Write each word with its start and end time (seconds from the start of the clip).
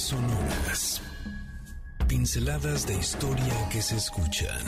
sonoras. 0.00 1.02
Pinceladas 2.08 2.86
de 2.86 2.94
historia 2.94 3.68
que 3.70 3.82
se 3.82 3.96
escuchan. 3.96 4.64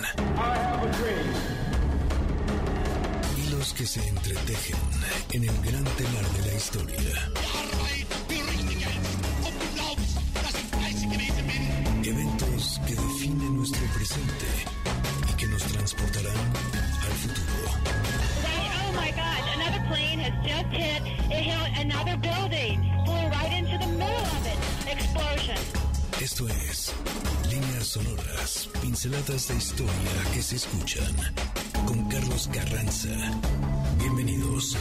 Hilos 3.36 3.72
que 3.72 3.86
se 3.86 4.06
entretejen 4.06 4.76
en 5.32 5.44
el 5.44 5.56
gran 5.62 5.84
telar 5.84 6.26
de 6.36 6.50
la 6.50 6.54
historia. 6.54 7.32
Eventos 12.04 12.80
que 12.86 12.94
definen 12.94 13.56
nuestro 13.56 13.86
presente 13.94 14.46
y 15.30 15.32
que 15.34 15.46
nos 15.46 15.62
transportarán 15.62 16.52
al 17.02 17.12
futuro. 17.22 17.70
Oh 18.44 18.92
my 19.00 19.10
God, 19.10 19.42
another 19.56 19.82
plane 19.88 20.20
has 20.20 20.34
just 20.46 20.70
hit, 20.72 21.02
it 21.30 21.62
another 21.80 22.16
building, 22.18 22.78
flew 23.04 23.26
right 23.28 23.52
into 23.52 23.78
the 23.78 23.90
middle 23.98 24.26
of 24.36 24.46
it. 24.46 24.61
Explosion. 24.92 25.56
Esto 26.20 26.48
es 26.48 26.92
Líneas 27.50 27.86
Sonoras, 27.86 28.68
pinceladas 28.82 29.48
de 29.48 29.54
historia 29.56 29.92
que 30.34 30.42
se 30.42 30.56
escuchan 30.56 31.14
con 31.86 32.08
Carlos 32.10 32.50
Carranza. 32.52 33.08
Bienvenidos. 33.98 34.76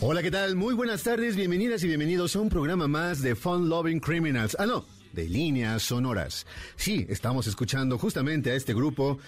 Hola, 0.00 0.22
¿qué 0.22 0.30
tal? 0.30 0.54
Muy 0.54 0.74
buenas 0.74 1.02
tardes, 1.02 1.34
bienvenidas 1.34 1.82
y 1.82 1.88
bienvenidos 1.88 2.36
a 2.36 2.40
un 2.40 2.48
programa 2.48 2.86
más 2.86 3.22
de 3.22 3.34
Fun 3.34 3.68
Loving 3.68 3.98
Criminals. 3.98 4.56
Ah, 4.60 4.66
no, 4.66 4.86
de 5.12 5.28
líneas 5.28 5.82
sonoras. 5.82 6.46
Sí, 6.76 7.06
estamos 7.08 7.48
escuchando 7.48 7.98
justamente 7.98 8.52
a 8.52 8.54
este 8.54 8.72
grupo. 8.72 9.18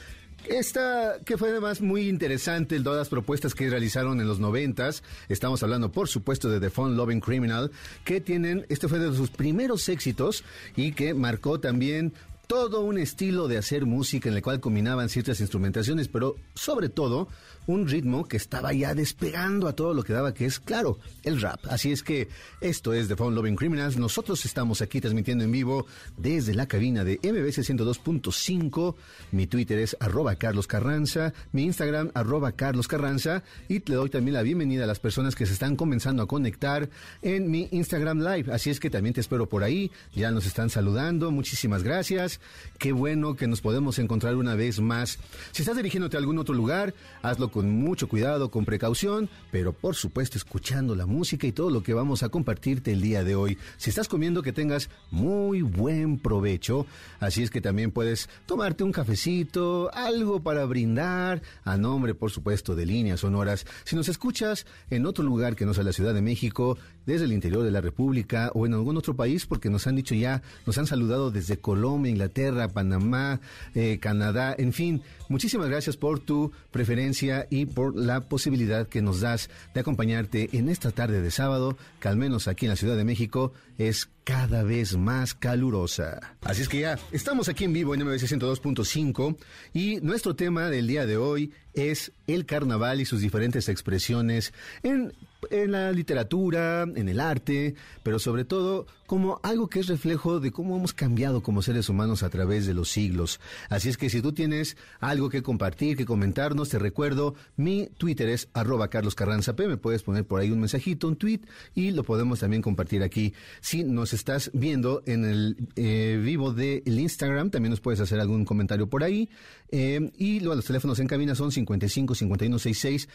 Esta, 0.49 1.19
que 1.25 1.37
fue 1.37 1.51
además 1.51 1.80
muy 1.80 2.09
interesante, 2.09 2.81
todas 2.81 2.98
las 2.98 3.09
propuestas 3.09 3.55
que 3.55 3.69
realizaron 3.69 4.21
en 4.21 4.27
los 4.27 4.41
noventas. 4.41 5.03
Estamos 5.29 5.62
hablando, 5.62 5.93
por 5.93 6.09
supuesto, 6.09 6.48
de 6.48 6.61
The 6.61 6.71
Fun 6.71 6.97
Loving 6.97 7.21
Criminal, 7.21 7.71
que 8.05 8.21
tienen, 8.21 8.67
este 8.69 8.89
fue 8.89 8.98
de 8.98 9.15
sus 9.15 9.31
primeros 9.31 9.89
éxitos 9.89 10.43
y 10.77 10.92
que 10.92 11.14
marcó 11.14 11.61
también 11.61 12.14
todo 12.51 12.81
un 12.81 12.98
estilo 12.98 13.47
de 13.47 13.59
hacer 13.59 13.87
música 13.87 14.29
en 14.29 14.34
el 14.34 14.42
cual 14.42 14.59
combinaban 14.59 15.09
ciertas 15.09 15.41
instrumentaciones, 15.41 16.09
pero 16.09 16.34
sobre 16.55 16.89
todo 16.89 17.29
un 17.66 17.89
ritmo 17.89 18.27
que 18.27 18.36
estaba 18.36 18.72
ya 18.72 18.94
despegando 18.94 19.69
a 19.69 19.75
todo 19.75 19.94
lo 19.94 20.03
que 20.03 20.12
daba, 20.12 20.34
que 20.34 20.47
es, 20.47 20.61
claro, 20.61 20.98
el 21.22 21.41
rap. 21.41 21.61
Así 21.69 21.92
es 21.92 22.02
que 22.02 22.28
esto 22.61 22.92
es 22.92 23.08
The 23.08 23.17
Phone 23.17 23.34
Loving 23.34 23.56
Criminals. 23.56 23.97
Nosotros 23.97 24.44
estamos 24.44 24.83
aquí 24.83 25.00
transmitiendo 25.00 25.44
en 25.44 25.52
vivo 25.52 25.86
desde 26.17 26.55
la 26.55 26.67
cabina 26.67 27.05
de 27.05 27.19
MBC 27.22 27.62
102.5. 27.62 28.94
Mi 29.33 29.47
Twitter 29.47 29.78
es 29.78 29.97
arroba 30.00 30.36
Carlos 30.36 30.67
Carranza, 30.67 31.33
mi 31.52 31.64
Instagram 31.64 32.11
arroba 32.14 32.52
Carlos 32.52 32.89
Carranza 32.89 33.42
y 33.69 33.78
le 33.89 33.95
doy 33.95 34.11
también 34.11 34.34
la 34.34 34.42
bienvenida 34.42 34.84
a 34.84 34.86
las 34.86 35.00
personas 35.00 35.34
que 35.34 35.47
se 35.47 35.52
están 35.52 35.77
comenzando 35.77 36.22
a 36.22 36.27
conectar 36.27 36.89
en 37.22 37.50
mi 37.50 37.69
Instagram 37.70 38.20
Live. 38.20 38.52
Así 38.52 38.70
es 38.70 38.80
que 38.80 38.91
también 38.91 39.14
te 39.14 39.20
espero 39.20 39.48
por 39.48 39.62
ahí. 39.62 39.91
Ya 40.14 40.30
nos 40.30 40.47
están 40.47 40.70
saludando. 40.70 41.30
Muchísimas 41.30 41.83
gracias. 41.83 42.41
Qué 42.78 42.92
bueno 42.92 43.36
que 43.36 43.47
nos 43.47 43.61
podemos 43.61 43.98
encontrar 43.98 44.36
una 44.36 44.55
vez 44.55 44.80
más. 44.80 45.19
Si 45.52 45.62
estás 45.62 45.77
dirigiéndote 45.77 46.17
a 46.17 46.20
algún 46.20 46.39
otro 46.39 46.55
lugar, 46.55 46.95
hazlo 47.22 47.50
mucho 47.69 48.08
cuidado, 48.08 48.50
con 48.50 48.64
precaución, 48.64 49.28
pero 49.50 49.72
por 49.72 49.97
supuesto 49.97 50.39
escuchando 50.39 50.94
la 50.94 51.06
música 51.06 51.47
y 51.47 51.53
todo 51.53 51.70
lo 51.70 51.83
que 51.83 51.94
vamos 51.94 52.22
a 52.22 52.28
compartirte 52.28 52.92
el 52.92 53.00
día 53.00 53.25
de 53.25 53.34
hoy. 53.34 53.58
Si 53.77 53.91
estás 53.91 54.08
comiendo, 54.08 54.42
que 54.42 54.52
tengas 54.52 54.89
muy 55.11 55.62
buen 55.62 56.19
provecho. 56.19 56.86
Así 57.19 57.42
es 57.42 57.50
que 57.50 57.61
también 57.61 57.91
puedes 57.91 58.28
tomarte 58.47 58.84
un 58.84 58.92
cafecito, 58.92 59.91
algo 59.92 60.42
para 60.42 60.64
brindar, 60.64 61.42
a 61.64 61.77
nombre, 61.77 62.14
por 62.14 62.30
supuesto, 62.30 62.77
de 62.77 62.86
líneas 62.86 63.20
sonoras. 63.20 63.67
Si 63.84 63.97
nos 63.97 64.08
escuchas 64.08 64.67
en 64.91 65.06
otro 65.06 65.24
lugar 65.24 65.56
que 65.56 65.67
no 65.67 65.74
sea 65.74 65.84
la 65.84 65.92
Ciudad 65.92 66.14
de 66.14 66.22
México, 66.22 66.78
desde 67.11 67.25
el 67.25 67.33
interior 67.33 67.64
de 67.64 67.72
la 67.72 67.80
República 67.80 68.53
o 68.55 68.66
en 68.66 68.75
algún 68.75 68.97
otro 68.97 69.16
país, 69.16 69.44
porque 69.44 69.69
nos 69.69 69.89
han 69.89 69.97
dicho 69.97 70.14
ya, 70.14 70.42
nos 70.64 70.78
han 70.78 70.86
saludado 70.86 71.33
desde 71.33 71.58
Colombia, 71.58 72.11
Inglaterra, 72.11 72.69
Panamá, 72.69 73.41
eh, 73.75 73.98
Canadá, 74.00 74.55
en 74.56 74.72
fin, 74.72 75.02
muchísimas 75.29 75.68
gracias 75.68 75.96
por 75.96 76.20
tu 76.20 76.52
preferencia 76.70 77.48
y 77.51 77.67
por 77.67 77.96
la 77.96 78.20
posibilidad 78.20 78.86
que 78.86 79.02
nos 79.02 79.20
das 79.20 79.51
de 79.74 79.80
acompañarte 79.80 80.51
en 80.52 80.68
esta 80.68 80.92
tarde 80.92 81.20
de 81.20 81.33
sábado, 81.33 81.77
que 81.98 82.07
al 82.07 82.17
menos 82.17 82.46
aquí 82.46 82.67
en 82.67 82.70
la 82.70 82.77
Ciudad 82.77 82.96
de 82.96 83.05
México 83.05 83.52
es 83.77 84.08
cada 84.23 84.62
vez 84.62 84.96
más 84.96 85.35
calurosa. 85.35 86.36
Así 86.42 86.62
es 86.62 86.68
que 86.68 86.80
ya 86.80 86.98
estamos 87.11 87.48
aquí 87.48 87.64
en 87.64 87.73
vivo 87.73 87.95
en 87.95 88.05
MBC 88.05 88.23
102.5 88.23 89.36
y 89.73 89.96
nuestro 90.02 90.36
tema 90.36 90.70
del 90.70 90.86
día 90.86 91.06
de 91.06 91.17
hoy 91.17 91.52
es 91.74 92.12
el 92.29 92.46
carnaval 92.46 93.01
y 93.01 93.05
sus 93.05 93.20
diferentes 93.20 93.68
expresiones 93.68 94.52
en, 94.83 95.12
en, 95.51 95.73
la 95.73 95.92
literatura, 95.92 96.83
en 96.83 97.08
el 97.08 97.20
arte, 97.20 97.74
pero 98.02 98.18
sobre 98.18 98.45
todo 98.45 98.86
como 99.11 99.41
algo 99.43 99.67
que 99.67 99.81
es 99.81 99.89
reflejo 99.89 100.39
de 100.39 100.53
cómo 100.53 100.77
hemos 100.77 100.93
cambiado 100.93 101.43
como 101.43 101.63
seres 101.63 101.89
humanos 101.89 102.23
a 102.23 102.31
través 102.31 102.65
de 102.65 102.75
los 102.75 102.91
siglos. 102.91 103.41
Así 103.69 103.89
es 103.89 103.97
que 103.97 104.09
si 104.09 104.23
tú 104.23 104.31
tienes 104.31 104.77
algo 105.01 105.29
que 105.31 105.43
compartir, 105.43 105.97
que 105.97 106.07
comentarnos, 106.07 106.69
te 106.69 106.79
recuerdo, 106.79 107.35
mi 107.57 107.89
Twitter 107.98 108.29
es 108.29 108.48
arroba 108.53 108.87
Carlos 108.87 109.17
Carranza 109.17 109.57
P, 109.57 109.67
me 109.67 109.79
puedes 109.79 110.05
poner 110.05 110.25
por 110.25 110.39
ahí 110.41 110.53
un 110.53 110.61
mensajito, 110.61 111.09
un 111.09 111.17
tweet 111.17 111.41
y 111.75 111.91
lo 111.91 112.05
podemos 112.05 112.39
también 112.39 112.63
compartir 112.63 113.03
aquí. 113.03 113.35
Si 113.61 113.83
nos 113.83 114.13
estás 114.13 114.53
viendo 114.55 115.03
en 115.07 115.25
el 115.25 115.57
eh, 115.75 116.21
vivo 116.25 116.53
del 116.53 117.01
Instagram, 117.01 117.51
también 117.51 117.71
nos 117.71 117.81
puedes 117.81 117.98
hacer 117.98 118.21
algún 118.21 118.45
comentario 118.45 118.89
por 118.89 119.03
ahí. 119.03 119.29
Eh, 119.73 120.13
y 120.19 120.39
luego 120.39 120.55
los 120.55 120.67
teléfonos 120.67 121.01
en 121.01 121.09
cabina 121.09 121.35
son 121.35 121.51
55 121.51 122.15
51 122.15 122.59
66 122.61 123.09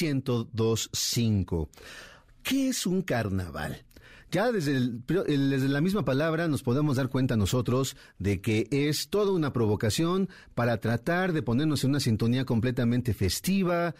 1025. 0.00 1.68
¿Qué 2.44 2.68
es 2.68 2.86
un 2.86 3.02
carnaval? 3.02 3.84
Ya 4.30 4.52
desde, 4.52 4.76
el, 4.76 5.02
desde, 5.06 5.68
la 5.68 5.80
misma 5.80 6.04
palabra 6.04 6.46
nos 6.46 6.62
podemos 6.62 6.96
dar 6.96 7.08
cuenta 7.08 7.36
nosotros 7.36 7.96
de 8.18 8.40
que 8.40 8.68
es 8.70 9.08
toda 9.08 9.32
una 9.32 9.52
provocación 9.52 10.28
para 10.54 10.78
tratar 10.78 11.32
de 11.32 11.42
ponernos 11.42 11.82
en 11.82 11.90
una 11.90 12.00
sintonía 12.00 12.44
completamente 12.44 13.12
festiva, 13.12 13.94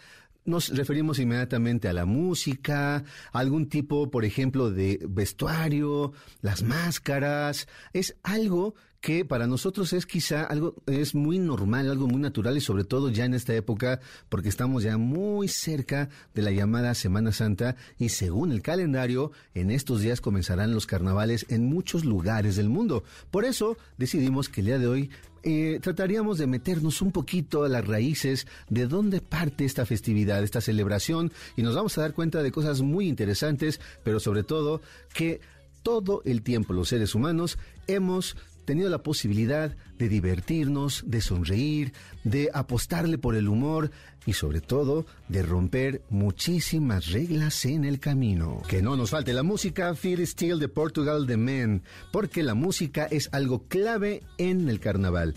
nos 0.45 0.69
referimos 0.69 1.19
inmediatamente 1.19 1.87
a 1.87 1.93
la 1.93 2.05
música, 2.05 3.03
algún 3.31 3.67
tipo, 3.69 4.09
por 4.09 4.25
ejemplo, 4.25 4.71
de 4.71 4.99
vestuario, 5.07 6.13
las 6.41 6.63
máscaras. 6.63 7.67
Es 7.93 8.15
algo 8.23 8.73
que 9.01 9.25
para 9.25 9.47
nosotros 9.47 9.93
es 9.93 10.05
quizá 10.05 10.43
algo, 10.43 10.75
es 10.85 11.15
muy 11.15 11.39
normal, 11.39 11.89
algo 11.89 12.07
muy 12.07 12.21
natural 12.21 12.55
y 12.55 12.61
sobre 12.61 12.83
todo 12.83 13.09
ya 13.09 13.25
en 13.25 13.33
esta 13.33 13.53
época, 13.55 13.99
porque 14.29 14.47
estamos 14.47 14.83
ya 14.83 14.97
muy 14.97 15.47
cerca 15.47 16.09
de 16.35 16.43
la 16.43 16.51
llamada 16.51 16.93
Semana 16.93 17.31
Santa 17.31 17.75
y 17.97 18.09
según 18.09 18.51
el 18.51 18.61
calendario, 18.61 19.31
en 19.55 19.71
estos 19.71 20.01
días 20.01 20.21
comenzarán 20.21 20.75
los 20.75 20.85
carnavales 20.85 21.47
en 21.49 21.65
muchos 21.65 22.05
lugares 22.05 22.55
del 22.55 22.69
mundo. 22.69 23.03
Por 23.31 23.43
eso 23.43 23.75
decidimos 23.97 24.49
que 24.49 24.61
el 24.61 24.67
día 24.67 24.79
de 24.79 24.87
hoy 24.87 25.09
eh, 25.41 25.79
trataríamos 25.81 26.37
de 26.37 26.45
meternos 26.45 27.01
un 27.01 27.11
poquito 27.11 27.63
a 27.63 27.69
las 27.69 27.87
raíces 27.87 28.45
de 28.69 28.85
dónde 28.85 29.19
parte 29.19 29.65
esta 29.65 29.87
festividad, 29.87 30.43
esta 30.43 30.61
celebración, 30.61 31.31
y 31.57 31.63
nos 31.63 31.73
vamos 31.73 31.97
a 31.97 32.01
dar 32.01 32.13
cuenta 32.13 32.43
de 32.43 32.51
cosas 32.51 32.81
muy 32.81 33.07
interesantes, 33.07 33.81
pero 34.03 34.19
sobre 34.19 34.43
todo 34.43 34.81
que 35.11 35.41
todo 35.81 36.21
el 36.25 36.43
tiempo 36.43 36.73
los 36.73 36.89
seres 36.89 37.15
humanos 37.15 37.57
hemos 37.87 38.37
tenido 38.65 38.89
la 38.89 39.03
posibilidad 39.03 39.75
de 39.97 40.09
divertirnos, 40.09 41.03
de 41.07 41.21
sonreír, 41.21 41.93
de 42.23 42.49
apostarle 42.53 43.17
por 43.17 43.35
el 43.35 43.47
humor 43.47 43.91
y 44.25 44.33
sobre 44.33 44.61
todo 44.61 45.05
de 45.27 45.43
romper 45.43 46.03
muchísimas 46.09 47.07
reglas 47.07 47.65
en 47.65 47.85
el 47.85 47.99
camino. 47.99 48.61
Que 48.67 48.81
no 48.81 48.95
nos 48.95 49.09
falte 49.09 49.33
la 49.33 49.43
música 49.43 49.95
Feel 49.95 50.25
Still 50.25 50.59
de 50.59 50.67
Portugal 50.67 51.25
de 51.25 51.37
Men, 51.37 51.83
porque 52.11 52.43
la 52.43 52.53
música 52.53 53.05
es 53.05 53.29
algo 53.31 53.67
clave 53.67 54.23
en 54.37 54.69
el 54.69 54.79
carnaval. 54.79 55.35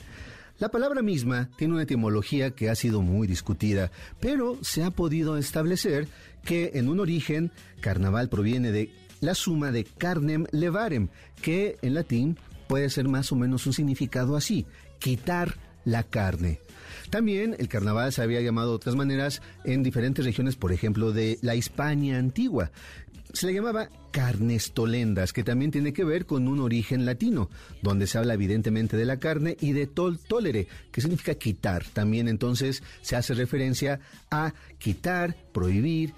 La 0.59 0.69
palabra 0.69 1.03
misma 1.03 1.51
tiene 1.57 1.75
una 1.75 1.83
etimología 1.83 2.53
que 2.53 2.71
ha 2.71 2.77
sido 2.77 3.03
muy 3.03 3.27
discutida, 3.27 3.91
pero 4.21 4.57
se 4.63 4.84
ha 4.84 4.91
podido 4.91 5.37
establecer 5.37 6.07
que 6.45 6.73
en 6.75 6.89
un 6.89 7.01
origen 7.01 7.51
carnaval 7.81 8.29
proviene 8.29 8.71
de 8.71 8.91
la 9.21 9.34
suma 9.34 9.73
de 9.73 9.84
carnem 9.84 10.47
levarem, 10.53 11.09
que 11.43 11.77
en 11.83 11.95
latín 11.95 12.39
puede 12.74 12.91
ser 12.91 13.06
más 13.06 13.30
o 13.30 13.36
menos 13.36 13.68
un 13.68 13.72
significado 13.72 14.34
así, 14.34 14.66
quitar 14.98 15.54
la 15.84 16.03
carne. 16.03 16.59
También 17.09 17.54
el 17.60 17.68
carnaval 17.68 18.12
se 18.12 18.21
había 18.21 18.41
llamado 18.41 18.71
de 18.71 18.74
otras 18.74 18.97
maneras 18.97 19.42
en 19.62 19.84
diferentes 19.84 20.24
regiones, 20.24 20.56
por 20.56 20.72
ejemplo, 20.72 21.12
de 21.12 21.38
la 21.41 21.54
Hispania 21.54 22.18
antigua. 22.18 22.72
Se 23.32 23.47
le 23.47 23.54
llamaba 23.54 23.91
carnestolendas, 24.10 25.32
que 25.32 25.44
también 25.44 25.71
tiene 25.71 25.92
que 25.92 26.03
ver 26.03 26.26
con 26.26 26.48
un 26.48 26.59
origen 26.59 27.06
latino, 27.06 27.48
donde 27.80 28.09
se 28.09 28.18
habla 28.18 28.34
evidentemente 28.34 28.97
de 28.97 29.04
la 29.04 29.21
carne 29.21 29.56
y 29.60 29.71
de 29.71 29.86
tol 29.86 30.18
tolere, 30.18 30.66
que 30.91 31.00
significa 31.00 31.36
quitar. 31.36 31.84
También 31.92 32.26
entonces 32.26 32.82
se 33.03 33.15
hace 33.15 33.34
referencia 33.34 34.00
a 34.32 34.53
quitar, 34.80 35.36
prohibir, 35.53 36.12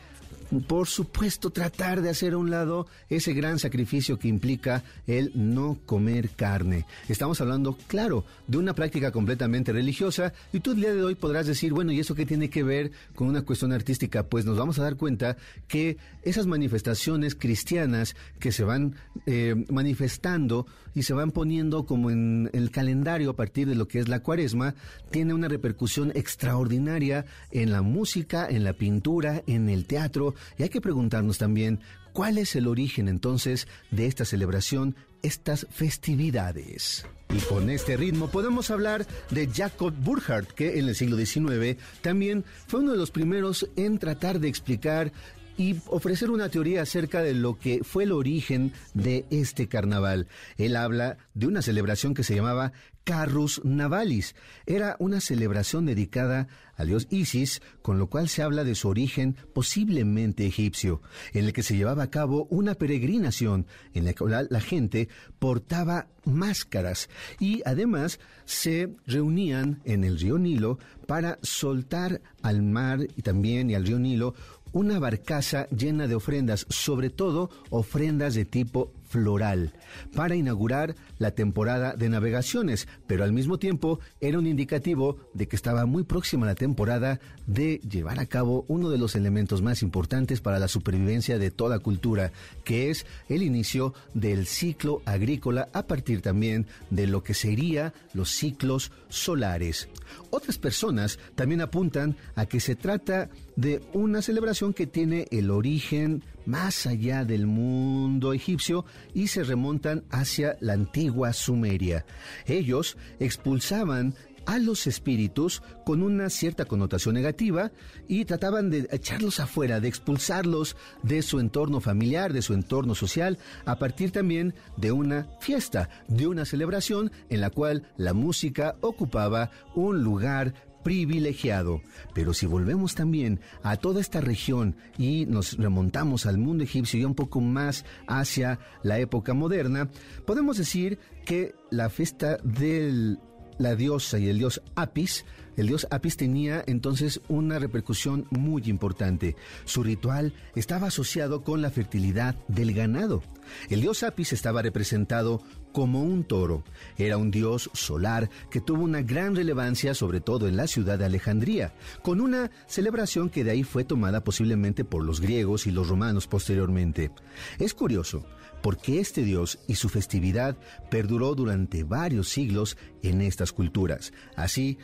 por 0.62 0.86
supuesto, 0.86 1.50
tratar 1.50 2.02
de 2.02 2.10
hacer 2.10 2.34
a 2.34 2.38
un 2.38 2.50
lado 2.50 2.86
ese 3.08 3.32
gran 3.32 3.58
sacrificio 3.58 4.18
que 4.18 4.28
implica 4.28 4.82
el 5.06 5.32
no 5.34 5.78
comer 5.86 6.30
carne. 6.30 6.86
Estamos 7.08 7.40
hablando, 7.40 7.76
claro, 7.86 8.24
de 8.46 8.58
una 8.58 8.74
práctica 8.74 9.12
completamente 9.12 9.72
religiosa 9.72 10.32
y 10.52 10.60
tú 10.60 10.72
el 10.72 10.80
día 10.80 10.94
de 10.94 11.02
hoy 11.02 11.14
podrás 11.14 11.46
decir, 11.46 11.72
bueno, 11.72 11.92
¿y 11.92 12.00
eso 12.00 12.14
qué 12.14 12.26
tiene 12.26 12.50
que 12.50 12.62
ver 12.62 12.90
con 13.14 13.28
una 13.28 13.42
cuestión 13.42 13.72
artística? 13.72 14.24
Pues 14.24 14.44
nos 14.44 14.56
vamos 14.56 14.78
a 14.78 14.82
dar 14.82 14.96
cuenta 14.96 15.36
que 15.68 15.96
esas 16.22 16.46
manifestaciones 16.46 17.34
cristianas 17.34 18.16
que 18.38 18.52
se 18.52 18.64
van 18.64 18.94
eh, 19.26 19.54
manifestando 19.70 20.66
y 20.96 21.02
se 21.02 21.12
van 21.12 21.30
poniendo 21.30 21.84
como 21.84 22.10
en 22.10 22.48
el 22.54 22.70
calendario 22.70 23.30
a 23.30 23.36
partir 23.36 23.68
de 23.68 23.74
lo 23.74 23.86
que 23.86 23.98
es 23.98 24.08
la 24.08 24.20
cuaresma, 24.20 24.74
tiene 25.10 25.34
una 25.34 25.46
repercusión 25.46 26.10
extraordinaria 26.14 27.26
en 27.50 27.70
la 27.70 27.82
música, 27.82 28.48
en 28.48 28.64
la 28.64 28.72
pintura, 28.72 29.42
en 29.46 29.68
el 29.68 29.84
teatro, 29.84 30.34
y 30.58 30.62
hay 30.62 30.68
que 30.68 30.80
preguntarnos 30.80 31.38
también 31.38 31.80
cuál 32.12 32.38
es 32.38 32.56
el 32.56 32.66
origen 32.66 33.08
entonces 33.08 33.68
de 33.90 34.06
esta 34.06 34.24
celebración, 34.24 34.96
estas 35.22 35.66
festividades. 35.70 37.06
Y 37.34 37.38
con 37.40 37.68
este 37.70 37.96
ritmo 37.96 38.28
podemos 38.28 38.70
hablar 38.70 39.06
de 39.30 39.48
Jacob 39.48 39.92
Burckhardt, 39.92 40.52
que 40.52 40.78
en 40.78 40.88
el 40.88 40.94
siglo 40.94 41.16
XIX 41.16 41.76
también 42.00 42.44
fue 42.66 42.80
uno 42.80 42.92
de 42.92 42.98
los 42.98 43.10
primeros 43.10 43.68
en 43.76 43.98
tratar 43.98 44.38
de 44.38 44.48
explicar 44.48 45.12
y 45.58 45.76
ofrecer 45.86 46.30
una 46.30 46.48
teoría 46.48 46.82
acerca 46.82 47.22
de 47.22 47.34
lo 47.34 47.58
que 47.58 47.82
fue 47.82 48.04
el 48.04 48.12
origen 48.12 48.72
de 48.94 49.24
este 49.30 49.68
carnaval. 49.68 50.28
Él 50.58 50.76
habla 50.76 51.18
de 51.34 51.46
una 51.46 51.62
celebración 51.62 52.14
que 52.14 52.24
se 52.24 52.34
llamaba 52.34 52.72
Carrus 53.06 53.64
Navalis. 53.64 54.34
Era 54.66 54.96
una 54.98 55.20
celebración 55.20 55.86
dedicada 55.86 56.48
al 56.74 56.88
dios 56.88 57.06
Isis, 57.08 57.62
con 57.80 58.00
lo 58.00 58.08
cual 58.08 58.28
se 58.28 58.42
habla 58.42 58.64
de 58.64 58.74
su 58.74 58.88
origen 58.88 59.36
posiblemente 59.54 60.44
egipcio, 60.44 61.00
en 61.32 61.44
el 61.44 61.52
que 61.52 61.62
se 61.62 61.76
llevaba 61.76 62.02
a 62.02 62.10
cabo 62.10 62.48
una 62.50 62.74
peregrinación 62.74 63.66
en 63.94 64.06
la 64.06 64.12
cual 64.12 64.48
la 64.50 64.60
gente 64.60 65.08
portaba 65.38 66.08
máscaras 66.24 67.08
y 67.38 67.62
además 67.64 68.18
se 68.44 68.90
reunían 69.06 69.80
en 69.84 70.02
el 70.02 70.18
río 70.18 70.36
Nilo 70.36 70.80
para 71.06 71.38
soltar 71.42 72.20
al 72.42 72.62
mar 72.62 73.06
y 73.16 73.22
también 73.22 73.70
y 73.70 73.76
al 73.76 73.86
río 73.86 74.00
Nilo 74.00 74.34
una 74.72 74.98
barcaza 74.98 75.68
llena 75.68 76.08
de 76.08 76.16
ofrendas, 76.16 76.66
sobre 76.68 77.08
todo 77.08 77.50
ofrendas 77.70 78.34
de 78.34 78.44
tipo 78.44 78.92
floral, 79.06 79.72
para 80.14 80.36
inaugurar 80.36 80.94
la 81.18 81.30
temporada 81.30 81.94
de 81.94 82.08
navegaciones, 82.08 82.88
pero 83.06 83.24
al 83.24 83.32
mismo 83.32 83.58
tiempo 83.58 84.00
era 84.20 84.38
un 84.38 84.46
indicativo 84.46 85.16
de 85.34 85.48
que 85.48 85.56
estaba 85.56 85.86
muy 85.86 86.02
próxima 86.04 86.46
la 86.46 86.54
temporada 86.54 87.20
de 87.46 87.80
llevar 87.88 88.20
a 88.20 88.26
cabo 88.26 88.64
uno 88.68 88.90
de 88.90 88.98
los 88.98 89.14
elementos 89.14 89.62
más 89.62 89.82
importantes 89.82 90.40
para 90.40 90.58
la 90.58 90.68
supervivencia 90.68 91.38
de 91.38 91.50
toda 91.50 91.78
cultura, 91.78 92.32
que 92.64 92.90
es 92.90 93.06
el 93.28 93.42
inicio 93.42 93.94
del 94.14 94.46
ciclo 94.46 95.02
agrícola 95.04 95.68
a 95.72 95.86
partir 95.86 96.22
también 96.22 96.66
de 96.90 97.06
lo 97.06 97.22
que 97.22 97.34
sería 97.34 97.94
los 98.12 98.30
ciclos 98.30 98.92
solares. 99.08 99.88
Otras 100.36 100.58
personas 100.58 101.18
también 101.34 101.62
apuntan 101.62 102.14
a 102.34 102.44
que 102.44 102.60
se 102.60 102.76
trata 102.76 103.30
de 103.56 103.80
una 103.94 104.20
celebración 104.20 104.74
que 104.74 104.86
tiene 104.86 105.26
el 105.30 105.50
origen 105.50 106.22
más 106.44 106.86
allá 106.86 107.24
del 107.24 107.46
mundo 107.46 108.34
egipcio 108.34 108.84
y 109.14 109.28
se 109.28 109.44
remontan 109.44 110.04
hacia 110.10 110.58
la 110.60 110.74
antigua 110.74 111.32
Sumeria. 111.32 112.04
Ellos 112.44 112.98
expulsaban 113.18 114.14
a 114.46 114.58
los 114.58 114.86
espíritus 114.86 115.62
con 115.84 116.02
una 116.02 116.30
cierta 116.30 116.64
connotación 116.64 117.14
negativa 117.14 117.72
y 118.08 118.24
trataban 118.24 118.70
de 118.70 118.88
echarlos 118.90 119.40
afuera, 119.40 119.80
de 119.80 119.88
expulsarlos 119.88 120.76
de 121.02 121.22
su 121.22 121.40
entorno 121.40 121.80
familiar, 121.80 122.32
de 122.32 122.42
su 122.42 122.54
entorno 122.54 122.94
social, 122.94 123.38
a 123.64 123.78
partir 123.78 124.12
también 124.12 124.54
de 124.76 124.92
una 124.92 125.28
fiesta, 125.40 125.88
de 126.08 126.26
una 126.26 126.44
celebración 126.44 127.12
en 127.28 127.40
la 127.40 127.50
cual 127.50 127.88
la 127.96 128.14
música 128.14 128.76
ocupaba 128.80 129.50
un 129.74 130.02
lugar 130.02 130.54
privilegiado. 130.86 131.82
Pero 132.14 132.32
si 132.32 132.46
volvemos 132.46 132.94
también 132.94 133.40
a 133.64 133.76
toda 133.76 134.00
esta 134.00 134.20
región 134.20 134.76
y 134.96 135.26
nos 135.26 135.56
remontamos 135.58 136.26
al 136.26 136.38
mundo 136.38 136.62
egipcio 136.62 137.00
y 137.00 137.04
un 137.04 137.16
poco 137.16 137.40
más 137.40 137.84
hacia 138.06 138.60
la 138.84 139.00
época 139.00 139.34
moderna, 139.34 139.90
podemos 140.26 140.58
decir 140.58 141.00
que 141.24 141.56
la 141.72 141.90
fiesta 141.90 142.36
de 142.44 143.16
la 143.58 143.76
diosa 143.76 144.18
y 144.18 144.28
el 144.28 144.38
dios 144.38 144.62
Apis 144.74 145.24
el 145.56 145.68
dios 145.68 145.86
Apis 145.90 146.18
tenía 146.18 146.62
entonces 146.66 147.22
una 147.28 147.58
repercusión 147.58 148.26
muy 148.30 148.62
importante. 148.66 149.36
Su 149.64 149.82
ritual 149.82 150.34
estaba 150.54 150.88
asociado 150.88 151.42
con 151.42 151.62
la 151.62 151.70
fertilidad 151.70 152.36
del 152.46 152.74
ganado. 152.74 153.22
El 153.70 153.80
dios 153.80 154.02
Apis 154.02 154.34
estaba 154.34 154.60
representado 154.60 155.40
como 155.72 156.02
un 156.02 156.24
toro. 156.24 156.62
Era 156.98 157.16
un 157.16 157.30
dios 157.30 157.70
solar 157.72 158.28
que 158.50 158.60
tuvo 158.60 158.82
una 158.82 159.00
gran 159.00 159.34
relevancia 159.34 159.94
sobre 159.94 160.20
todo 160.20 160.46
en 160.46 160.58
la 160.58 160.66
ciudad 160.66 160.98
de 160.98 161.06
Alejandría, 161.06 161.72
con 162.02 162.20
una 162.20 162.50
celebración 162.66 163.30
que 163.30 163.44
de 163.44 163.52
ahí 163.52 163.62
fue 163.62 163.84
tomada 163.84 164.22
posiblemente 164.24 164.84
por 164.84 165.04
los 165.04 165.20
griegos 165.20 165.66
y 165.66 165.70
los 165.70 165.88
romanos 165.88 166.26
posteriormente. 166.26 167.10
Es 167.58 167.72
curioso, 167.72 168.26
porque 168.62 169.00
este 169.00 169.22
dios 169.22 169.58
y 169.66 169.76
su 169.76 169.88
festividad 169.88 170.56
perduró 170.90 171.34
durante 171.34 171.84
varios 171.84 172.28
siglos 172.28 172.76
en 173.02 173.20
estas 173.20 173.52
culturas. 173.52 174.12
Así, 174.36 174.78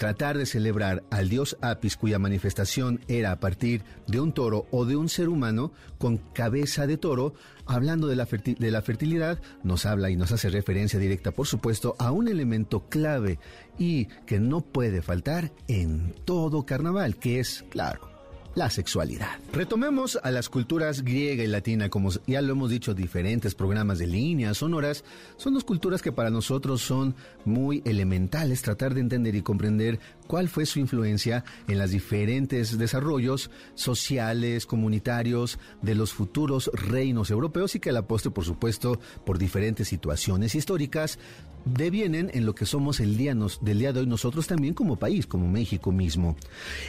tratar 0.00 0.38
de 0.38 0.46
celebrar 0.46 1.04
al 1.10 1.28
dios 1.28 1.58
Apis 1.60 1.98
cuya 1.98 2.18
manifestación 2.18 3.00
era 3.06 3.32
a 3.32 3.38
partir 3.38 3.82
de 4.06 4.18
un 4.18 4.32
toro 4.32 4.66
o 4.70 4.86
de 4.86 4.96
un 4.96 5.10
ser 5.10 5.28
humano 5.28 5.72
con 5.98 6.16
cabeza 6.16 6.86
de 6.86 6.96
toro, 6.96 7.34
hablando 7.66 8.06
de 8.08 8.16
la, 8.16 8.24
fertilidad, 8.24 9.38
nos 9.62 9.84
habla 9.84 10.08
y 10.08 10.16
nos 10.16 10.32
hace 10.32 10.48
referencia 10.48 10.98
directa, 10.98 11.32
por 11.32 11.46
supuesto, 11.46 11.96
a 11.98 12.12
un 12.12 12.28
elemento 12.28 12.88
clave 12.88 13.38
y 13.78 14.06
que 14.24 14.40
no 14.40 14.62
puede 14.62 15.02
faltar 15.02 15.52
en 15.68 16.14
todo 16.24 16.64
carnaval, 16.64 17.16
que 17.16 17.38
es, 17.38 17.66
claro, 17.68 18.09
la 18.54 18.70
sexualidad. 18.70 19.38
Retomemos 19.52 20.18
a 20.22 20.30
las 20.30 20.48
culturas 20.48 21.02
griega 21.02 21.44
y 21.44 21.46
latina, 21.46 21.88
como 21.88 22.10
ya 22.26 22.42
lo 22.42 22.52
hemos 22.52 22.70
dicho, 22.70 22.94
diferentes 22.94 23.54
programas 23.54 23.98
de 23.98 24.06
líneas 24.06 24.58
sonoras, 24.58 25.04
son 25.36 25.54
dos 25.54 25.64
culturas 25.64 26.02
que 26.02 26.12
para 26.12 26.30
nosotros 26.30 26.82
son 26.82 27.14
muy 27.44 27.82
elementales, 27.84 28.62
tratar 28.62 28.94
de 28.94 29.00
entender 29.00 29.34
y 29.34 29.42
comprender 29.42 30.00
cuál 30.30 30.48
fue 30.48 30.64
su 30.64 30.78
influencia 30.78 31.42
en 31.66 31.80
los 31.80 31.90
diferentes 31.90 32.78
desarrollos 32.78 33.50
sociales, 33.74 34.64
comunitarios 34.64 35.58
de 35.82 35.96
los 35.96 36.12
futuros 36.12 36.70
reinos 36.72 37.32
europeos 37.32 37.74
y 37.74 37.80
que 37.80 37.90
la 37.90 38.06
postre, 38.06 38.30
por 38.30 38.44
supuesto, 38.44 39.00
por 39.26 39.38
diferentes 39.38 39.88
situaciones 39.88 40.54
históricas, 40.54 41.18
devienen 41.64 42.30
en 42.32 42.46
lo 42.46 42.54
que 42.54 42.64
somos 42.64 43.00
el 43.00 43.16
día 43.16 43.34
del 43.60 43.78
día 43.80 43.92
de 43.92 44.00
hoy 44.00 44.06
nosotros 44.06 44.46
también 44.46 44.72
como 44.72 45.00
país, 45.00 45.26
como 45.26 45.48
México 45.48 45.90
mismo. 45.90 46.36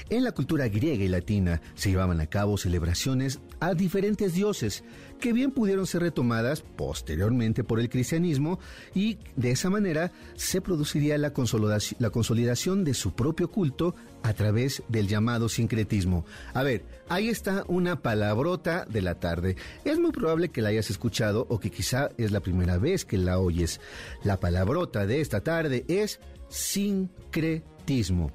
En 0.10 0.24
la 0.24 0.34
cultura 0.34 0.68
griega 0.68 1.04
y 1.04 1.08
latina 1.08 1.62
se 1.74 1.90
llevaban 1.90 2.22
a 2.22 2.28
cabo 2.28 2.60
celebraciones 2.60 3.40
a 3.60 3.74
diferentes 3.74 4.34
dioses 4.36 4.84
que 5.22 5.32
bien 5.32 5.52
pudieron 5.52 5.88
ser 5.88 6.02
retomadas 6.02 6.62
posteriormente 6.62 7.64
por 7.64 7.80
el 7.80 7.90
cristianismo 7.90 8.60
y 8.94 9.20
de 9.38 9.52
esa 9.52 9.70
manera 9.70 10.12
se 10.36 10.60
produciría 10.60 11.18
la 11.18 11.32
consolidación, 11.32 11.98
la 12.02 12.10
consolidación 12.10 12.84
de 12.84 12.94
su 12.94 13.14
propio 13.14 13.50
culto 13.50 13.96
a 14.24 14.34
través 14.34 14.84
del 14.90 15.08
llamado 15.08 15.48
sincretismo. 15.48 16.26
A 16.54 16.64
ver, 16.64 16.84
ahí 17.08 17.30
está 17.30 17.64
una 17.68 18.02
palabrota 18.02 18.86
de 18.86 19.02
la 19.02 19.16
tarde. 19.16 19.56
Es 19.86 20.00
muy 20.00 20.12
probable 20.12 20.50
que 20.50 20.62
la 20.62 20.70
hayas 20.70 20.90
escuchado 20.90 21.46
o 21.50 21.60
que 21.60 21.72
quizá 21.72 22.10
es 22.18 22.32
la 22.32 22.42
primera 22.42 22.78
vez 22.78 23.06
que 23.06 23.18
la 23.18 23.40
oyes. 23.40 23.80
La 24.24 24.40
palabrota 24.40 25.06
de 25.06 25.22
esta 25.22 25.42
tarde 25.42 25.86
es 25.88 26.20
sincretismo. 26.50 28.32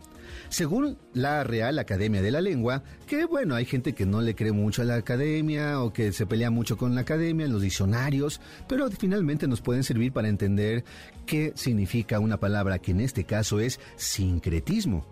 Según 0.49 0.99
la 1.13 1.45
Real 1.45 1.79
Academia 1.79 2.23
de 2.23 2.31
la 2.31 2.41
Lengua, 2.41 2.83
que 3.07 3.25
bueno, 3.25 3.55
hay 3.55 3.65
gente 3.65 3.95
que 3.95 4.07
no 4.07 4.21
le 4.21 4.35
cree 4.35 4.53
mucho 4.53 4.83
a 4.83 4.85
la 4.85 4.97
academia 4.97 5.81
o 5.83 5.93
que 5.93 6.13
se 6.13 6.27
pelea 6.27 6.51
mucho 6.51 6.77
con 6.77 6.95
la 6.95 7.03
academia, 7.03 7.47
en 7.47 7.53
los 7.53 7.63
diccionarios, 7.63 8.41
pero 8.69 8.89
finalmente 8.91 9.49
nos 9.49 9.61
pueden 9.61 9.85
servir 9.85 10.13
para 10.13 10.29
entender 10.29 10.85
qué 11.27 11.53
significa 11.57 12.21
una 12.21 12.39
palabra 12.39 12.79
que 12.79 12.93
en 12.93 13.01
este 13.01 13.25
caso 13.25 13.61
es 13.61 13.81
sincretismo. 13.97 15.07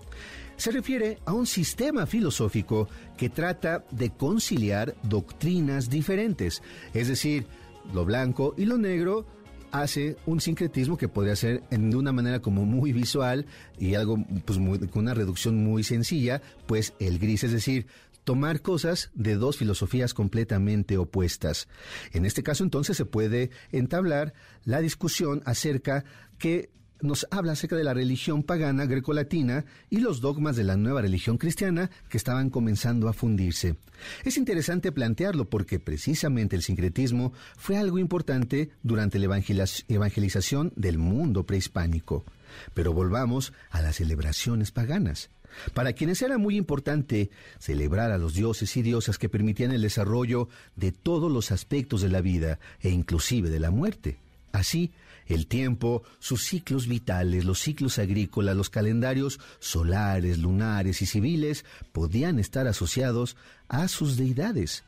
Se 0.56 0.70
refiere 0.70 1.18
a 1.24 1.32
un 1.32 1.46
sistema 1.46 2.06
filosófico 2.06 2.88
que 3.16 3.28
trata 3.28 3.84
de 3.90 4.10
conciliar 4.10 4.94
doctrinas 5.02 5.90
diferentes, 5.90 6.62
es 6.92 7.08
decir, 7.08 7.46
lo 7.92 8.04
blanco 8.04 8.54
y 8.56 8.64
lo 8.64 8.78
negro 8.78 9.26
hace 9.74 10.16
un 10.24 10.40
sincretismo 10.40 10.96
que 10.96 11.08
podría 11.08 11.34
ser 11.34 11.64
en, 11.70 11.90
de 11.90 11.96
una 11.96 12.12
manera 12.12 12.40
como 12.40 12.64
muy 12.64 12.92
visual 12.92 13.46
y 13.76 13.96
algo 13.96 14.24
pues 14.44 14.58
con 14.58 15.02
una 15.02 15.14
reducción 15.14 15.64
muy 15.64 15.82
sencilla, 15.82 16.40
pues 16.66 16.94
el 17.00 17.18
gris, 17.18 17.42
es 17.42 17.52
decir, 17.52 17.88
tomar 18.22 18.62
cosas 18.62 19.10
de 19.14 19.34
dos 19.34 19.56
filosofías 19.56 20.14
completamente 20.14 20.96
opuestas. 20.96 21.66
En 22.12 22.24
este 22.24 22.44
caso 22.44 22.62
entonces 22.62 22.96
se 22.96 23.04
puede 23.04 23.50
entablar 23.72 24.32
la 24.64 24.80
discusión 24.80 25.42
acerca 25.44 26.04
que 26.38 26.70
nos 27.00 27.26
habla 27.30 27.52
acerca 27.52 27.76
de 27.76 27.84
la 27.84 27.94
religión 27.94 28.42
pagana 28.42 28.86
grecolatina 28.86 29.64
y 29.90 29.98
los 29.98 30.20
dogmas 30.20 30.56
de 30.56 30.64
la 30.64 30.76
nueva 30.76 31.02
religión 31.02 31.38
cristiana 31.38 31.90
que 32.08 32.16
estaban 32.16 32.50
comenzando 32.50 33.08
a 33.08 33.12
fundirse. 33.12 33.76
Es 34.24 34.36
interesante 34.36 34.92
plantearlo 34.92 35.48
porque 35.48 35.78
precisamente 35.78 36.56
el 36.56 36.62
sincretismo 36.62 37.32
fue 37.56 37.76
algo 37.76 37.98
importante 37.98 38.70
durante 38.82 39.18
la 39.18 39.40
evangelización 39.88 40.72
del 40.76 40.98
mundo 40.98 41.44
prehispánico. 41.44 42.24
Pero 42.72 42.92
volvamos 42.92 43.52
a 43.70 43.82
las 43.82 43.96
celebraciones 43.96 44.70
paganas. 44.70 45.30
Para 45.72 45.92
quienes 45.92 46.20
era 46.22 46.38
muy 46.38 46.56
importante 46.56 47.30
celebrar 47.58 48.10
a 48.10 48.18
los 48.18 48.34
dioses 48.34 48.76
y 48.76 48.82
diosas 48.82 49.18
que 49.18 49.28
permitían 49.28 49.72
el 49.72 49.82
desarrollo 49.82 50.48
de 50.76 50.92
todos 50.92 51.30
los 51.30 51.52
aspectos 51.52 52.00
de 52.02 52.08
la 52.08 52.20
vida 52.20 52.58
e 52.80 52.90
inclusive 52.90 53.50
de 53.50 53.60
la 53.60 53.70
muerte. 53.70 54.18
Así, 54.52 54.92
el 55.26 55.46
tiempo, 55.46 56.02
sus 56.18 56.42
ciclos 56.44 56.86
vitales, 56.86 57.44
los 57.44 57.60
ciclos 57.60 57.98
agrícolas, 57.98 58.56
los 58.56 58.70
calendarios 58.70 59.40
solares, 59.58 60.38
lunares 60.38 61.02
y 61.02 61.06
civiles 61.06 61.64
podían 61.92 62.38
estar 62.38 62.66
asociados 62.66 63.36
a 63.68 63.88
sus 63.88 64.16
deidades. 64.16 64.84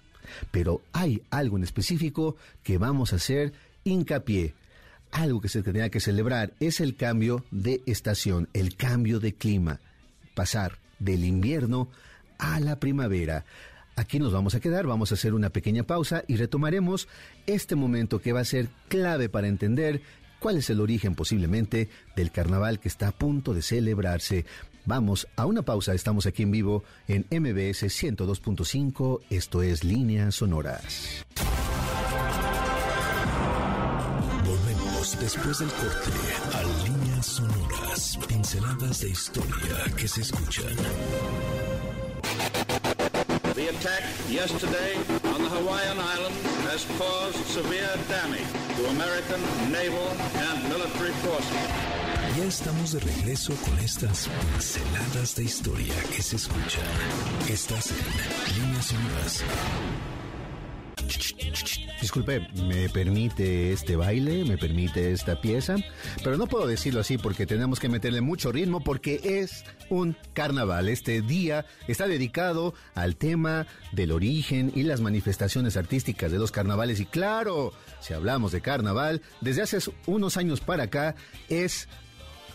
Pero 0.51 0.83
hay 0.93 1.23
algo 1.31 1.57
en 1.57 1.65
específico 1.65 2.37
que 2.63 2.79
vamos 2.79 3.13
a 3.13 3.17
hacer 3.17 3.53
hincapié. 3.85 4.55
Algo 5.13 5.41
que 5.41 5.49
se 5.49 5.63
tenía 5.63 5.89
que 5.89 6.01
celebrar 6.01 6.53
es 6.61 6.81
el 6.81 6.97
cambio 6.97 7.45
de 7.51 7.83
estación, 7.87 8.49
el 8.53 8.77
cambio 8.77 9.21
de 9.21 9.35
clima, 9.35 9.81
pasar 10.35 10.79
del 10.99 11.25
invierno 11.25 11.89
a 12.39 12.61
la 12.61 12.79
primavera. 12.79 13.45
Aquí 13.95 14.19
nos 14.19 14.33
vamos 14.33 14.55
a 14.55 14.61
quedar, 14.61 14.87
vamos 14.87 15.11
a 15.11 15.15
hacer 15.15 15.33
una 15.33 15.49
pequeña 15.49 15.85
pausa 15.85 16.23
y 16.27 16.37
retomaremos 16.37 17.09
este 17.47 17.77
momento 17.77 18.21
que 18.21 18.35
va 18.35 18.41
a 18.41 18.45
ser 18.45 18.69
clave 18.89 19.31
para 19.31 19.49
entender 19.49 20.03
cuál 20.39 20.59
es 20.59 20.71
el 20.71 20.81
origen 20.81 21.15
posiblemente 21.15 21.89
del 22.15 22.31
carnaval 22.31 22.81
que 22.81 22.89
está 22.89 23.09
a 23.09 23.13
punto 23.13 23.55
de 23.55 23.63
celebrarse. 23.63 24.45
Vamos 24.85 25.27
a 25.37 25.47
una 25.47 25.63
pausa, 25.63 25.95
estamos 25.95 26.27
aquí 26.27 26.45
en 26.45 26.53
vivo 26.53 26.85
en 27.09 27.27
MBS 27.31 27.85
102.5, 27.85 29.21
esto 29.31 29.63
es 29.63 29.83
Líneas 29.83 30.37
Sonoras. 30.37 31.25
Volvemos 34.45 35.19
después 35.19 35.59
del 35.59 35.69
corte 35.71 36.11
a 36.55 36.85
Líneas 36.85 37.27
Sonoras, 37.27 38.19
pinceladas 38.29 39.01
de 39.01 39.11
historia 39.11 39.85
que 39.97 40.07
se 40.07 40.21
escuchan. 40.21 40.77
The 43.55 43.71
attack 43.71 44.05
yesterday 44.29 44.97
on 45.25 45.43
the 45.43 45.49
Hawaiian 45.49 45.99
Islands 45.99 46.56
has 46.71 46.85
caused 46.99 47.39
severe 47.47 47.95
damage 48.09 48.49
to 48.77 48.87
American 48.97 49.41
naval 49.71 50.09
and 50.47 50.69
military 50.69 51.13
forces. 51.25 51.97
Ya 52.37 52.45
estamos 52.45 52.93
de 52.93 53.01
regreso 53.01 53.55
con 53.65 53.79
estas 53.79 54.29
pinceladas 54.29 55.35
de 55.37 55.45
historia 55.45 55.95
que 56.15 56.23
se 56.23 56.37
escuchan. 56.37 56.85
Estás 57.49 57.91
en 57.91 58.63
Líneas 58.63 58.87
Sonoras. 58.87 59.45
Disculpe, 62.01 62.49
¿me 62.69 62.89
permite 62.89 63.73
este 63.73 63.97
baile? 63.97 64.45
¿Me 64.45 64.59
permite 64.59 65.13
esta 65.13 65.41
pieza? 65.41 65.77
Pero 66.23 66.37
no 66.37 66.47
puedo 66.47 66.67
decirlo 66.67 67.01
así 67.01 67.19
porque 67.19 67.47
tenemos 67.47 67.81
que 67.81 67.89
meterle 67.89 68.21
mucho 68.21 68.53
ritmo 68.53 68.81
porque 68.81 69.21
es 69.41 69.65
un 69.89 70.17
carnaval. 70.33 70.89
Este 70.89 71.23
día 71.23 71.67
está 71.89 72.07
dedicado 72.07 72.75
al 72.95 73.17
tema 73.17 73.67
del 73.93 74.13
origen 74.13 74.73
y 74.75 74.83
las 74.83 75.01
manifestaciones 75.01 75.77
artísticas 75.77 76.31
de 76.31 76.39
los 76.39 76.53
carnavales. 76.53 77.01
Y 77.01 77.07
claro, 77.07 77.73
si 78.01 78.15
hablamos 78.15 78.53
de 78.53 78.61
carnaval, 78.61 79.23
desde 79.41 79.63
hace 79.63 79.79
unos 80.07 80.37
años 80.37 80.61
para 80.61 80.85
acá 80.85 81.15
es 81.49 81.89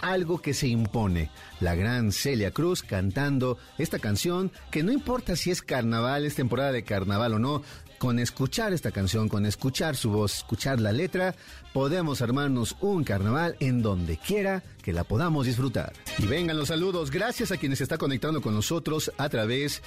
algo 0.01 0.41
que 0.41 0.53
se 0.53 0.67
impone. 0.67 1.29
La 1.60 1.75
gran 1.75 2.12
Celia 2.12 2.51
Cruz 2.51 2.84
cantando 2.84 3.58
esta 3.77 4.00
canción 4.00 4.51
que 4.72 4.84
no 4.84 4.91
importa 4.91 5.36
si 5.36 5.51
es 5.51 5.62
carnaval, 5.62 6.25
es 6.25 6.36
temporada 6.36 6.72
de 6.72 6.84
carnaval 6.84 7.36
o 7.36 7.39
no, 7.39 7.62
con 8.01 8.17
escuchar 8.17 8.74
esta 8.74 8.89
canción, 8.89 9.29
con 9.29 9.46
escuchar 9.46 9.96
su 9.96 10.10
voz, 10.10 10.38
escuchar 10.38 10.81
la 10.81 10.91
letra, 10.91 11.36
podemos 11.72 12.24
armarnos 12.24 12.75
un 12.81 13.03
carnaval 13.03 13.55
en 13.60 13.84
donde 13.84 14.17
quiera 14.17 14.63
que 14.81 14.93
la 14.93 15.03
podamos 15.03 15.45
disfrutar. 15.45 15.91
Y 16.17 16.25
vengan 16.25 16.57
los 16.57 16.69
saludos, 16.69 17.11
gracias 17.11 17.51
a 17.51 17.57
quienes 17.57 17.79
se 17.79 17.83
está 17.83 17.97
conectando 17.97 18.41
con 18.41 18.53
nosotros 18.53 19.11
a 19.17 19.27
través 19.29 19.81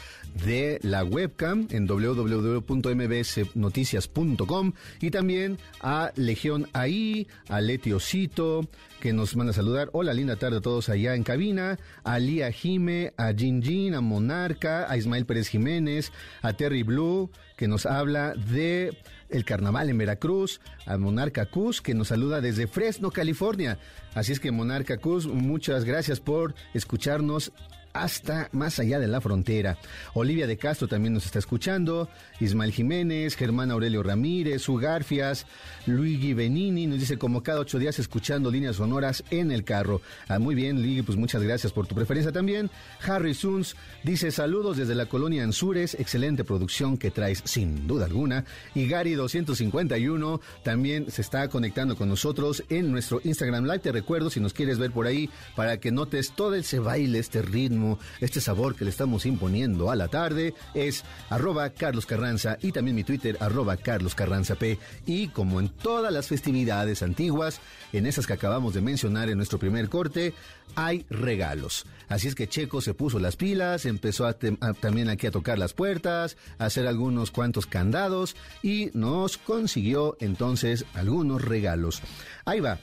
de 0.44 0.78
la 0.82 1.04
webcam 1.04 1.68
en 1.70 1.86
www.mbsnoticias.com 1.86 4.72
y 5.00 5.10
también 5.10 5.58
a 5.80 6.12
Legión 6.16 6.68
AI, 6.72 7.28
a 7.48 7.60
Letiocito, 7.60 8.66
que 9.00 9.12
nos 9.12 9.36
manda 9.36 9.50
a 9.50 9.54
saludar. 9.54 9.90
Hola, 9.92 10.14
linda 10.14 10.36
tarde 10.36 10.56
a 10.58 10.62
todos 10.62 10.88
allá 10.88 11.14
en 11.14 11.24
cabina. 11.24 11.78
A 12.04 12.18
Lía 12.18 12.50
Jime, 12.50 13.12
a 13.16 13.34
Jin 13.34 13.62
Jin, 13.62 13.94
a 13.94 14.00
Monarca, 14.00 14.90
a 14.90 14.96
Ismael 14.96 15.26
Pérez 15.26 15.48
Jiménez, 15.48 16.10
a 16.40 16.54
Terry 16.54 16.84
Blue, 16.84 17.30
que 17.56 17.68
nos 17.68 17.84
habla 17.84 18.32
de 18.34 18.96
el 19.34 19.44
carnaval 19.44 19.90
en 19.90 19.98
Veracruz, 19.98 20.60
a 20.86 20.96
Monarca 20.96 21.46
Cus, 21.46 21.80
que 21.80 21.94
nos 21.94 22.08
saluda 22.08 22.40
desde 22.40 22.66
Fresno, 22.66 23.10
California. 23.10 23.78
Así 24.14 24.32
es 24.32 24.40
que 24.40 24.52
Monarca 24.52 24.98
Cus, 24.98 25.26
muchas 25.26 25.84
gracias 25.84 26.20
por 26.20 26.54
escucharnos 26.72 27.52
hasta 27.94 28.48
más 28.52 28.80
allá 28.80 28.98
de 28.98 29.06
la 29.06 29.20
frontera. 29.20 29.78
Olivia 30.14 30.46
de 30.46 30.58
Castro 30.58 30.88
también 30.88 31.14
nos 31.14 31.24
está 31.24 31.38
escuchando, 31.38 32.08
Ismael 32.40 32.72
Jiménez, 32.72 33.36
Germán 33.36 33.70
Aurelio 33.70 34.02
Ramírez, 34.02 34.68
Ugarfias, 34.68 35.46
Luigi 35.86 36.34
Benini, 36.34 36.88
nos 36.88 36.98
dice 36.98 37.16
como 37.16 37.42
cada 37.42 37.60
ocho 37.60 37.78
días 37.78 37.98
escuchando 38.00 38.50
líneas 38.50 38.76
sonoras 38.76 39.22
en 39.30 39.52
el 39.52 39.64
carro. 39.64 40.02
Ah, 40.28 40.40
muy 40.40 40.56
bien, 40.56 40.82
Luigi, 40.82 41.02
pues 41.02 41.16
muchas 41.16 41.42
gracias 41.42 41.72
por 41.72 41.86
tu 41.86 41.94
preferencia 41.94 42.32
también. 42.32 42.68
Harry 43.06 43.32
Suns 43.32 43.76
dice 44.02 44.32
saludos 44.32 44.76
desde 44.76 44.96
la 44.96 45.06
colonia 45.06 45.44
Anzures, 45.44 45.94
excelente 45.94 46.42
producción 46.42 46.98
que 46.98 47.12
traes 47.12 47.42
sin 47.44 47.86
duda 47.86 48.06
alguna. 48.06 48.44
Y 48.74 48.88
Gary 48.88 49.14
251 49.14 50.40
también 50.64 51.10
se 51.12 51.22
está 51.22 51.48
conectando 51.48 51.94
con 51.94 52.08
nosotros 52.08 52.64
en 52.70 52.90
nuestro 52.90 53.20
Instagram 53.22 53.64
Live. 53.66 53.78
Te 53.78 53.92
recuerdo 53.92 54.30
si 54.30 54.40
nos 54.40 54.52
quieres 54.52 54.78
ver 54.78 54.90
por 54.90 55.06
ahí 55.06 55.30
para 55.54 55.78
que 55.78 55.92
notes 55.92 56.32
todo 56.32 56.56
ese 56.56 56.80
baile, 56.80 57.20
este 57.20 57.40
ritmo 57.40 57.83
este 58.20 58.40
sabor 58.40 58.74
que 58.74 58.84
le 58.84 58.90
estamos 58.90 59.26
imponiendo 59.26 59.90
a 59.90 59.96
la 59.96 60.08
tarde 60.08 60.54
es 60.74 61.04
arroba 61.30 61.70
Carlos 61.70 62.06
Carranza 62.06 62.58
y 62.62 62.72
también 62.72 62.96
mi 62.96 63.04
Twitter 63.04 63.36
arroba 63.40 63.76
Carlos 63.76 64.14
Carranza 64.14 64.54
P. 64.54 64.78
Y 65.06 65.28
como 65.28 65.60
en 65.60 65.68
todas 65.68 66.12
las 66.12 66.28
festividades 66.28 67.02
antiguas, 67.02 67.60
en 67.92 68.06
esas 68.06 68.26
que 68.26 68.32
acabamos 68.32 68.74
de 68.74 68.80
mencionar 68.80 69.28
en 69.28 69.36
nuestro 69.36 69.58
primer 69.58 69.88
corte, 69.88 70.34
hay 70.74 71.04
regalos. 71.10 71.86
Así 72.08 72.28
es 72.28 72.34
que 72.34 72.48
Checo 72.48 72.80
se 72.80 72.94
puso 72.94 73.18
las 73.18 73.36
pilas, 73.36 73.86
empezó 73.86 74.32
también 74.80 75.08
aquí 75.08 75.26
a 75.26 75.30
tocar 75.30 75.58
las 75.58 75.72
puertas, 75.72 76.36
a 76.58 76.66
hacer 76.66 76.86
algunos 76.86 77.30
cuantos 77.30 77.66
candados 77.66 78.36
y 78.62 78.90
nos 78.94 79.38
consiguió 79.38 80.16
entonces 80.20 80.84
algunos 80.94 81.42
regalos. 81.42 82.02
Ahí 82.44 82.60
va. 82.60 82.78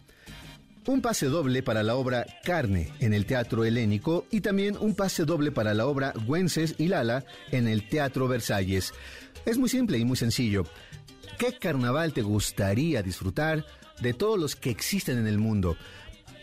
Un 0.88 1.01
pase 1.01 1.27
doble 1.27 1.61
para 1.61 1.83
la 1.83 1.95
obra 1.95 2.25
Carne 2.43 2.91
en 3.00 3.13
el 3.13 3.27
Teatro 3.27 3.63
Helénico 3.63 4.25
y 4.31 4.41
también 4.41 4.75
un 4.79 4.95
pase 4.95 5.25
doble 5.25 5.51
para 5.51 5.75
la 5.75 5.85
obra 5.85 6.11
Güences 6.25 6.73
y 6.79 6.88
Lala 6.88 7.23
en 7.51 7.67
el 7.67 7.88
Teatro 7.88 8.27
Versalles. 8.27 8.91
Es 9.45 9.59
muy 9.59 9.69
simple 9.69 10.00
y 10.00 10.05
muy 10.05 10.17
sencillo. 10.17 10.65
¿Qué 11.38 11.53
carnaval 11.53 12.13
te 12.13 12.23
gustaría 12.23 13.03
disfrutar 13.03 13.63
de 14.01 14.13
todos 14.13 14.39
los 14.39 14.55
que 14.55 14.71
existen 14.71 15.19
en 15.19 15.27
el 15.27 15.38
mundo? 15.38 15.77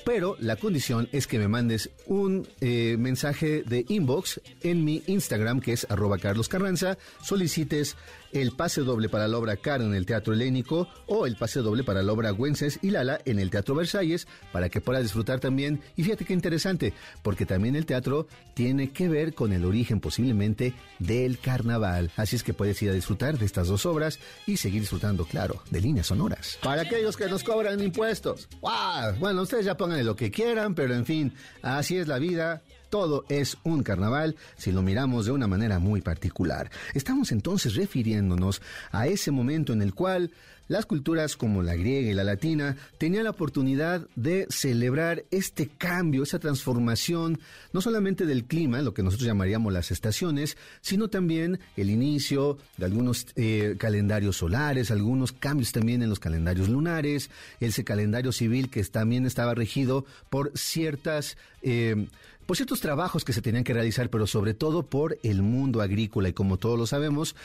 pero 0.09 0.38
la 0.40 0.57
condición 0.57 1.07
es 1.12 1.26
que 1.26 1.38
me 1.38 1.49
mandes 1.49 1.90
un 2.07 2.49
eh, 2.62 2.97
mensaje 2.99 3.62
de 3.62 3.85
inbox 3.90 4.40
en 4.62 4.83
mi 4.83 5.02
Instagram, 5.07 5.61
que 5.61 5.75
es 5.75 5.87
arroba 5.90 6.16
Carlos 6.16 6.49
Carranza, 6.49 6.97
solicites 7.23 7.95
el 8.32 8.52
pase 8.52 8.82
doble 8.82 9.08
para 9.08 9.28
la 9.28 9.38
obra 9.38 9.56
Car 9.56 9.82
en 9.82 9.94
el 9.94 10.06
Teatro 10.06 10.35
Helénico 10.35 10.88
o 11.06 11.26
el 11.26 11.37
pase 11.37 11.61
doble 11.61 11.85
para 11.85 12.02
la 12.02 12.12
obra 12.12 12.30
Güences 12.30 12.78
y 12.82 12.90
Lala 12.90 13.20
en 13.25 13.38
el 13.38 13.50
Teatro 13.50 13.75
Versalles 13.75 14.26
para 14.52 14.68
que 14.68 14.80
puedas 14.80 15.02
disfrutar 15.02 15.40
también. 15.40 15.80
Y 15.97 16.02
fíjate 16.02 16.25
qué 16.25 16.32
interesante, 16.32 16.92
porque 17.23 17.47
también 17.47 17.76
el 17.76 17.87
teatro 17.87 18.26
tiene 18.54 18.90
que 18.90 19.08
ver 19.08 19.35
con 19.35 19.52
el 19.52 19.64
origen 19.64 20.00
posiblemente 20.00 20.75
del 20.99 21.38
carnaval. 21.38 22.11
Así 22.16 22.37
es 22.37 22.42
que 22.42 22.54
puedes 22.54 22.80
ir 22.82 22.90
a 22.90 22.94
disfrutar 22.94 23.38
de 23.38 23.47
estas 23.47 23.68
dos 23.68 23.87
obras 23.87 24.18
y 24.47 24.56
seguir 24.56 24.80
disfrutando, 24.80 25.25
claro, 25.25 25.62
de 25.70 25.80
líneas 25.80 26.06
sonoras. 26.06 26.58
Para 26.62 26.82
aquellos 26.82 27.16
que 27.16 27.26
nos 27.26 27.44
cobran 27.44 27.82
impuestos, 27.82 28.49
¡wow! 28.61 29.14
bueno, 29.18 29.42
ustedes 29.42 29.64
ya 29.64 29.76
pongan 29.76 30.04
lo 30.04 30.16
que 30.16 30.30
quieran, 30.30 30.75
pero 30.75 30.94
en 30.94 31.06
fin, 31.06 31.32
así 31.62 31.97
es 31.97 32.08
la 32.08 32.18
vida 32.18 32.62
todo 32.88 33.25
es 33.28 33.57
un 33.64 33.83
carnaval 33.83 34.37
si 34.57 34.73
lo 34.73 34.83
miramos 34.83 35.26
de 35.26 35.33
una 35.33 35.47
manera 35.47 35.78
muy 35.78 36.00
particular. 36.00 36.71
Estamos 36.95 37.33
entonces 37.33 37.75
refiriéndonos 37.75 38.62
a 38.90 39.07
ese 39.07 39.30
momento 39.30 39.73
en 39.73 39.83
el 39.83 39.95
cual 39.95 40.30
las 40.68 40.85
culturas 40.87 41.37
como 41.37 41.62
la 41.62 41.75
griega 41.75 42.11
y 42.11 42.14
la 42.14 42.25
latina 42.25 42.76
tenían 42.99 43.25
la 43.25 43.30
oportunidad 43.30 44.07
de 44.16 44.47
celebrar 44.50 45.25
este 45.30 45.66
cambio, 45.66 46.23
esa 46.23 46.38
transformación, 46.38 47.40
no 47.73 47.80
solamente 47.80 48.26
del 48.26 48.45
clima, 48.45 48.83
lo 48.83 48.95
que 48.95 49.02
nosotros 49.02 49.26
llamaríamos 49.26 49.73
las 49.73 49.90
estaciones, 49.90 50.57
sino 50.83 51.09
también 51.09 51.59
el 51.76 51.90
inicio 51.90 52.59
de 52.76 52.85
algunos 52.85 53.26
eh, 53.35 53.76
calendarios 53.78 54.37
solares, 54.37 54.90
algunos 54.90 55.33
cambios 55.33 55.73
también 55.73 56.02
en 56.02 56.11
los 56.11 56.21
calendarios 56.21 56.68
lunares, 56.68 57.30
ese 57.61 57.83
calendario 57.83 58.30
civil 58.30 58.68
que 58.68 58.85
también 58.85 59.26
estaba 59.26 59.54
regido 59.54 60.04
por 60.30 60.52
ciertas... 60.54 61.37
Eh, 61.62 62.07
por 62.49 62.57
ciertos 62.57 62.81
trabajos 62.81 63.26
que 63.26 63.35
se 63.35 63.43
tenían 63.43 63.62
que 63.62 63.75
realizar, 63.75 64.09
pero 64.09 64.26
sobre 64.26 64.55
todo 64.55 64.87
por 64.87 65.19
el 65.23 65.43
mundo 65.43 65.83
agrícola. 65.83 66.31
Y 66.31 66.33
como 66.33 66.57
todos 66.57 66.78
lo 66.78 66.87
sabemos, 66.87 67.37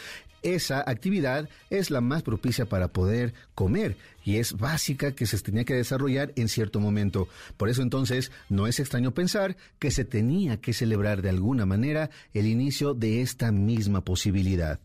esa 0.44 0.80
actividad 0.90 1.50
es 1.70 1.92
la 1.92 2.00
más 2.00 2.24
propicia 2.24 2.68
para 2.68 2.88
poder 2.88 3.34
comer 3.54 3.98
y 4.24 4.38
es 4.38 4.54
básica 4.54 5.12
que 5.12 5.26
se 5.26 5.38
tenía 5.40 5.66
que 5.66 5.74
desarrollar 5.74 6.32
en 6.38 6.48
cierto 6.48 6.80
momento. 6.80 7.28
Por 7.58 7.68
eso 7.68 7.82
entonces 7.82 8.32
no 8.48 8.66
es 8.66 8.80
extraño 8.80 9.14
pensar 9.14 9.58
que 9.78 9.92
se 9.92 10.06
tenía 10.06 10.62
que 10.62 10.72
celebrar 10.72 11.22
de 11.22 11.32
alguna 11.32 11.66
manera 11.66 12.10
el 12.34 12.48
inicio 12.48 12.94
de 12.94 13.22
esta 13.22 13.52
misma 13.52 14.06
posibilidad. 14.06 14.80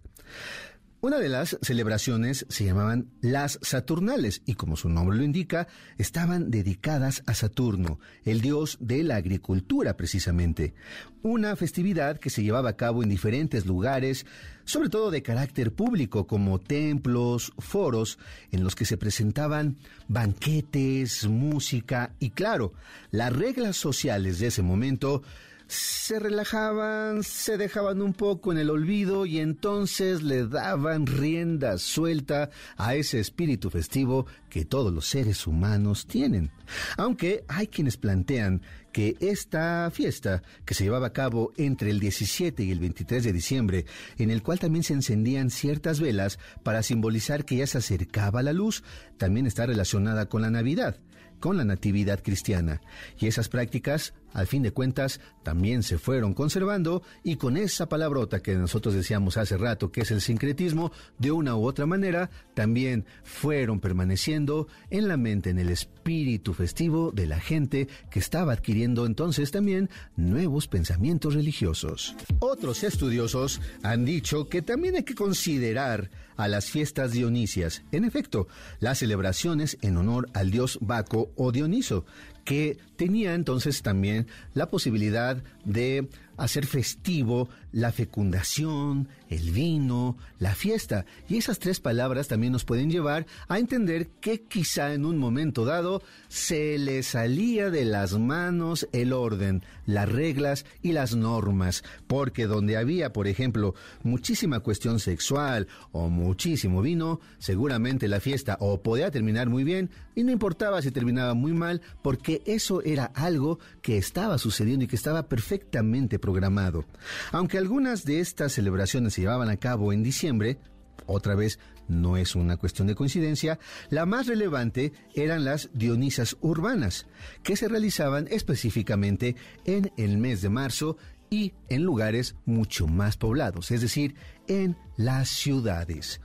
Una 1.00 1.20
de 1.20 1.28
las 1.28 1.56
celebraciones 1.62 2.44
se 2.48 2.64
llamaban 2.64 3.08
las 3.20 3.60
Saturnales 3.62 4.42
y 4.46 4.54
como 4.54 4.76
su 4.76 4.88
nombre 4.88 5.16
lo 5.16 5.22
indica, 5.22 5.68
estaban 5.96 6.50
dedicadas 6.50 7.22
a 7.26 7.34
Saturno, 7.34 8.00
el 8.24 8.40
dios 8.40 8.78
de 8.80 9.04
la 9.04 9.14
agricultura 9.14 9.96
precisamente. 9.96 10.74
Una 11.22 11.54
festividad 11.54 12.18
que 12.18 12.30
se 12.30 12.42
llevaba 12.42 12.70
a 12.70 12.76
cabo 12.76 13.04
en 13.04 13.10
diferentes 13.10 13.64
lugares, 13.64 14.26
sobre 14.64 14.88
todo 14.88 15.12
de 15.12 15.22
carácter 15.22 15.72
público 15.72 16.26
como 16.26 16.58
templos, 16.58 17.52
foros, 17.58 18.18
en 18.50 18.64
los 18.64 18.74
que 18.74 18.84
se 18.84 18.96
presentaban 18.96 19.76
banquetes, 20.08 21.28
música 21.28 22.12
y 22.18 22.30
claro, 22.30 22.72
las 23.12 23.32
reglas 23.32 23.76
sociales 23.76 24.40
de 24.40 24.48
ese 24.48 24.62
momento 24.62 25.22
se 25.68 26.18
relajaban, 26.18 27.22
se 27.22 27.58
dejaban 27.58 28.00
un 28.00 28.14
poco 28.14 28.52
en 28.52 28.58
el 28.58 28.70
olvido 28.70 29.26
y 29.26 29.38
entonces 29.38 30.22
le 30.22 30.46
daban 30.46 31.06
rienda 31.06 31.76
suelta 31.76 32.48
a 32.78 32.94
ese 32.94 33.20
espíritu 33.20 33.68
festivo 33.68 34.26
que 34.48 34.64
todos 34.64 34.92
los 34.92 35.06
seres 35.06 35.46
humanos 35.46 36.06
tienen. 36.06 36.50
Aunque 36.96 37.44
hay 37.48 37.66
quienes 37.66 37.98
plantean 37.98 38.62
que 38.92 39.16
esta 39.20 39.90
fiesta, 39.92 40.42
que 40.64 40.72
se 40.72 40.84
llevaba 40.84 41.08
a 41.08 41.12
cabo 41.12 41.52
entre 41.58 41.90
el 41.90 42.00
17 42.00 42.64
y 42.64 42.70
el 42.70 42.80
23 42.80 43.24
de 43.24 43.32
diciembre, 43.34 43.84
en 44.16 44.30
el 44.30 44.42
cual 44.42 44.58
también 44.58 44.82
se 44.82 44.94
encendían 44.94 45.50
ciertas 45.50 46.00
velas 46.00 46.38
para 46.62 46.82
simbolizar 46.82 47.44
que 47.44 47.56
ya 47.56 47.66
se 47.66 47.76
acercaba 47.76 48.42
la 48.42 48.54
luz, 48.54 48.82
también 49.18 49.46
está 49.46 49.66
relacionada 49.66 50.26
con 50.30 50.40
la 50.40 50.50
Navidad 50.50 50.98
con 51.38 51.56
la 51.56 51.64
natividad 51.64 52.22
cristiana. 52.22 52.80
Y 53.18 53.26
esas 53.26 53.48
prácticas, 53.48 54.14
al 54.32 54.46
fin 54.46 54.62
de 54.62 54.72
cuentas, 54.72 55.20
también 55.42 55.82
se 55.82 55.98
fueron 55.98 56.34
conservando 56.34 57.02
y 57.22 57.36
con 57.36 57.56
esa 57.56 57.88
palabrota 57.88 58.40
que 58.40 58.54
nosotros 58.54 58.94
decíamos 58.94 59.36
hace 59.36 59.56
rato, 59.56 59.90
que 59.90 60.02
es 60.02 60.10
el 60.10 60.20
sincretismo, 60.20 60.92
de 61.18 61.30
una 61.32 61.56
u 61.56 61.64
otra 61.64 61.86
manera, 61.86 62.30
también 62.54 63.06
fueron 63.24 63.80
permaneciendo 63.80 64.68
en 64.90 65.08
la 65.08 65.16
mente, 65.16 65.50
en 65.50 65.58
el 65.58 65.70
espíritu 65.70 66.54
festivo 66.54 67.12
de 67.12 67.26
la 67.26 67.40
gente 67.40 67.88
que 68.10 68.18
estaba 68.18 68.52
adquiriendo 68.52 69.06
entonces 69.06 69.50
también 69.50 69.90
nuevos 70.16 70.68
pensamientos 70.68 71.34
religiosos. 71.34 72.14
Otros 72.40 72.82
estudiosos 72.84 73.60
han 73.82 74.04
dicho 74.04 74.48
que 74.48 74.62
también 74.62 74.96
hay 74.96 75.02
que 75.02 75.14
considerar 75.14 76.10
a 76.38 76.48
las 76.48 76.70
fiestas 76.70 77.12
dionisias. 77.12 77.82
En 77.92 78.04
efecto, 78.04 78.48
las 78.80 79.00
celebraciones 79.00 79.76
en 79.82 79.98
honor 79.98 80.30
al 80.32 80.50
dios 80.50 80.78
Baco 80.80 81.30
o 81.36 81.52
Dioniso, 81.52 82.06
que 82.44 82.78
tenía 82.96 83.34
entonces 83.34 83.82
también 83.82 84.26
la 84.54 84.70
posibilidad 84.70 85.42
de 85.66 86.08
hacer 86.38 86.66
festivo 86.66 87.48
la 87.72 87.92
fecundación, 87.92 89.08
el 89.28 89.50
vino, 89.50 90.16
la 90.38 90.54
fiesta. 90.54 91.04
Y 91.28 91.36
esas 91.36 91.58
tres 91.58 91.80
palabras 91.80 92.28
también 92.28 92.52
nos 92.52 92.64
pueden 92.64 92.90
llevar 92.90 93.26
a 93.48 93.58
entender 93.58 94.08
que 94.20 94.42
quizá 94.42 94.94
en 94.94 95.04
un 95.04 95.18
momento 95.18 95.64
dado 95.64 96.02
se 96.28 96.78
le 96.78 97.02
salía 97.02 97.70
de 97.70 97.84
las 97.84 98.18
manos 98.18 98.88
el 98.92 99.12
orden, 99.12 99.62
las 99.84 100.08
reglas 100.10 100.64
y 100.82 100.92
las 100.92 101.14
normas, 101.14 101.84
porque 102.06 102.46
donde 102.46 102.76
había, 102.76 103.12
por 103.12 103.26
ejemplo, 103.26 103.74
muchísima 104.02 104.60
cuestión 104.60 105.00
sexual 105.00 105.66
o 105.92 106.08
muchísimo 106.08 106.80
vino, 106.80 107.20
seguramente 107.38 108.08
la 108.08 108.20
fiesta 108.20 108.56
o 108.60 108.82
podía 108.82 109.10
terminar 109.10 109.48
muy 109.48 109.64
bien 109.64 109.90
y 110.14 110.24
no 110.24 110.32
importaba 110.32 110.82
si 110.82 110.90
terminaba 110.90 111.34
muy 111.34 111.52
mal, 111.52 111.80
porque 112.02 112.42
eso 112.46 112.82
era 112.82 113.06
algo 113.14 113.58
que 113.82 113.98
estaba 113.98 114.38
sucediendo 114.38 114.84
y 114.84 114.88
que 114.88 114.96
estaba 114.96 115.28
perfectamente 115.28 116.18
programado. 116.28 116.84
Aunque 117.32 117.56
algunas 117.56 118.04
de 118.04 118.20
estas 118.20 118.52
celebraciones 118.52 119.14
se 119.14 119.22
llevaban 119.22 119.48
a 119.48 119.56
cabo 119.56 119.94
en 119.94 120.02
diciembre, 120.02 120.58
otra 121.06 121.34
vez 121.34 121.58
no 121.88 122.18
es 122.18 122.36
una 122.36 122.58
cuestión 122.58 122.86
de 122.86 122.94
coincidencia, 122.94 123.58
la 123.88 124.04
más 124.04 124.26
relevante 124.26 124.92
eran 125.14 125.46
las 125.46 125.70
Dionisas 125.72 126.36
urbanas, 126.42 127.06
que 127.42 127.56
se 127.56 127.66
realizaban 127.66 128.28
específicamente 128.30 129.36
en 129.64 129.90
el 129.96 130.18
mes 130.18 130.42
de 130.42 130.50
marzo 130.50 130.98
y 131.30 131.54
en 131.70 131.82
lugares 131.82 132.36
mucho 132.44 132.86
más 132.86 133.16
poblados, 133.16 133.70
es 133.70 133.80
decir, 133.80 134.14
en 134.48 134.76
las 134.98 135.30
ciudades. 135.30 136.20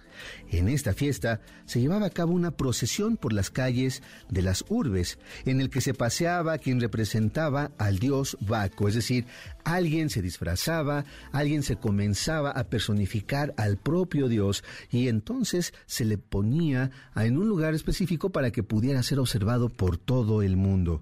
En 0.49 0.69
esta 0.69 0.93
fiesta 0.93 1.41
se 1.65 1.79
llevaba 1.79 2.07
a 2.07 2.11
cabo 2.11 2.33
una 2.33 2.51
procesión 2.51 3.17
por 3.17 3.33
las 3.33 3.49
calles 3.49 4.01
de 4.29 4.41
las 4.41 4.65
urbes, 4.69 5.19
en 5.45 5.61
el 5.61 5.69
que 5.69 5.81
se 5.81 5.93
paseaba 5.93 6.57
quien 6.57 6.79
representaba 6.79 7.71
al 7.77 7.99
dios 7.99 8.37
Baco, 8.41 8.87
es 8.87 8.95
decir, 8.95 9.25
alguien 9.63 10.09
se 10.09 10.21
disfrazaba, 10.21 11.05
alguien 11.31 11.63
se 11.63 11.77
comenzaba 11.77 12.51
a 12.51 12.65
personificar 12.65 13.53
al 13.57 13.77
propio 13.77 14.27
dios 14.27 14.63
y 14.91 15.07
entonces 15.07 15.73
se 15.85 16.05
le 16.05 16.17
ponía 16.17 16.91
en 17.15 17.37
un 17.37 17.47
lugar 17.47 17.73
específico 17.73 18.31
para 18.31 18.51
que 18.51 18.63
pudiera 18.63 19.03
ser 19.03 19.19
observado 19.19 19.69
por 19.69 19.97
todo 19.97 20.41
el 20.41 20.57
mundo. 20.57 21.01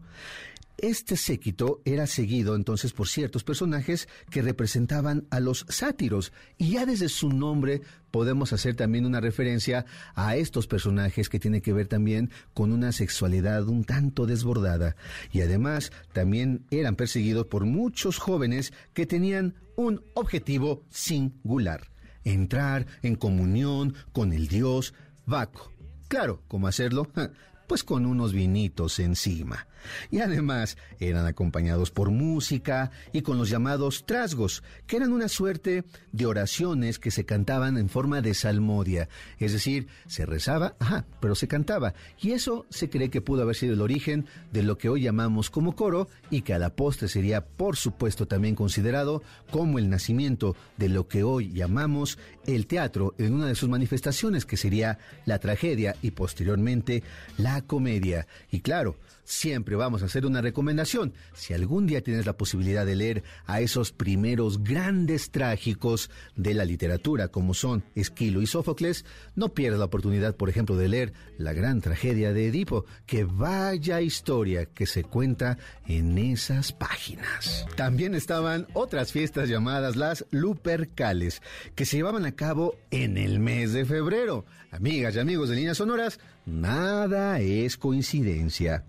Este 0.82 1.16
séquito 1.16 1.80
era 1.86 2.08
seguido 2.08 2.56
entonces 2.56 2.92
por 2.92 3.08
ciertos 3.08 3.44
personajes 3.44 4.10
que 4.32 4.42
representaban 4.42 5.28
a 5.30 5.40
los 5.40 5.64
sátiros, 5.70 6.34
y 6.58 6.72
ya 6.72 6.88
desde 6.88 7.08
su 7.08 7.30
nombre 7.30 7.82
podemos 8.10 8.52
hacer 8.52 8.74
también 8.76 9.06
una 9.06 9.20
referencia 9.20 9.86
a 10.16 10.36
estos 10.36 10.66
personajes 10.66 11.30
que 11.30 11.40
tiene 11.40 11.62
que 11.62 11.72
ver 11.72 11.88
también 11.88 12.32
con 12.56 12.72
una 12.72 12.92
sexualidad 12.94 13.68
un 13.68 13.84
tanto 13.84 14.26
desbordada, 14.26 14.96
y 15.32 15.42
además 15.42 15.92
también 16.14 16.66
eran 16.72 16.96
perseguidos 16.96 17.46
por 17.46 17.66
muchos 17.66 18.18
jóvenes 18.18 18.74
que 18.96 19.06
tenían 19.06 19.54
un 19.76 20.04
objetivo 20.16 20.84
singular, 20.90 21.92
entrar 22.24 22.88
en 23.04 23.18
comunión 23.18 23.94
con 24.14 24.34
el 24.34 24.48
dios 24.48 24.96
Baco. 25.28 25.72
Claro, 26.08 26.42
¿cómo 26.48 26.68
hacerlo? 26.68 27.08
pues 27.72 27.86
con 27.86 28.06
unos 28.06 28.34
vinitos 28.34 29.00
encima. 29.00 29.66
Y 30.10 30.20
además 30.20 30.78
eran 31.00 31.26
acompañados 31.26 31.90
por 31.90 32.12
música 32.12 32.92
y 33.14 33.22
con 33.22 33.38
los 33.38 33.50
llamados 33.50 34.06
trasgos, 34.06 34.62
que 34.88 34.98
eran 34.98 35.14
una 35.14 35.30
suerte 35.30 35.86
de 36.12 36.26
oraciones 36.26 37.00
que 37.00 37.12
se 37.12 37.26
cantaban 37.26 37.78
en 37.78 37.88
forma 37.88 38.22
de 38.22 38.34
salmodia, 38.34 39.08
es 39.40 39.54
decir, 39.54 39.88
se 40.08 40.26
rezaba, 40.26 40.76
ajá, 40.80 41.06
pero 41.22 41.34
se 41.34 41.48
cantaba, 41.48 41.94
y 42.20 42.32
eso 42.32 42.66
se 42.70 42.90
cree 42.90 43.10
que 43.10 43.22
pudo 43.22 43.44
haber 43.44 43.56
sido 43.56 43.74
el 43.74 43.82
origen 43.82 44.26
de 44.52 44.64
lo 44.64 44.78
que 44.78 44.90
hoy 44.90 45.04
llamamos 45.04 45.50
como 45.50 45.74
coro 45.74 46.10
y 46.30 46.42
que 46.42 46.54
a 46.54 46.60
la 46.60 46.76
postre 46.76 47.08
sería 47.08 47.46
por 47.46 47.78
supuesto 47.78 48.28
también 48.28 48.56
considerado 48.56 49.24
como 49.50 49.80
el 49.80 49.90
nacimiento 49.90 50.56
de 50.78 50.90
lo 50.90 51.08
que 51.08 51.24
hoy 51.24 51.54
llamamos 51.54 52.20
el 52.46 52.68
teatro 52.68 53.16
en 53.18 53.34
una 53.34 53.48
de 53.48 53.56
sus 53.56 53.70
manifestaciones 53.70 54.46
que 54.46 54.58
sería 54.58 55.00
la 55.26 55.40
tragedia 55.40 55.96
y 56.02 56.12
posteriormente 56.12 57.04
la 57.38 57.61
comedia. 57.62 58.28
Y 58.52 58.62
claro, 58.62 58.96
siempre 59.24 59.76
vamos 59.76 60.02
a 60.02 60.06
hacer 60.06 60.26
una 60.26 60.42
recomendación. 60.42 61.14
Si 61.34 61.54
algún 61.54 61.88
día 61.88 62.02
tienes 62.02 62.26
la 62.26 62.38
posibilidad 62.38 62.86
de 62.86 62.96
leer 62.96 63.24
a 63.46 63.62
esos 63.62 63.92
primeros 63.92 64.64
grandes 64.64 65.32
trágicos 65.32 66.10
de 66.36 66.54
la 66.54 66.66
literatura, 66.66 67.30
como 67.30 67.54
son 67.54 67.84
Esquilo 67.96 68.42
y 68.42 68.48
Sófocles, 68.48 69.06
no 69.36 69.50
pierdas 69.50 69.80
la 69.80 69.86
oportunidad, 69.86 70.36
por 70.36 70.50
ejemplo, 70.50 70.76
de 70.76 70.90
leer 70.90 71.14
la 71.38 71.54
gran 71.54 71.82
tragedia 71.82 72.34
de 72.34 72.48
Edipo, 72.48 72.86
que 73.06 73.24
vaya 73.24 74.02
historia 74.02 74.66
que 74.66 74.86
se 74.86 75.04
cuenta 75.04 75.58
en 75.88 76.18
esas 76.18 76.72
páginas. 76.72 77.66
También 77.76 78.16
estaban 78.16 78.68
otras 78.74 79.12
fiestas 79.12 79.50
llamadas 79.50 79.96
las 79.96 80.26
Lupercales, 80.32 81.42
que 81.76 81.86
se 81.86 81.98
llevaban 81.98 82.26
a 82.26 82.36
cabo 82.36 82.76
en 82.90 83.18
el 83.18 83.40
mes 83.40 83.74
de 83.74 83.86
febrero. 83.86 84.46
Amigas 84.72 85.16
y 85.16 85.20
amigos 85.20 85.50
de 85.50 85.56
Líneas 85.58 85.78
Sonoras, 85.78 86.20
nada 86.46 87.40
es 87.40 87.78
coincidencia. 87.78 88.86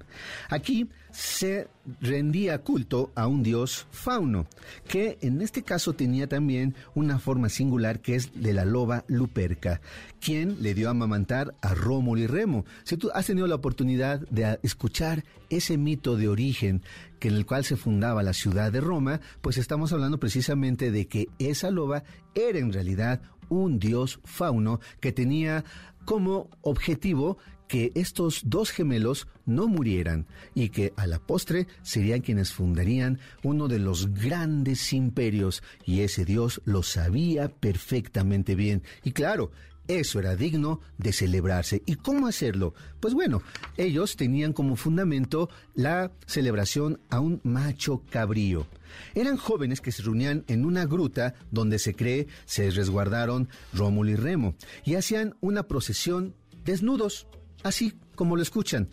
Aquí 0.48 0.88
se 1.11 1.68
rendía 2.00 2.58
culto 2.58 3.12
a 3.14 3.26
un 3.26 3.42
dios 3.42 3.87
fauno, 3.90 4.46
que 4.88 5.18
en 5.20 5.42
este 5.42 5.62
caso 5.62 5.92
tenía 5.92 6.26
también 6.26 6.74
una 6.94 7.18
forma 7.18 7.48
singular 7.48 8.00
que 8.00 8.14
es 8.14 8.30
de 8.35 8.52
la 8.52 8.64
loba 8.64 9.04
Luperca, 9.08 9.80
quien 10.20 10.62
le 10.62 10.74
dio 10.74 10.88
a 10.88 10.92
amamantar 10.92 11.54
a 11.61 11.74
Rómulo 11.74 12.20
y 12.20 12.26
Remo. 12.26 12.64
Si 12.85 12.96
tú 12.96 13.11
has 13.14 13.26
tenido 13.26 13.46
la 13.46 13.56
oportunidad 13.56 14.20
de 14.30 14.58
escuchar 14.62 15.24
ese 15.50 15.76
mito 15.76 16.16
de 16.16 16.28
origen 16.28 16.82
que 17.18 17.28
en 17.28 17.35
el 17.35 17.46
cual 17.46 17.64
se 17.64 17.76
fundaba 17.76 18.22
la 18.22 18.32
ciudad 18.32 18.72
de 18.72 18.80
Roma, 18.80 19.20
pues 19.42 19.58
estamos 19.58 19.92
hablando 19.92 20.18
precisamente 20.18 20.90
de 20.90 21.06
que 21.06 21.28
esa 21.38 21.70
loba 21.70 22.04
era 22.35 22.58
en 22.58 22.72
realidad 22.72 23.20
un 23.48 23.78
dios 23.78 24.18
fauno 24.24 24.80
que 25.00 25.12
tenía 25.12 25.64
como 26.04 26.48
objetivo 26.62 27.38
que 27.72 27.90
estos 27.94 28.42
dos 28.44 28.70
gemelos 28.70 29.28
no 29.46 29.66
murieran 29.66 30.26
y 30.54 30.68
que 30.68 30.92
a 30.94 31.06
la 31.06 31.18
postre 31.18 31.66
serían 31.80 32.20
quienes 32.20 32.52
fundarían 32.52 33.18
uno 33.42 33.66
de 33.66 33.78
los 33.78 34.12
grandes 34.12 34.92
imperios 34.92 35.62
y 35.87 36.00
ese 36.00 36.26
Dios 36.26 36.61
lo 36.66 36.82
sabía 36.82 37.48
perfectamente 37.48 38.56
bien. 38.56 38.82
Y 39.04 39.12
claro, 39.12 39.52
eso 39.88 40.18
era 40.18 40.37
digno 40.37 40.80
de 40.98 41.14
celebrarse. 41.14 41.82
¿Y 41.87 41.94
cómo 41.94 42.26
hacerlo? 42.26 42.74
Pues 43.00 43.14
bueno, 43.14 43.40
ellos 43.78 44.16
tenían 44.16 44.52
como 44.52 44.76
fundamento 44.76 45.48
la 45.74 46.12
celebración 46.26 47.00
a 47.08 47.20
un 47.20 47.40
macho 47.42 48.02
cabrío. 48.11 48.66
Eran 49.14 49.38
jóvenes 49.38 49.80
que 49.80 49.92
se 49.92 50.02
reunían 50.02 50.44
en 50.46 50.66
una 50.66 50.85
gruta 50.85 51.32
donde 51.50 51.78
se 51.78 51.94
cree 51.94 52.26
se 52.44 52.70
resguardaron 52.70 53.48
Rómulo 53.72 54.11
y 54.11 54.16
Remo 54.16 54.56
y 54.85 54.96
hacían 54.96 55.37
una 55.40 55.62
procesión 55.62 56.35
desnudos 56.66 57.26
así 57.62 57.94
como 58.14 58.37
lo 58.37 58.42
escuchan, 58.42 58.88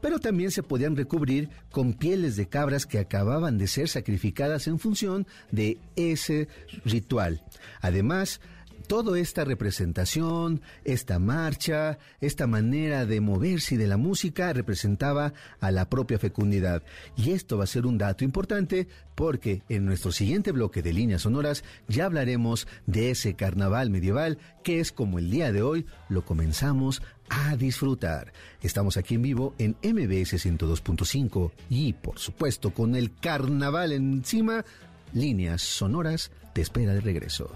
pero 0.00 0.18
también 0.18 0.50
se 0.50 0.62
podían 0.62 0.96
recubrir 0.96 1.48
con 1.70 1.94
pieles 1.94 2.36
de 2.36 2.46
cabras 2.46 2.84
que 2.84 2.98
acababan 2.98 3.56
de 3.56 3.66
ser 3.66 3.88
sacrificadas 3.88 4.66
en 4.66 4.78
función 4.78 5.26
de 5.50 5.78
ese 5.96 6.48
ritual. 6.84 7.42
Además, 7.80 8.40
toda 8.86 9.18
esta 9.18 9.44
representación, 9.44 10.60
esta 10.84 11.18
marcha, 11.18 11.98
esta 12.20 12.46
manera 12.46 13.06
de 13.06 13.20
moverse 13.20 13.74
y 13.74 13.78
de 13.78 13.86
la 13.86 13.96
música 13.96 14.52
representaba 14.52 15.32
a 15.60 15.70
la 15.70 15.88
propia 15.88 16.18
fecundidad. 16.18 16.82
Y 17.16 17.32
esto 17.32 17.58
va 17.58 17.64
a 17.64 17.68
ser 17.68 17.86
un 17.86 17.98
dato 17.98 18.24
importante 18.24 18.88
porque 19.14 19.62
en 19.68 19.86
nuestro 19.86 20.12
siguiente 20.12 20.52
bloque 20.52 20.82
de 20.82 20.92
líneas 20.92 21.22
sonoras 21.22 21.64
ya 21.88 22.06
hablaremos 22.06 22.66
de 22.86 23.10
ese 23.10 23.34
carnaval 23.34 23.90
medieval 23.90 24.38
que 24.62 24.80
es 24.80 24.92
como 24.92 25.18
el 25.18 25.30
día 25.30 25.52
de 25.52 25.62
hoy 25.62 25.86
lo 26.08 26.24
comenzamos 26.24 27.02
a 27.28 27.56
disfrutar. 27.56 28.32
Estamos 28.60 28.96
aquí 28.96 29.14
en 29.14 29.22
vivo 29.22 29.54
en 29.58 29.76
MBS 29.82 30.44
102.5 30.44 31.52
y 31.70 31.92
por 31.94 32.18
supuesto 32.18 32.72
con 32.72 32.96
el 32.96 33.14
carnaval 33.16 33.92
encima, 33.92 34.64
líneas 35.12 35.62
sonoras 35.62 36.30
te 36.52 36.62
espera 36.62 36.92
de 36.92 37.00
regreso 37.00 37.50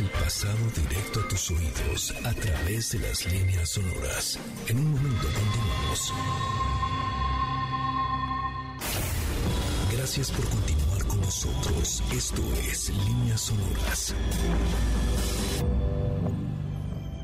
el 0.00 0.10
pasado 0.10 0.58
directo 0.76 1.20
a 1.20 1.28
tus 1.28 1.50
oídos 1.50 2.14
a 2.24 2.32
través 2.34 2.92
de 2.92 3.00
las 3.00 3.26
líneas 3.32 3.70
sonoras. 3.70 4.38
En 4.68 4.78
un 4.78 4.92
momento 4.92 5.26
continuamos. 5.26 6.14
Gracias 9.92 10.30
por 10.30 10.48
continuar 10.48 11.04
con 11.06 11.20
nosotros. 11.20 12.02
Esto 12.12 12.42
es 12.70 12.90
Líneas 12.90 13.40
Sonoras. 13.40 14.14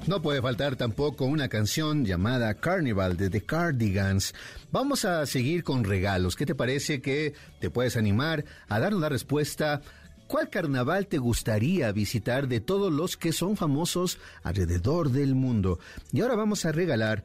No 0.07 0.21
puede 0.21 0.43
faltar 0.43 0.77
tampoco 0.77 1.25
una 1.25 1.49
canción 1.49 2.05
llamada 2.05 2.55
Carnival 2.55 3.17
de 3.17 3.31
The 3.31 3.43
Cardigans. 3.43 4.35
Vamos 4.73 5.05
a 5.05 5.25
seguir 5.27 5.65
con 5.65 5.85
regalos. 5.85 6.37
¿Qué 6.37 6.45
te 6.45 6.55
parece 6.55 7.01
que 7.01 7.35
te 7.61 7.71
puedes 7.71 7.97
animar 7.97 8.45
a 8.69 8.81
darnos 8.81 9.01
la 9.01 9.09
respuesta 9.09 9.81
¿Cuál 10.27 10.49
carnaval 10.49 11.07
te 11.07 11.19
gustaría 11.19 11.93
visitar 11.93 12.49
de 12.49 12.61
todos 12.61 12.93
los 12.93 13.17
que 13.17 13.33
son 13.33 13.57
famosos 13.57 14.19
alrededor 14.43 15.11
del 15.11 15.35
mundo? 15.35 15.79
Y 16.13 16.23
ahora 16.23 16.35
vamos 16.35 16.65
a 16.65 16.73
regalar 16.73 17.25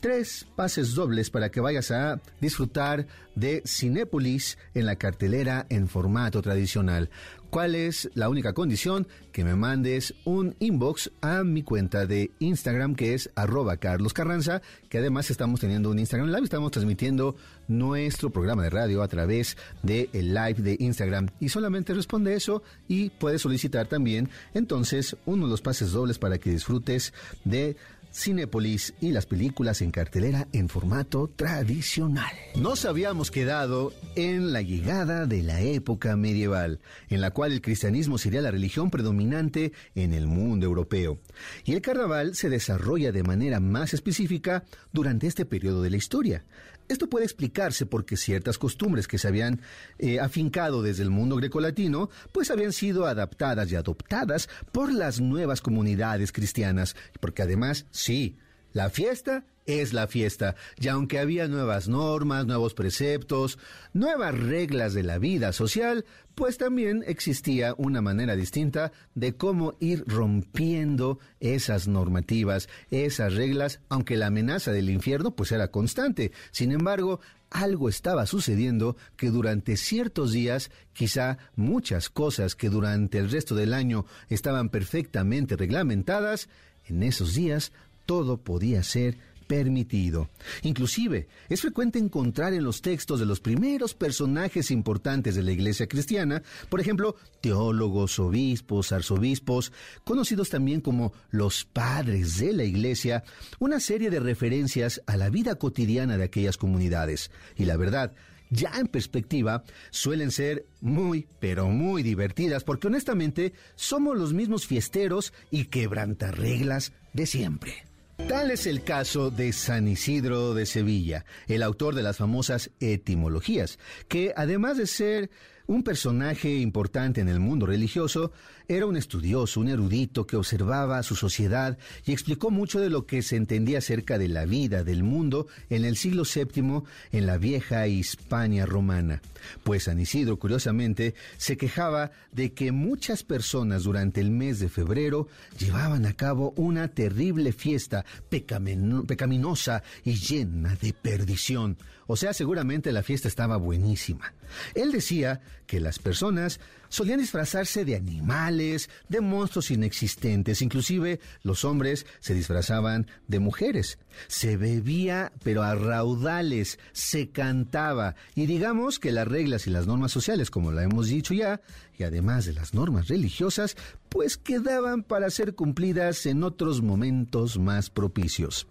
tres 0.00 0.46
pases 0.56 0.94
dobles 0.94 1.30
para 1.30 1.50
que 1.50 1.60
vayas 1.60 1.90
a 1.90 2.20
disfrutar 2.40 3.06
de 3.34 3.62
Cinépolis 3.66 4.58
en 4.74 4.86
la 4.86 4.96
cartelera 4.96 5.66
en 5.68 5.88
formato 5.88 6.42
tradicional. 6.42 7.10
¿Cuál 7.50 7.74
es 7.74 8.10
la 8.14 8.28
única 8.28 8.52
condición? 8.52 9.06
Que 9.32 9.44
me 9.44 9.54
mandes 9.54 10.14
un 10.24 10.56
inbox 10.58 11.10
a 11.20 11.44
mi 11.44 11.62
cuenta 11.62 12.04
de 12.06 12.30
Instagram 12.38 12.94
que 12.94 13.14
es 13.14 13.30
arroba 13.34 13.76
Carlos 13.76 14.12
Carranza, 14.12 14.62
que 14.88 14.98
además 14.98 15.30
estamos 15.30 15.60
teniendo 15.60 15.90
un 15.90 15.98
Instagram 15.98 16.28
Live, 16.28 16.44
estamos 16.44 16.72
transmitiendo 16.72 17.36
nuestro 17.68 18.30
programa 18.30 18.62
de 18.62 18.70
radio 18.70 19.02
a 19.02 19.08
través 19.08 19.56
del 19.82 20.08
el 20.12 20.34
live 20.34 20.60
de 20.60 20.76
Instagram 20.80 21.28
y 21.40 21.48
solamente 21.48 21.94
responde 21.94 22.34
eso 22.34 22.62
y 22.88 23.10
puedes 23.10 23.42
solicitar 23.42 23.86
también 23.86 24.28
entonces 24.54 25.16
uno 25.24 25.46
de 25.46 25.50
los 25.50 25.62
pases 25.62 25.92
dobles 25.92 26.18
para 26.18 26.38
que 26.38 26.50
disfrutes 26.50 27.12
de 27.44 27.76
Cinepolis 28.16 28.94
y 29.00 29.12
las 29.12 29.26
películas 29.26 29.82
en 29.82 29.90
cartelera 29.90 30.48
en 30.52 30.70
formato 30.70 31.30
tradicional. 31.36 32.32
Nos 32.56 32.86
habíamos 32.86 33.30
quedado 33.30 33.92
en 34.14 34.52
la 34.52 34.62
llegada 34.62 35.26
de 35.26 35.42
la 35.42 35.60
época 35.60 36.16
medieval, 36.16 36.80
en 37.10 37.20
la 37.20 37.30
cual 37.30 37.52
el 37.52 37.60
cristianismo 37.60 38.16
sería 38.16 38.40
la 38.40 38.50
religión 38.50 38.90
predominante 38.90 39.72
en 39.94 40.14
el 40.14 40.26
mundo 40.26 40.64
europeo. 40.64 41.18
Y 41.64 41.74
el 41.74 41.82
carnaval 41.82 42.34
se 42.34 42.48
desarrolla 42.48 43.12
de 43.12 43.22
manera 43.22 43.60
más 43.60 43.92
específica 43.92 44.64
durante 44.92 45.26
este 45.26 45.44
periodo 45.44 45.82
de 45.82 45.90
la 45.90 45.98
historia. 45.98 46.44
Esto 46.88 47.08
puede 47.08 47.24
explicarse 47.24 47.86
porque 47.86 48.16
ciertas 48.16 48.58
costumbres 48.58 49.08
que 49.08 49.18
se 49.18 49.28
habían 49.28 49.60
eh, 49.98 50.20
afincado 50.20 50.82
desde 50.82 51.02
el 51.02 51.10
mundo 51.10 51.36
grecolatino, 51.36 52.10
pues 52.32 52.50
habían 52.50 52.72
sido 52.72 53.06
adaptadas 53.06 53.70
y 53.72 53.76
adoptadas 53.76 54.48
por 54.72 54.92
las 54.92 55.20
nuevas 55.20 55.60
comunidades 55.60 56.32
cristianas, 56.32 56.96
porque 57.20 57.42
además, 57.42 57.86
sí, 57.90 58.36
la 58.72 58.90
fiesta 58.90 59.44
es 59.66 59.92
la 59.92 60.06
fiesta, 60.06 60.54
y 60.80 60.88
aunque 60.88 61.18
había 61.18 61.48
nuevas 61.48 61.88
normas, 61.88 62.46
nuevos 62.46 62.74
preceptos, 62.74 63.58
nuevas 63.92 64.38
reglas 64.38 64.94
de 64.94 65.02
la 65.02 65.18
vida 65.18 65.52
social, 65.52 66.04
pues 66.34 66.58
también 66.58 67.02
existía 67.06 67.74
una 67.78 68.02
manera 68.02 68.36
distinta 68.36 68.92
de 69.14 69.36
cómo 69.36 69.74
ir 69.80 70.04
rompiendo 70.06 71.18
esas 71.40 71.88
normativas, 71.88 72.68
esas 72.90 73.34
reglas, 73.34 73.80
aunque 73.88 74.16
la 74.16 74.26
amenaza 74.26 74.70
del 74.70 74.90
infierno 74.90 75.34
pues 75.34 75.50
era 75.50 75.70
constante. 75.70 76.32
Sin 76.50 76.72
embargo, 76.72 77.20
algo 77.50 77.88
estaba 77.88 78.26
sucediendo 78.26 78.96
que 79.16 79.30
durante 79.30 79.76
ciertos 79.76 80.32
días, 80.32 80.70
quizá 80.92 81.38
muchas 81.54 82.10
cosas 82.10 82.54
que 82.54 82.68
durante 82.68 83.18
el 83.18 83.30
resto 83.30 83.54
del 83.54 83.72
año 83.72 84.04
estaban 84.28 84.68
perfectamente 84.68 85.56
reglamentadas, 85.56 86.48
en 86.84 87.02
esos 87.02 87.34
días 87.34 87.72
todo 88.04 88.36
podía 88.38 88.82
ser 88.82 89.16
permitido. 89.46 90.28
Inclusive, 90.62 91.28
es 91.48 91.60
frecuente 91.60 91.98
encontrar 91.98 92.52
en 92.52 92.64
los 92.64 92.82
textos 92.82 93.20
de 93.20 93.26
los 93.26 93.40
primeros 93.40 93.94
personajes 93.94 94.70
importantes 94.70 95.34
de 95.34 95.42
la 95.42 95.52
Iglesia 95.52 95.86
cristiana, 95.86 96.42
por 96.68 96.80
ejemplo, 96.80 97.16
teólogos, 97.40 98.18
obispos, 98.18 98.92
arzobispos, 98.92 99.72
conocidos 100.04 100.50
también 100.50 100.80
como 100.80 101.12
los 101.30 101.64
padres 101.64 102.38
de 102.38 102.52
la 102.52 102.64
Iglesia, 102.64 103.24
una 103.58 103.80
serie 103.80 104.10
de 104.10 104.20
referencias 104.20 105.02
a 105.06 105.16
la 105.16 105.30
vida 105.30 105.56
cotidiana 105.56 106.16
de 106.16 106.24
aquellas 106.24 106.56
comunidades. 106.56 107.30
Y 107.56 107.64
la 107.64 107.76
verdad, 107.76 108.12
ya 108.50 108.72
en 108.78 108.86
perspectiva, 108.86 109.64
suelen 109.90 110.30
ser 110.30 110.66
muy, 110.80 111.26
pero 111.40 111.68
muy 111.68 112.02
divertidas, 112.02 112.64
porque 112.64 112.86
honestamente 112.86 113.52
somos 113.74 114.16
los 114.16 114.32
mismos 114.32 114.66
fiesteros 114.66 115.32
y 115.50 115.66
quebrantarreglas 115.66 116.92
de 117.12 117.26
siempre. 117.26 117.86
Tal 118.28 118.50
es 118.50 118.66
el 118.66 118.82
caso 118.82 119.30
de 119.30 119.52
San 119.52 119.86
Isidro 119.86 120.52
de 120.52 120.66
Sevilla, 120.66 121.24
el 121.46 121.62
autor 121.62 121.94
de 121.94 122.02
las 122.02 122.16
famosas 122.16 122.70
etimologías, 122.80 123.78
que 124.08 124.32
además 124.36 124.76
de 124.76 124.88
ser 124.88 125.30
un 125.68 125.84
personaje 125.84 126.56
importante 126.56 127.20
en 127.20 127.28
el 127.28 127.38
mundo 127.38 127.66
religioso, 127.66 128.32
era 128.68 128.86
un 128.86 128.96
estudioso, 128.96 129.60
un 129.60 129.68
erudito 129.68 130.26
que 130.26 130.36
observaba 130.36 131.02
su 131.02 131.14
sociedad 131.14 131.78
y 132.04 132.12
explicó 132.12 132.50
mucho 132.50 132.80
de 132.80 132.90
lo 132.90 133.06
que 133.06 133.22
se 133.22 133.36
entendía 133.36 133.78
acerca 133.78 134.18
de 134.18 134.28
la 134.28 134.44
vida 134.44 134.82
del 134.82 135.02
mundo 135.04 135.46
en 135.70 135.84
el 135.84 135.96
siglo 135.96 136.24
VII 136.24 136.82
en 137.12 137.26
la 137.26 137.38
vieja 137.38 137.86
Hispania 137.86 138.66
romana. 138.66 139.22
Pues 139.62 139.84
San 139.84 140.00
Isidro, 140.00 140.38
curiosamente, 140.38 141.14
se 141.36 141.56
quejaba 141.56 142.10
de 142.32 142.52
que 142.52 142.72
muchas 142.72 143.22
personas 143.22 143.84
durante 143.84 144.20
el 144.20 144.30
mes 144.30 144.58
de 144.58 144.68
febrero 144.68 145.28
llevaban 145.58 146.06
a 146.06 146.14
cabo 146.14 146.52
una 146.56 146.88
terrible 146.88 147.52
fiesta 147.52 148.04
pecaminosa 148.28 149.82
y 150.04 150.14
llena 150.14 150.74
de 150.76 150.92
perdición. 150.92 151.76
O 152.08 152.16
sea, 152.16 152.32
seguramente 152.32 152.92
la 152.92 153.02
fiesta 153.02 153.28
estaba 153.28 153.56
buenísima. 153.56 154.32
Él 154.74 154.92
decía 154.92 155.40
que 155.66 155.80
las 155.80 155.98
personas 155.98 156.60
solían 156.88 157.18
disfrazarse 157.18 157.84
de 157.84 157.96
animales, 157.96 158.88
de 159.08 159.20
monstruos 159.20 159.70
inexistentes, 159.70 160.62
inclusive 160.62 161.20
los 161.42 161.64
hombres 161.64 162.06
se 162.20 162.34
disfrazaban 162.34 163.06
de 163.26 163.40
mujeres. 163.40 163.98
Se 164.28 164.56
bebía, 164.56 165.32
pero 165.42 165.62
a 165.62 165.74
raudales, 165.74 166.78
se 166.92 167.30
cantaba, 167.30 168.14
y 168.34 168.46
digamos 168.46 168.98
que 168.98 169.12
las 169.12 169.28
reglas 169.28 169.66
y 169.66 169.70
las 169.70 169.86
normas 169.86 170.12
sociales, 170.12 170.50
como 170.50 170.72
la 170.72 170.84
hemos 170.84 171.08
dicho 171.08 171.34
ya, 171.34 171.60
y 171.98 172.04
además 172.04 172.46
de 172.46 172.52
las 172.52 172.74
normas 172.74 173.08
religiosas, 173.08 173.76
pues 174.16 174.38
quedaban 174.38 175.02
para 175.02 175.28
ser 175.28 175.54
cumplidas 175.54 176.24
en 176.24 176.42
otros 176.42 176.80
momentos 176.80 177.58
más 177.58 177.90
propicios. 177.90 178.66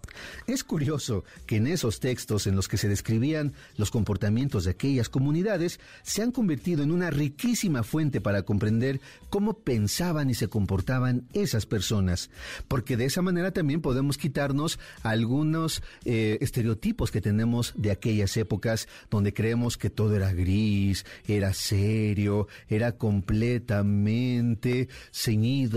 Es 0.48 0.64
curioso 0.64 1.22
que 1.46 1.58
en 1.58 1.68
esos 1.68 2.00
textos 2.00 2.48
en 2.48 2.56
los 2.56 2.66
que 2.66 2.78
se 2.78 2.88
describían 2.88 3.52
los 3.76 3.92
comportamientos 3.92 4.64
de 4.64 4.72
aquellas 4.72 5.08
comunidades 5.08 5.78
se 6.02 6.22
han 6.22 6.32
convertido 6.32 6.82
en 6.82 6.90
una 6.90 7.10
riquísima 7.10 7.84
fuente 7.84 8.20
para 8.20 8.42
comprender 8.42 9.00
cómo 9.30 9.60
pensaban 9.60 10.30
y 10.30 10.34
se 10.34 10.48
comportaban 10.48 11.28
esas 11.32 11.64
personas, 11.64 12.28
porque 12.66 12.96
de 12.96 13.04
esa 13.04 13.22
manera 13.22 13.52
también 13.52 13.82
podemos 13.82 14.18
quitarnos 14.18 14.80
algunos 15.04 15.80
eh, 16.04 16.38
estereotipos 16.40 17.12
que 17.12 17.20
tenemos 17.20 17.72
de 17.76 17.92
aquellas 17.92 18.36
épocas 18.36 18.88
donde 19.10 19.32
creemos 19.32 19.76
que 19.76 19.90
todo 19.90 20.16
era 20.16 20.32
gris, 20.32 21.06
era 21.28 21.54
serio, 21.54 22.48
era 22.68 22.96
completamente 22.98 24.88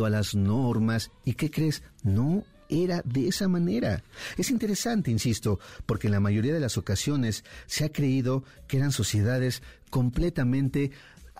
a 0.06 0.10
las 0.10 0.36
normas. 0.36 1.12
¿Y 1.26 1.34
qué 1.34 1.52
crees? 1.52 1.84
No 2.04 2.44
era 2.70 3.02
de 3.04 3.28
esa 3.28 3.48
manera. 3.48 4.04
Es 4.38 4.52
interesante, 4.52 5.12
insisto, 5.12 5.60
porque 5.86 6.08
en 6.08 6.14
la 6.14 6.20
mayoría 6.20 6.54
de 6.54 6.60
las 6.60 6.78
ocasiones 6.78 7.44
se 7.66 7.86
ha 7.86 7.92
creído 7.92 8.44
que 8.68 8.78
eran 8.78 8.92
sociedades 8.92 9.62
completamente 9.90 10.92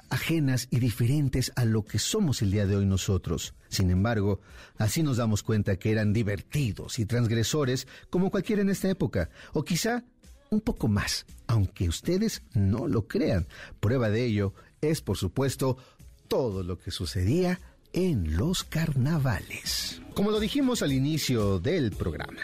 ajenas 0.10 0.68
y 0.72 0.80
diferentes 0.80 1.52
a 1.56 1.66
lo 1.66 1.86
que 1.86 2.00
somos 2.00 2.42
el 2.42 2.52
día 2.52 2.66
de 2.66 2.76
hoy 2.76 2.86
nosotros. 2.86 3.54
Sin 3.70 3.92
embargo, 3.92 4.42
así 4.78 5.04
nos 5.04 5.18
damos 5.18 5.44
cuenta 5.44 5.78
que 5.78 5.92
eran 5.92 6.14
divertidos 6.14 7.00
y 7.00 7.06
transgresores 7.06 7.88
como 8.10 8.32
cualquiera 8.32 8.62
en 8.62 8.70
esta 8.70 8.90
época, 8.90 9.30
o 9.54 9.64
quizá 9.64 10.04
un 10.50 10.62
poco 10.62 10.88
más, 10.88 11.26
aunque 11.48 11.88
ustedes 11.88 12.42
no 12.54 12.88
lo 12.88 13.08
crean. 13.08 13.48
Prueba 13.80 14.10
de 14.10 14.26
ello 14.26 14.54
es, 14.82 15.02
por 15.02 15.18
supuesto, 15.18 15.78
todo 16.28 16.64
lo 16.64 16.80
que 16.80 16.92
sucedía 16.92 17.60
en 17.94 18.38
los 18.38 18.64
carnavales. 18.64 20.02
Como 20.14 20.32
lo 20.32 20.40
dijimos 20.40 20.82
al 20.82 20.92
inicio 20.92 21.60
del 21.60 21.92
programa, 21.92 22.42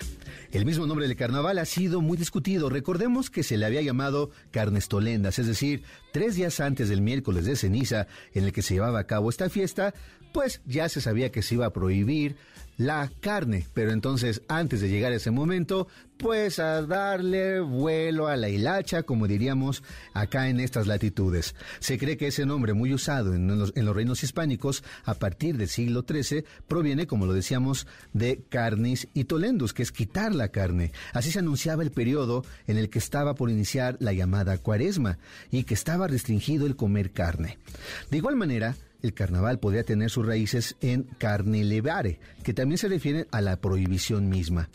el 0.52 0.66
mismo 0.66 0.88
nombre 0.88 1.08
del 1.08 1.18
carnaval 1.18 1.58
ha 1.60 1.66
sido 1.66 2.02
muy 2.02 2.18
discutido. 2.18 2.70
Recordemos 2.70 3.30
que 3.30 3.44
se 3.44 3.58
le 3.58 3.66
había 3.66 3.82
llamado 3.82 4.32
Carnestolendas, 4.52 5.40
es 5.40 5.48
decir, 5.48 5.84
tres 6.14 6.36
días 6.36 6.60
antes 6.60 6.88
del 6.90 7.02
miércoles 7.02 7.46
de 7.46 7.56
ceniza 7.56 8.08
en 8.34 8.46
el 8.46 8.54
que 8.54 8.62
se 8.62 8.76
llevaba 8.76 9.00
a 9.00 9.08
cabo 9.08 9.30
esta 9.30 9.50
fiesta, 9.50 9.94
pues 10.32 10.62
ya 10.66 10.88
se 10.90 11.02
sabía 11.02 11.32
que 11.32 11.42
se 11.42 11.56
iba 11.56 11.66
a 11.66 11.74
prohibir 11.74 12.38
la 12.78 13.12
carne. 13.20 13.66
Pero 13.74 13.92
entonces, 13.92 14.42
antes 14.48 14.82
de 14.82 14.90
llegar 14.90 15.12
a 15.12 15.16
ese 15.16 15.32
momento, 15.32 15.88
pues 16.18 16.60
a 16.60 16.82
darle 16.82 17.60
vuelo 17.60 18.28
a 18.28 18.38
la 18.38 18.50
hilacha, 18.50 19.04
como 19.04 19.28
diríamos 19.28 19.84
acá 20.14 20.50
en 20.50 20.60
estas 20.60 20.88
latitudes. 20.88 21.56
Se 21.80 21.98
cree 21.98 22.18
que 22.18 22.28
ese 22.28 22.46
nombre 22.46 22.74
muy 22.74 22.94
usado 22.94 23.34
en 23.34 23.48
los, 23.60 23.74
reinos 23.74 24.24
hispánicos 24.24 24.84
a 25.04 25.16
partir 25.16 25.58
del 25.58 25.68
siglo 25.68 26.06
XIII 26.08 26.46
proviene, 26.68 27.08
como 27.08 27.26
lo 27.26 27.34
decíamos, 27.34 27.88
de 28.14 28.44
carnis 28.50 29.08
y 29.14 29.26
tolendus, 29.26 29.74
que 29.74 29.84
es 29.84 29.92
quitar 29.92 30.34
la 30.34 30.50
carne. 30.50 30.92
Así 31.14 31.32
se 31.32 31.40
anunciaba 31.40 31.84
el 31.84 31.92
periodo 31.92 32.44
en 32.68 32.78
el 32.78 32.90
que 32.90 33.00
estaba 33.00 33.36
por 33.36 33.50
iniciar 33.50 33.98
la 34.00 34.14
llamada 34.14 34.58
cuaresma 34.58 35.18
y 35.52 35.64
que 35.64 35.74
estaba 35.74 36.08
restringido 36.08 36.66
el 36.66 36.76
comer 36.76 37.12
carne. 37.12 37.58
De 38.10 38.18
igual 38.18 38.36
manera, 38.36 38.76
el 39.06 39.14
carnaval 39.14 39.60
podría 39.60 39.84
tener 39.84 40.10
sus 40.10 40.26
raíces 40.26 40.76
en 40.82 41.04
carne 41.04 41.64
levare, 41.64 42.20
que 42.44 42.54
también 42.54 42.78
se 42.78 42.90
refiere 42.90 43.28
a 43.32 43.42
la 43.42 43.58
prohibición 43.62 44.30
misma. 44.30 44.70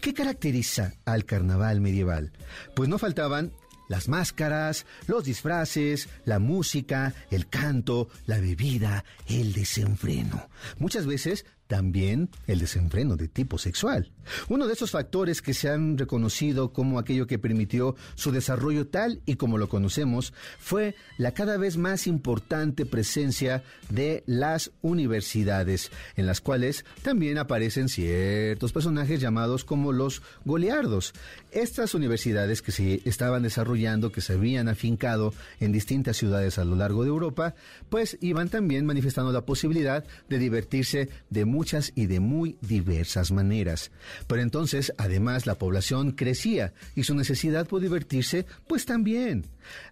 ¿Qué 0.00 0.14
caracteriza 0.14 0.94
al 1.04 1.24
carnaval 1.24 1.80
medieval? 1.80 2.32
Pues 2.74 2.88
no 2.88 2.98
faltaban 2.98 3.52
las 3.88 4.08
máscaras, 4.08 4.86
los 5.06 5.24
disfraces, 5.24 6.08
la 6.24 6.38
música, 6.38 7.14
el 7.30 7.48
canto, 7.48 8.08
la 8.26 8.38
bebida, 8.38 9.04
el 9.26 9.52
desenfreno. 9.52 10.48
Muchas 10.78 11.06
veces 11.06 11.44
también 11.66 12.28
el 12.46 12.58
desenfreno 12.58 13.16
de 13.16 13.28
tipo 13.28 13.58
sexual. 13.58 14.10
Uno 14.48 14.66
de 14.66 14.74
esos 14.74 14.90
factores 14.90 15.42
que 15.42 15.54
se 15.54 15.68
han 15.68 15.98
reconocido 15.98 16.72
como 16.72 16.98
aquello 16.98 17.26
que 17.26 17.38
permitió 17.38 17.96
su 18.14 18.32
desarrollo 18.32 18.86
tal 18.86 19.20
y 19.26 19.36
como 19.36 19.58
lo 19.58 19.68
conocemos 19.68 20.32
fue 20.58 20.94
la 21.18 21.32
cada 21.32 21.56
vez 21.56 21.76
más 21.76 22.06
importante 22.06 22.86
presencia 22.86 23.62
de 23.90 24.22
las 24.26 24.72
universidades, 24.82 25.90
en 26.16 26.26
las 26.26 26.40
cuales 26.40 26.84
también 27.02 27.38
aparecen 27.38 27.88
ciertos 27.88 28.72
personajes 28.72 29.20
llamados 29.20 29.64
como 29.64 29.92
los 29.92 30.22
goleardos. 30.44 31.12
Estas 31.50 31.94
universidades 31.94 32.62
que 32.62 32.72
se 32.72 33.00
estaban 33.04 33.42
desarrollando, 33.42 34.12
que 34.12 34.20
se 34.20 34.34
habían 34.34 34.68
afincado 34.68 35.32
en 35.60 35.72
distintas 35.72 36.16
ciudades 36.16 36.58
a 36.58 36.64
lo 36.64 36.76
largo 36.76 37.02
de 37.02 37.08
Europa, 37.08 37.54
pues 37.88 38.18
iban 38.20 38.48
también 38.48 38.86
manifestando 38.86 39.32
la 39.32 39.46
posibilidad 39.46 40.04
de 40.28 40.38
divertirse 40.38 41.08
de 41.30 41.44
muchas 41.54 41.92
y 41.94 42.06
de 42.06 42.20
muy 42.20 42.58
diversas 42.60 43.30
maneras. 43.30 43.90
Pero 44.26 44.42
entonces, 44.42 44.92
además, 44.98 45.46
la 45.46 45.54
población 45.54 46.12
crecía 46.12 46.74
y 46.94 47.04
su 47.04 47.14
necesidad 47.14 47.66
por 47.66 47.80
divertirse, 47.80 48.44
pues 48.66 48.84
también. 48.84 49.46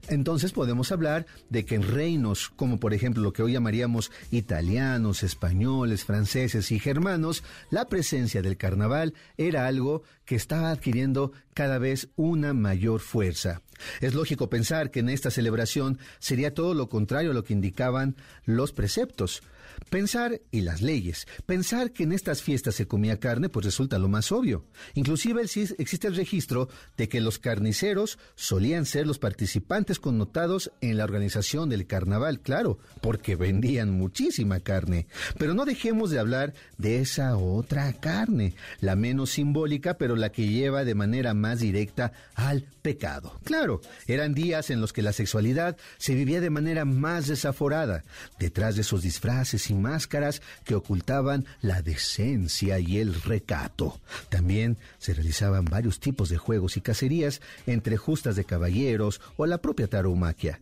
Entonces 0.08 0.52
podemos 0.52 0.92
hablar 0.92 1.26
de 1.48 1.64
que 1.64 1.76
en 1.76 1.82
reinos 1.82 2.50
como 2.50 2.78
por 2.78 2.92
ejemplo 2.92 3.22
lo 3.22 3.32
que 3.32 3.42
hoy 3.42 3.52
llamaríamos 3.52 4.10
italianos, 4.30 5.22
españoles, 5.22 6.04
franceses 6.04 6.70
y 6.72 6.78
germanos, 6.78 7.42
la 7.70 7.88
presencia 7.88 8.42
del 8.42 8.56
carnaval 8.56 9.14
era 9.36 9.66
algo 9.66 10.02
que 10.24 10.34
estaba 10.34 10.70
adquiriendo 10.70 11.32
cada 11.54 11.78
vez 11.78 12.08
una 12.16 12.52
mayor 12.54 13.00
fuerza. 13.00 13.62
Es 14.00 14.14
lógico 14.14 14.48
pensar 14.48 14.90
que 14.90 15.00
en 15.00 15.08
esta 15.08 15.30
celebración 15.30 15.98
sería 16.18 16.54
todo 16.54 16.74
lo 16.74 16.88
contrario 16.88 17.30
a 17.30 17.34
lo 17.34 17.44
que 17.44 17.52
indicaban 17.52 18.16
los 18.44 18.72
preceptos. 18.72 19.42
Pensar 19.90 20.40
y 20.50 20.62
las 20.62 20.82
leyes. 20.82 21.26
Pensar 21.46 21.92
que 21.92 22.04
en 22.04 22.12
estas 22.12 22.42
fiestas 22.42 22.74
se 22.74 22.86
comía 22.86 23.20
carne, 23.20 23.48
pues 23.48 23.66
resulta 23.66 23.98
lo 23.98 24.08
más 24.08 24.32
obvio. 24.32 24.64
Inclusive 24.94 25.42
existe 25.42 26.06
el 26.06 26.16
registro 26.16 26.68
de 26.96 27.08
que 27.08 27.20
los 27.20 27.38
carniceros 27.38 28.18
solían 28.34 28.86
ser 28.86 29.06
los 29.06 29.18
participantes 29.18 29.98
connotados 29.98 30.72
en 30.80 30.96
la 30.96 31.04
organización 31.04 31.68
del 31.68 31.86
carnaval, 31.86 32.40
claro, 32.40 32.78
porque 33.00 33.36
vendían 33.36 33.90
muchísima 33.90 34.60
carne. 34.60 35.06
Pero 35.38 35.54
no 35.54 35.64
dejemos 35.64 36.10
de 36.10 36.18
hablar 36.18 36.54
de 36.78 37.00
esa 37.00 37.36
otra 37.36 37.92
carne, 37.94 38.54
la 38.80 38.96
menos 38.96 39.30
simbólica, 39.30 39.98
pero 39.98 40.16
la 40.16 40.32
que 40.32 40.48
lleva 40.48 40.84
de 40.84 40.94
manera 40.94 41.34
más 41.34 41.60
directa 41.60 42.12
al 42.34 42.62
pecado. 42.82 43.38
Claro, 43.44 43.80
eran 44.06 44.34
días 44.34 44.70
en 44.70 44.80
los 44.80 44.92
que 44.92 45.02
la 45.02 45.12
sexualidad 45.12 45.76
se 45.98 46.14
vivía 46.14 46.40
de 46.40 46.50
manera 46.50 46.84
más 46.84 47.26
desaforada, 47.26 48.04
detrás 48.38 48.76
de 48.76 48.82
sus 48.82 49.02
disfraces 49.02 49.70
máscaras 49.80 50.42
que 50.64 50.74
ocultaban 50.74 51.46
la 51.60 51.82
decencia 51.82 52.78
y 52.78 52.98
el 52.98 53.14
recato. 53.14 54.00
También 54.28 54.78
se 54.98 55.14
realizaban 55.14 55.64
varios 55.64 56.00
tipos 56.00 56.28
de 56.28 56.38
juegos 56.38 56.76
y 56.76 56.80
cacerías 56.80 57.40
entre 57.66 57.96
justas 57.96 58.36
de 58.36 58.44
caballeros 58.44 59.20
o 59.36 59.46
la 59.46 59.58
propia 59.58 59.88
taromaquia. 59.88 60.60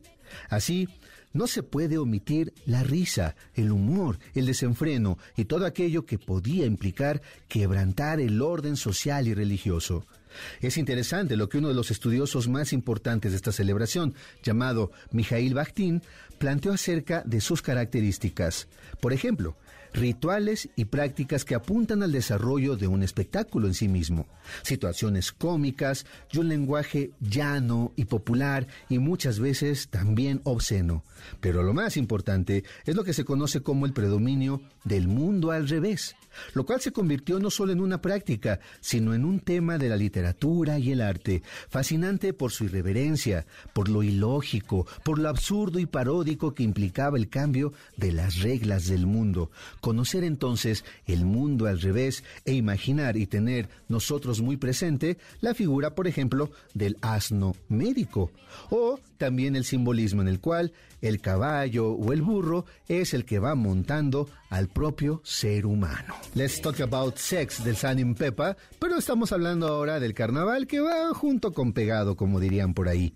Así, 0.49 0.89
no 1.33 1.47
se 1.47 1.63
puede 1.63 1.99
omitir 1.99 2.53
la 2.67 2.83
risa, 2.83 3.37
el 3.55 3.71
humor, 3.71 4.19
el 4.35 4.47
desenfreno 4.47 5.19
y 5.37 5.45
todo 5.45 5.67
aquello 5.67 6.05
que 6.05 6.19
podía 6.19 6.67
implicar 6.67 7.23
quebrantar 7.49 8.21
el 8.21 8.43
orden 8.43 8.77
social 8.77 9.29
y 9.29 9.35
religioso. 9.35 10.07
Es 10.61 10.77
interesante 10.77 11.37
lo 11.37 11.49
que 11.49 11.59
uno 11.59 11.69
de 11.69 11.75
los 11.75 11.91
estudiosos 11.91 12.49
más 12.49 12.73
importantes 12.73 13.33
de 13.33 13.37
esta 13.37 13.53
celebración, 13.53 14.15
llamado 14.43 14.91
Mijail 15.13 15.55
Bakhtin, 15.55 16.03
planteó 16.39 16.73
acerca 16.73 17.23
de 17.27 17.41
sus 17.41 17.63
características. 17.63 18.69
Por 19.01 19.13
ejemplo, 19.13 19.57
rituales 19.93 20.69
y 20.77 20.87
prácticas 20.87 21.45
que 21.45 21.55
apuntan 21.55 22.03
al 22.03 22.13
desarrollo 22.13 22.77
de 22.77 22.87
un 22.87 23.03
espectáculo 23.03 23.67
en 23.67 23.75
sí 23.75 23.89
mismo, 23.89 24.27
situaciones 24.63 25.33
cómicas 25.33 26.07
y 26.33 26.39
un 26.39 26.49
lenguaje 26.49 27.11
llano 27.21 27.93
y 27.97 28.05
popular 28.05 28.67
y 28.89 28.99
muchas 28.99 29.39
veces 29.39 29.89
también 29.89 30.41
obsceno. 30.45 31.05
Pero 31.41 31.63
lo 31.63 31.75
más 31.75 31.97
importante 31.97 32.65
es 32.85 32.95
lo 32.95 33.05
que 33.05 33.13
se 33.13 33.25
conoce 33.25 33.63
como 33.63 33.87
el 33.87 33.93
predominio 33.93 34.63
del 34.85 35.09
mundo 35.09 35.51
al 35.51 35.69
revés, 35.69 36.17
lo 36.55 36.65
cual 36.65 36.81
se 36.81 36.93
convirtió 36.93 37.39
no 37.39 37.51
solo 37.51 37.73
en 37.73 37.81
una 37.81 38.01
práctica, 38.01 38.61
sino 38.81 39.15
en 39.15 39.25
un 39.25 39.41
tema 39.41 39.79
de 39.79 39.89
la 39.89 39.97
literatura 39.97 40.79
y 40.79 40.93
el 40.93 41.01
arte, 41.01 41.43
fascinante 41.69 42.33
por 42.33 42.53
su 42.53 42.65
irreverencia, 42.65 43.47
por 43.73 43.89
lo 43.89 44.03
ilógico, 44.03 44.87
por 45.05 45.19
lo 45.19 45.29
absurdo 45.29 45.79
y 45.79 45.87
paródico 45.87 46.55
que 46.55 46.63
implicaba 46.63 47.19
el 47.19 47.29
cambio 47.29 47.73
de 47.97 48.13
las 48.13 48.41
reglas 48.41 48.87
del 48.87 49.07
mundo. 49.07 49.51
Conocer 49.81 50.25
entonces 50.25 50.85
el 51.07 51.25
mundo 51.25 51.67
al 51.67 51.81
revés 51.81 52.25
e 52.45 52.55
imaginar 52.55 53.17
y 53.17 53.27
tener 53.27 53.69
nosotros 53.89 54.41
muy 54.41 54.57
presente 54.57 55.19
la 55.41 55.55
figura, 55.55 55.95
por 55.95 56.07
ejemplo, 56.07 56.51
del 56.75 56.97
asno 57.01 57.55
médico, 57.69 58.31
o 58.71 58.99
también 59.21 59.55
el 59.55 59.65
simbolismo 59.65 60.23
en 60.23 60.29
el 60.29 60.41
cual 60.41 60.73
el 61.03 61.21
caballo 61.21 61.91
o 61.91 62.13
el 62.13 62.23
burro 62.23 62.65
es 62.89 63.13
el 63.13 63.27
que 63.27 63.39
va 63.39 63.55
montando 63.55 64.29
al 64.49 64.69
propio 64.69 65.21
ser 65.25 65.67
humano. 65.67 66.15
Let's 66.35 66.61
talk 66.61 66.81
about 66.81 67.17
sex 67.19 67.63
del 67.63 67.77
San 67.77 68.15
Pepa, 68.15 68.57
pero 68.79 68.97
estamos 68.97 69.31
hablando 69.31 69.69
ahora 69.69 70.01
del 70.01 70.15
carnaval 70.15 70.67
que 70.67 70.81
va 70.81 71.13
junto 71.13 71.53
con 71.53 71.75
pegado, 71.75 72.17
como 72.17 72.41
dirían 72.41 72.73
por 72.73 72.89
ahí. 72.89 73.13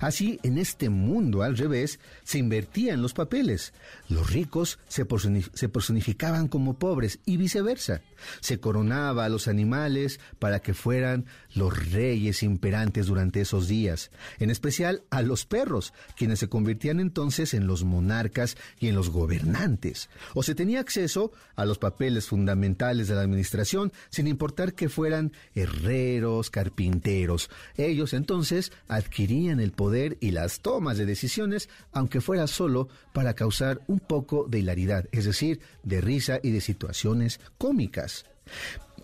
Así, 0.00 0.38
en 0.42 0.58
este 0.58 0.88
mundo 0.88 1.42
al 1.42 1.56
revés, 1.56 1.98
se 2.24 2.38
invertían 2.38 3.02
los 3.02 3.14
papeles. 3.14 3.72
Los 4.08 4.30
ricos 4.30 4.78
se, 4.88 5.04
personificaban 5.04 6.48
como 6.48 6.78
pobres 6.78 7.20
y 7.24 7.36
viceversa. 7.36 8.02
Se 8.40 8.60
coronaba 8.60 9.24
a 9.24 9.28
los 9.28 9.48
animales 9.48 10.20
para 10.38 10.60
que 10.60 10.74
fueran 10.74 11.26
los 11.54 11.92
reyes 11.92 12.42
imperantes 12.42 13.06
durante 13.06 13.40
esos 13.40 13.68
días, 13.68 14.10
en 14.38 14.50
especial 14.50 15.02
a 15.10 15.22
los 15.22 15.46
perros, 15.46 15.92
quienes 16.16 16.38
se 16.38 16.48
convertían 16.48 17.00
entonces 17.00 17.54
en 17.54 17.66
los 17.66 17.84
monarcas 17.84 18.56
y 18.78 18.88
en 18.88 18.94
los 18.94 19.10
gobernantes. 19.10 20.08
O 20.34 20.42
se 20.42 20.54
tenía 20.54 20.80
acceso 20.80 21.32
a 21.56 21.64
los 21.64 21.78
papeles 21.78 22.26
fundamentales 22.26 23.08
de 23.08 23.14
la 23.14 23.22
administración, 23.22 23.92
sin 24.10 24.26
importar 24.26 24.74
que 24.74 24.88
fueran 24.88 25.32
herreros, 25.54 26.50
carpinteros. 26.50 27.50
Ellos 27.76 28.12
entonces 28.12 28.72
adquirían 28.88 29.60
el 29.60 29.72
poder 29.72 30.18
y 30.20 30.30
las 30.30 30.60
tomas 30.60 30.98
de 30.98 31.06
decisiones, 31.06 31.68
aunque 31.92 32.20
fuera 32.20 32.46
solo 32.46 32.88
para 33.12 33.34
causar 33.34 33.80
un 33.86 34.00
poco 34.00 34.46
de 34.48 34.60
hilaridad, 34.60 35.06
es 35.12 35.24
decir, 35.24 35.60
de 35.82 36.00
risa 36.00 36.40
y 36.42 36.50
de 36.50 36.60
situaciones 36.60 37.40
cómicas. 37.58 38.11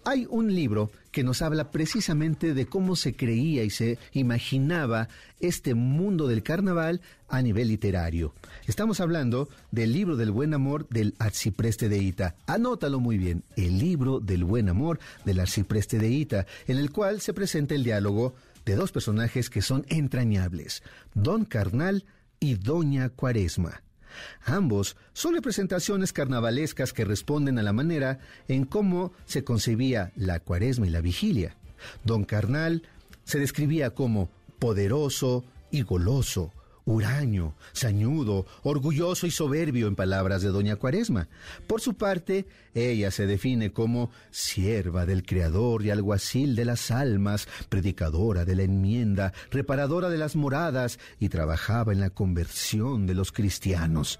Hay 0.05 0.27
un 0.31 0.55
libro 0.55 0.91
que 1.11 1.23
nos 1.23 1.43
habla 1.43 1.71
precisamente 1.71 2.55
de 2.55 2.67
cómo 2.67 2.97
se 2.97 3.15
creía 3.15 3.65
y 3.65 3.71
se 3.71 3.99
imaginaba 4.13 5.09
este 5.41 5.75
mundo 5.75 6.29
del 6.29 6.43
carnaval 6.43 7.01
a 7.29 7.43
nivel 7.43 7.69
literario. 7.69 8.35
Estamos 8.67 9.01
hablando 9.01 9.49
del 9.71 9.93
libro 9.93 10.17
del 10.17 10.31
buen 10.31 10.55
amor 10.55 10.89
del 10.89 11.15
arcipreste 11.19 11.89
de 11.89 11.99
Ita. 11.99 12.37
Anótalo 12.47 13.01
muy 13.01 13.19
bien, 13.19 13.45
el 13.57 13.79
libro 13.79 14.21
del 14.21 14.45
buen 14.45 14.69
amor 14.69 14.99
del 15.25 15.41
arcipreste 15.41 15.99
de 15.99 16.09
Ita, 16.09 16.47
en 16.67 16.79
el 16.79 16.91
cual 16.91 17.21
se 17.21 17.35
presenta 17.35 17.75
el 17.75 17.85
diálogo 17.85 18.35
de 18.65 18.77
dos 18.77 18.93
personajes 18.93 19.51
que 19.51 19.63
son 19.63 19.85
entrañables, 19.89 20.83
Don 21.15 21.45
Carnal 21.45 22.05
y 22.41 22.55
Doña 22.55 23.09
Cuaresma. 23.09 23.83
Ambos 24.45 24.97
son 25.13 25.35
representaciones 25.35 26.13
carnavalescas 26.13 26.93
que 26.93 27.05
responden 27.05 27.59
a 27.59 27.63
la 27.63 27.73
manera 27.73 28.21
en 28.49 28.65
cómo 28.65 29.13
se 29.25 29.45
concebía 29.45 30.13
la 30.17 30.41
cuaresma 30.41 30.87
y 30.87 30.91
la 30.91 31.01
vigilia. 31.01 31.57
Don 32.05 32.25
Carnal 32.25 32.83
se 33.25 33.39
describía 33.39 33.91
como 33.91 34.31
poderoso 34.59 35.45
y 35.71 35.83
goloso, 35.83 36.53
huraño, 36.89 37.55
sañudo, 37.73 38.47
orgulloso 38.63 39.27
y 39.27 39.31
soberbio 39.31 39.89
en 39.89 39.95
palabras 39.95 40.41
de 40.41 40.49
doña 40.49 40.77
Cuaresma. 40.77 41.29
Por 41.67 41.83
su 41.83 41.95
parte, 41.95 42.47
ella 42.75 43.11
se 43.11 43.27
define 43.27 43.73
como 43.73 44.11
sierva 44.31 45.05
del 45.05 45.23
Creador 45.23 45.85
y 45.85 45.91
alguacil 45.91 46.57
de 46.57 46.65
las 46.65 46.91
almas, 46.91 47.47
predicadora 47.69 48.47
de 48.47 48.57
la 48.57 48.63
enmienda, 48.63 49.35
reparadora 49.51 50.09
de 50.09 50.17
las 50.17 50.35
moradas 50.35 50.99
y 51.21 51.29
trabajaba 51.29 51.93
en 51.93 52.01
la 52.01 52.11
conversión 52.11 53.07
de 53.07 53.15
los 53.15 53.33
cristianos. 53.33 54.19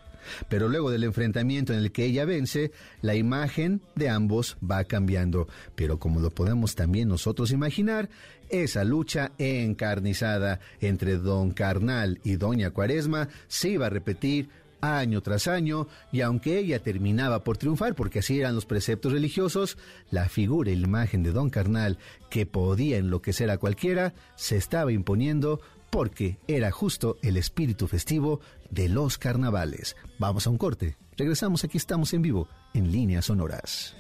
Pero 0.49 0.69
luego 0.69 0.91
del 0.91 1.05
enfrentamiento 1.05 1.73
en 1.73 1.81
el 1.81 1.93
que 1.93 2.05
ella 2.05 2.25
vence, 2.25 2.73
la 3.03 3.15
imagen 3.15 3.81
de 3.95 4.09
ambos 4.09 4.57
va 4.69 4.85
cambiando. 4.85 5.49
Pero 5.75 5.99
como 5.99 6.21
lo 6.21 6.31
podemos 6.31 6.75
también 6.75 7.09
nosotros 7.09 7.51
imaginar, 7.51 8.09
esa 8.49 8.85
lucha 8.85 9.33
encarnizada 9.39 10.61
entre 10.81 11.19
don 11.19 11.51
Carnal 11.51 12.21
y 12.25 12.37
doña 12.37 12.71
Cuaresma 12.71 13.29
se 13.47 13.71
iba 13.71 13.87
a 13.87 13.91
repetir 13.91 14.49
año 14.81 15.21
tras 15.23 15.49
año, 15.49 15.89
y 16.13 16.21
aunque 16.21 16.59
ella 16.59 16.79
terminaba 16.81 17.45
por 17.45 17.59
triunfar, 17.59 17.95
porque 17.95 18.21
así 18.21 18.39
eran 18.39 18.55
los 18.55 18.67
preceptos 18.67 19.13
religiosos, 19.13 19.77
la 20.11 20.29
figura 20.29 20.71
y 20.71 20.77
la 20.77 20.87
imagen 20.87 21.23
de 21.23 21.33
don 21.33 21.51
Carnal, 21.51 21.99
que 22.31 22.47
podía 22.47 22.99
enloquecer 22.99 23.51
a 23.51 23.59
cualquiera, 23.59 24.15
se 24.37 24.57
estaba 24.57 24.93
imponiendo 24.93 25.61
porque 25.91 26.39
era 26.47 26.71
justo 26.71 27.19
el 27.23 27.37
espíritu 27.37 27.87
festivo 27.87 28.41
de 28.71 28.89
los 28.89 29.19
carnavales. 29.19 29.97
Vamos 30.19 30.47
a 30.47 30.51
un 30.51 30.59
corte. 30.59 30.97
Regresamos, 31.17 31.65
aquí 31.65 31.79
estamos 31.79 32.13
en 32.13 32.23
vivo, 32.23 32.49
en 32.75 32.93
líneas 32.93 33.27
sonoras. 33.27 33.97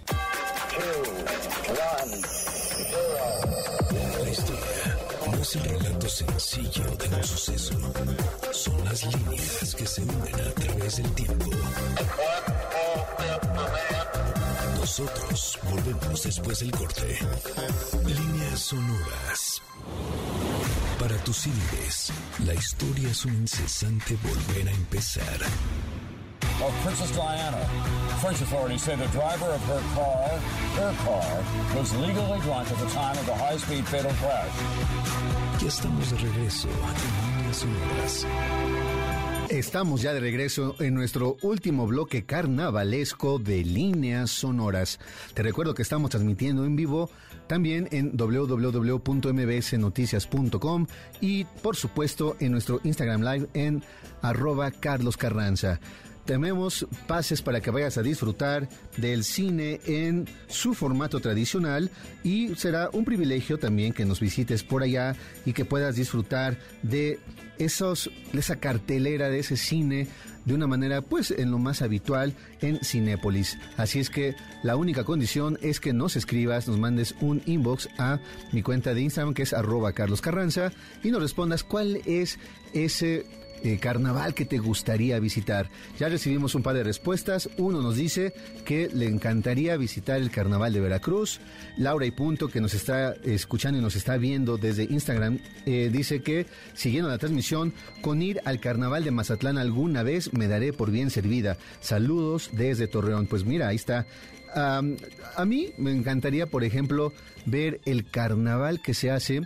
La 4.23 4.31
historia 4.31 4.99
no 5.27 5.43
es 5.43 5.57
el 5.57 5.63
relato 5.65 6.09
sencillo 6.09 6.85
de 6.97 7.17
un 7.17 7.25
suceso. 7.25 7.75
Son 8.53 8.85
las 8.85 9.05
líneas 9.05 9.75
que 9.75 9.87
se 9.87 10.03
unen 10.03 10.35
a 10.35 10.51
través 10.53 10.97
del 10.97 11.13
tiempo. 11.13 11.51
Nosotros 14.79 15.59
volvemos 15.71 16.23
después 16.23 16.61
del 16.61 16.71
corte. 16.73 17.19
Líneas 18.05 18.61
sonoras. 18.61 19.63
Para 20.99 21.17
tus 21.19 21.47
índices, 21.47 22.13
la 22.45 22.55
historia 22.55 23.09
es 23.11 23.25
un 23.25 23.33
incesante 23.35 24.17
volver 24.17 24.67
a 24.67 24.73
empezar. 24.73 25.39
Of 26.61 26.75
Princess 26.85 27.13
Diana. 27.15 27.59
French 28.21 28.41
authorities 28.43 28.83
say 28.83 28.97
the 28.97 29.07
driver 29.07 29.47
of 29.47 29.63
her 29.69 29.81
car, 29.95 30.29
her 30.75 30.95
car, 31.05 31.79
was 31.79 31.95
legally 31.95 32.41
drunk 32.41 32.69
at 32.69 32.79
the 32.79 32.91
time 32.93 33.17
of 33.17 33.27
the 33.27 33.35
high-speed 33.35 33.85
fatal 33.87 34.11
crash. 34.15 34.51
Ya 35.61 35.69
estamos 35.69 36.11
de 36.11 36.17
regreso 36.17 36.69
en 36.69 37.39
Líneas 37.39 37.57
Sonoras. 37.57 38.27
Estamos 39.51 40.03
ya 40.03 40.13
de 40.13 40.21
regreso 40.21 40.77
en 40.79 40.95
nuestro 40.95 41.39
último 41.41 41.87
bloque 41.87 42.27
carnavalesco 42.27 43.39
de 43.39 43.65
líneas 43.65 44.31
sonoras. 44.31 45.01
Te 45.33 45.43
recuerdo 45.43 45.73
que 45.75 45.81
estamos 45.81 46.11
transmitiendo 46.11 46.67
en 46.67 46.77
vivo 46.77 47.09
también 47.49 47.89
en 47.91 48.17
www.mbsnoticias.com 48.17 50.87
y 51.21 51.45
por 51.45 51.77
supuesto 51.77 52.37
en 52.39 52.53
nuestro 52.53 52.81
Instagram 52.85 53.23
Live 53.23 53.49
en 53.55 53.83
arroba 54.23 54.71
Carlos 54.71 55.17
Carranza 55.17 55.81
tenemos 56.29 56.87
pases 57.07 57.41
para 57.41 57.63
que 57.63 57.71
vayas 57.71 57.97
a 57.97 58.03
disfrutar 58.03 58.69
del 58.99 59.25
cine 59.25 59.81
en 59.87 60.29
su 60.47 60.75
formato 60.75 61.21
tradicional 61.21 61.91
y 62.23 62.55
será 62.55 62.91
un 62.93 63.07
privilegio 63.07 63.57
también 63.57 63.95
que 63.95 64.05
nos 64.05 64.21
visites 64.21 64.63
por 64.63 64.83
allá 64.83 65.17
y 65.47 65.55
que 65.55 65.65
puedas 65.65 65.97
disfrutar 65.97 66.59
de 66.83 67.19
esos 67.57 68.11
de 68.35 68.41
esa 68.41 68.57
cartelera 68.57 69.31
de 69.31 69.39
ese 69.39 69.57
cine 69.57 70.07
de 70.45 70.53
una 70.53 70.67
manera 70.67 71.01
pues 71.01 71.31
en 71.31 71.51
lo 71.51 71.59
más 71.59 71.81
habitual 71.81 72.35
en 72.61 72.79
Cinépolis. 72.85 73.57
Así 73.79 73.99
es 73.99 74.11
que 74.11 74.35
la 74.63 74.77
única 74.77 75.05
condición 75.05 75.59
es 75.63 75.81
que 75.81 75.95
nos 75.95 76.15
escribas, 76.15 76.69
nos 76.69 76.79
mandes 76.79 77.15
un 77.23 77.41
inbox 77.47 77.89
a 77.97 78.19
mi 78.53 78.63
cuenta 78.63 78.93
de 78.93 79.01
Instagram 79.01 79.33
que 79.33 79.45
es 79.45 79.55
arroba 79.55 79.93
Carlos 79.93 80.21
Carranza 80.21 80.73
y 81.03 81.11
nos 81.11 81.23
respondas 81.23 81.65
cuál 81.65 82.03
es 82.05 82.39
ese 82.75 83.25
eh, 83.63 83.79
carnaval 83.79 84.35
que 84.35 84.45
te 84.45 84.59
gustaría 84.59 85.19
visitar. 85.19 85.69
Ya 85.99 86.09
recibimos 86.09 86.55
un 86.55 86.63
par 86.63 86.75
de 86.75 86.85
respuestas. 86.85 87.49
Uno 87.59 87.83
nos 87.83 87.97
dice 87.97 88.33
que 88.65 88.89
le 88.93 89.07
encantaría 89.07 89.77
visitar 89.77 90.21
el 90.21 90.31
carnaval 90.31 90.73
de 90.73 90.81
Veracruz. 90.81 91.41
Laura 91.77 92.07
y 92.07 92.11
Punto, 92.11 92.49
que 92.49 92.61
nos 92.61 92.75
está 92.75 93.15
escuchando 93.25 93.79
y 93.79 93.83
nos 93.83 93.97
está 93.97 94.17
viendo 94.17 94.59
desde 94.59 94.85
Instagram, 94.85 95.39
eh, 95.67 95.91
dice 95.93 96.23
que 96.23 96.47
siguiendo 96.75 97.09
la 97.09 97.19
transmisión, 97.19 97.73
con 98.01 98.23
ir 98.23 98.41
al 98.45 98.61
carnaval 98.61 99.05
de 99.05 99.11
Mazatlán 99.11 99.59
alguna 99.59 100.03
vez 100.03 100.33
me 100.33 100.49
daré 100.49 100.73
por 100.73 100.91
bien 100.91 101.11
servida. 101.11 101.57
Saludos 101.81 102.51
desde 102.53 102.87
Torreón. 102.87 103.27
Pues 103.27 103.45
mira, 103.45 103.69
ahí 103.69 103.77
está. 103.77 104.07
a 104.55 105.45
mí 105.45 105.73
me 105.77 105.93
encantaría, 105.93 106.47
por 106.47 106.65
ejemplo, 106.65 107.13
ver 107.45 107.81
el 107.85 108.09
carnaval 108.11 108.81
que 108.81 108.95
se 108.95 109.11
hace 109.11 109.43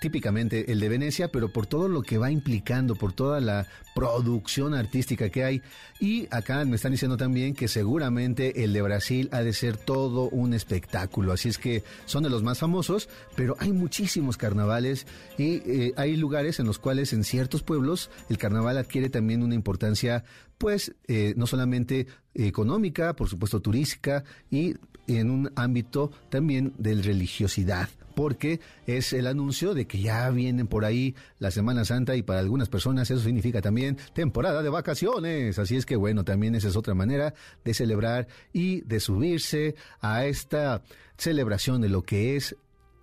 típicamente 0.00 0.72
el 0.72 0.80
de 0.80 0.88
Venecia, 0.88 1.28
pero 1.28 1.52
por 1.52 1.66
todo 1.66 1.88
lo 1.88 2.02
que 2.02 2.18
va 2.18 2.30
implicando, 2.30 2.96
por 2.96 3.12
toda 3.12 3.40
la 3.40 3.66
producción 3.94 4.74
artística 4.74 5.30
que 5.30 5.44
hay. 5.44 5.62
Y 6.00 6.26
acá 6.30 6.64
me 6.64 6.76
están 6.76 6.92
diciendo 6.92 7.16
también 7.16 7.54
que 7.54 7.68
seguramente 7.68 8.64
el 8.64 8.72
de 8.72 8.82
Brasil 8.82 9.28
ha 9.32 9.42
de 9.42 9.52
ser 9.52 9.76
todo 9.76 10.28
un 10.30 10.54
espectáculo. 10.54 11.32
Así 11.32 11.48
es 11.48 11.58
que 11.58 11.84
son 12.06 12.22
de 12.22 12.30
los 12.30 12.42
más 12.42 12.58
famosos, 12.58 13.08
pero 13.36 13.56
hay 13.58 13.72
muchísimos 13.72 14.36
carnavales 14.36 15.06
y 15.38 15.62
eh, 15.64 15.92
hay 15.96 16.16
lugares 16.16 16.58
en 16.60 16.66
los 16.66 16.78
cuales 16.78 17.12
en 17.12 17.24
ciertos 17.24 17.62
pueblos 17.62 18.10
el 18.28 18.38
carnaval 18.38 18.78
adquiere 18.78 19.10
también 19.10 19.42
una 19.42 19.54
importancia, 19.54 20.24
pues, 20.58 20.94
eh, 21.06 21.34
no 21.36 21.46
solamente 21.46 22.06
económica, 22.34 23.14
por 23.14 23.28
supuesto 23.28 23.60
turística 23.60 24.24
y 24.50 24.74
en 25.06 25.30
un 25.30 25.52
ámbito 25.56 26.12
también 26.30 26.72
de 26.78 26.94
religiosidad 26.94 27.88
porque 28.14 28.60
es 28.86 29.12
el 29.12 29.26
anuncio 29.26 29.74
de 29.74 29.86
que 29.86 30.00
ya 30.00 30.28
vienen 30.30 30.66
por 30.66 30.84
ahí 30.84 31.14
la 31.38 31.50
Semana 31.50 31.84
Santa 31.84 32.14
y 32.16 32.22
para 32.22 32.40
algunas 32.40 32.68
personas 32.68 33.10
eso 33.10 33.22
significa 33.22 33.60
también 33.60 33.81
temporada 34.12 34.62
de 34.62 34.68
vacaciones. 34.68 35.58
Así 35.58 35.76
es 35.76 35.86
que 35.86 35.96
bueno, 35.96 36.24
también 36.24 36.54
esa 36.54 36.68
es 36.68 36.76
otra 36.76 36.94
manera 36.94 37.34
de 37.64 37.74
celebrar 37.74 38.28
y 38.52 38.82
de 38.82 39.00
subirse 39.00 39.74
a 40.00 40.26
esta 40.26 40.82
celebración 41.16 41.80
de 41.80 41.88
lo 41.88 42.02
que 42.02 42.36
es 42.36 42.56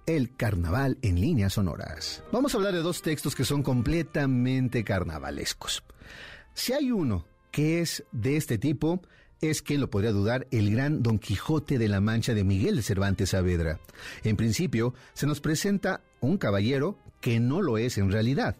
el 0.05 0.35
carnaval 0.35 0.97
en 1.01 1.21
líneas 1.21 1.53
sonoras. 1.53 2.23
Vamos 2.31 2.53
a 2.53 2.57
hablar 2.57 2.73
de 2.73 2.81
dos 2.81 3.01
textos 3.01 3.35
que 3.35 3.45
son 3.45 3.61
completamente 3.61 4.83
carnavalescos. 4.83 5.83
Si 6.53 6.73
hay 6.73 6.91
uno 6.91 7.25
que 7.51 7.79
es 7.79 8.03
de 8.11 8.37
este 8.37 8.57
tipo, 8.57 9.01
es 9.41 9.61
que 9.61 9.77
lo 9.77 9.89
podría 9.89 10.11
dudar 10.11 10.47
el 10.51 10.71
gran 10.71 11.01
Don 11.01 11.19
Quijote 11.19 11.77
de 11.77 11.87
la 11.87 12.01
Mancha 12.01 12.33
de 12.33 12.43
Miguel 12.43 12.75
de 12.75 12.81
Cervantes 12.81 13.29
Saavedra. 13.29 13.79
En 14.23 14.35
principio, 14.35 14.93
se 15.13 15.27
nos 15.27 15.39
presenta 15.39 16.01
un 16.19 16.37
caballero 16.37 16.97
que 17.21 17.39
no 17.39 17.61
lo 17.61 17.77
es 17.77 17.97
en 17.97 18.11
realidad. 18.11 18.57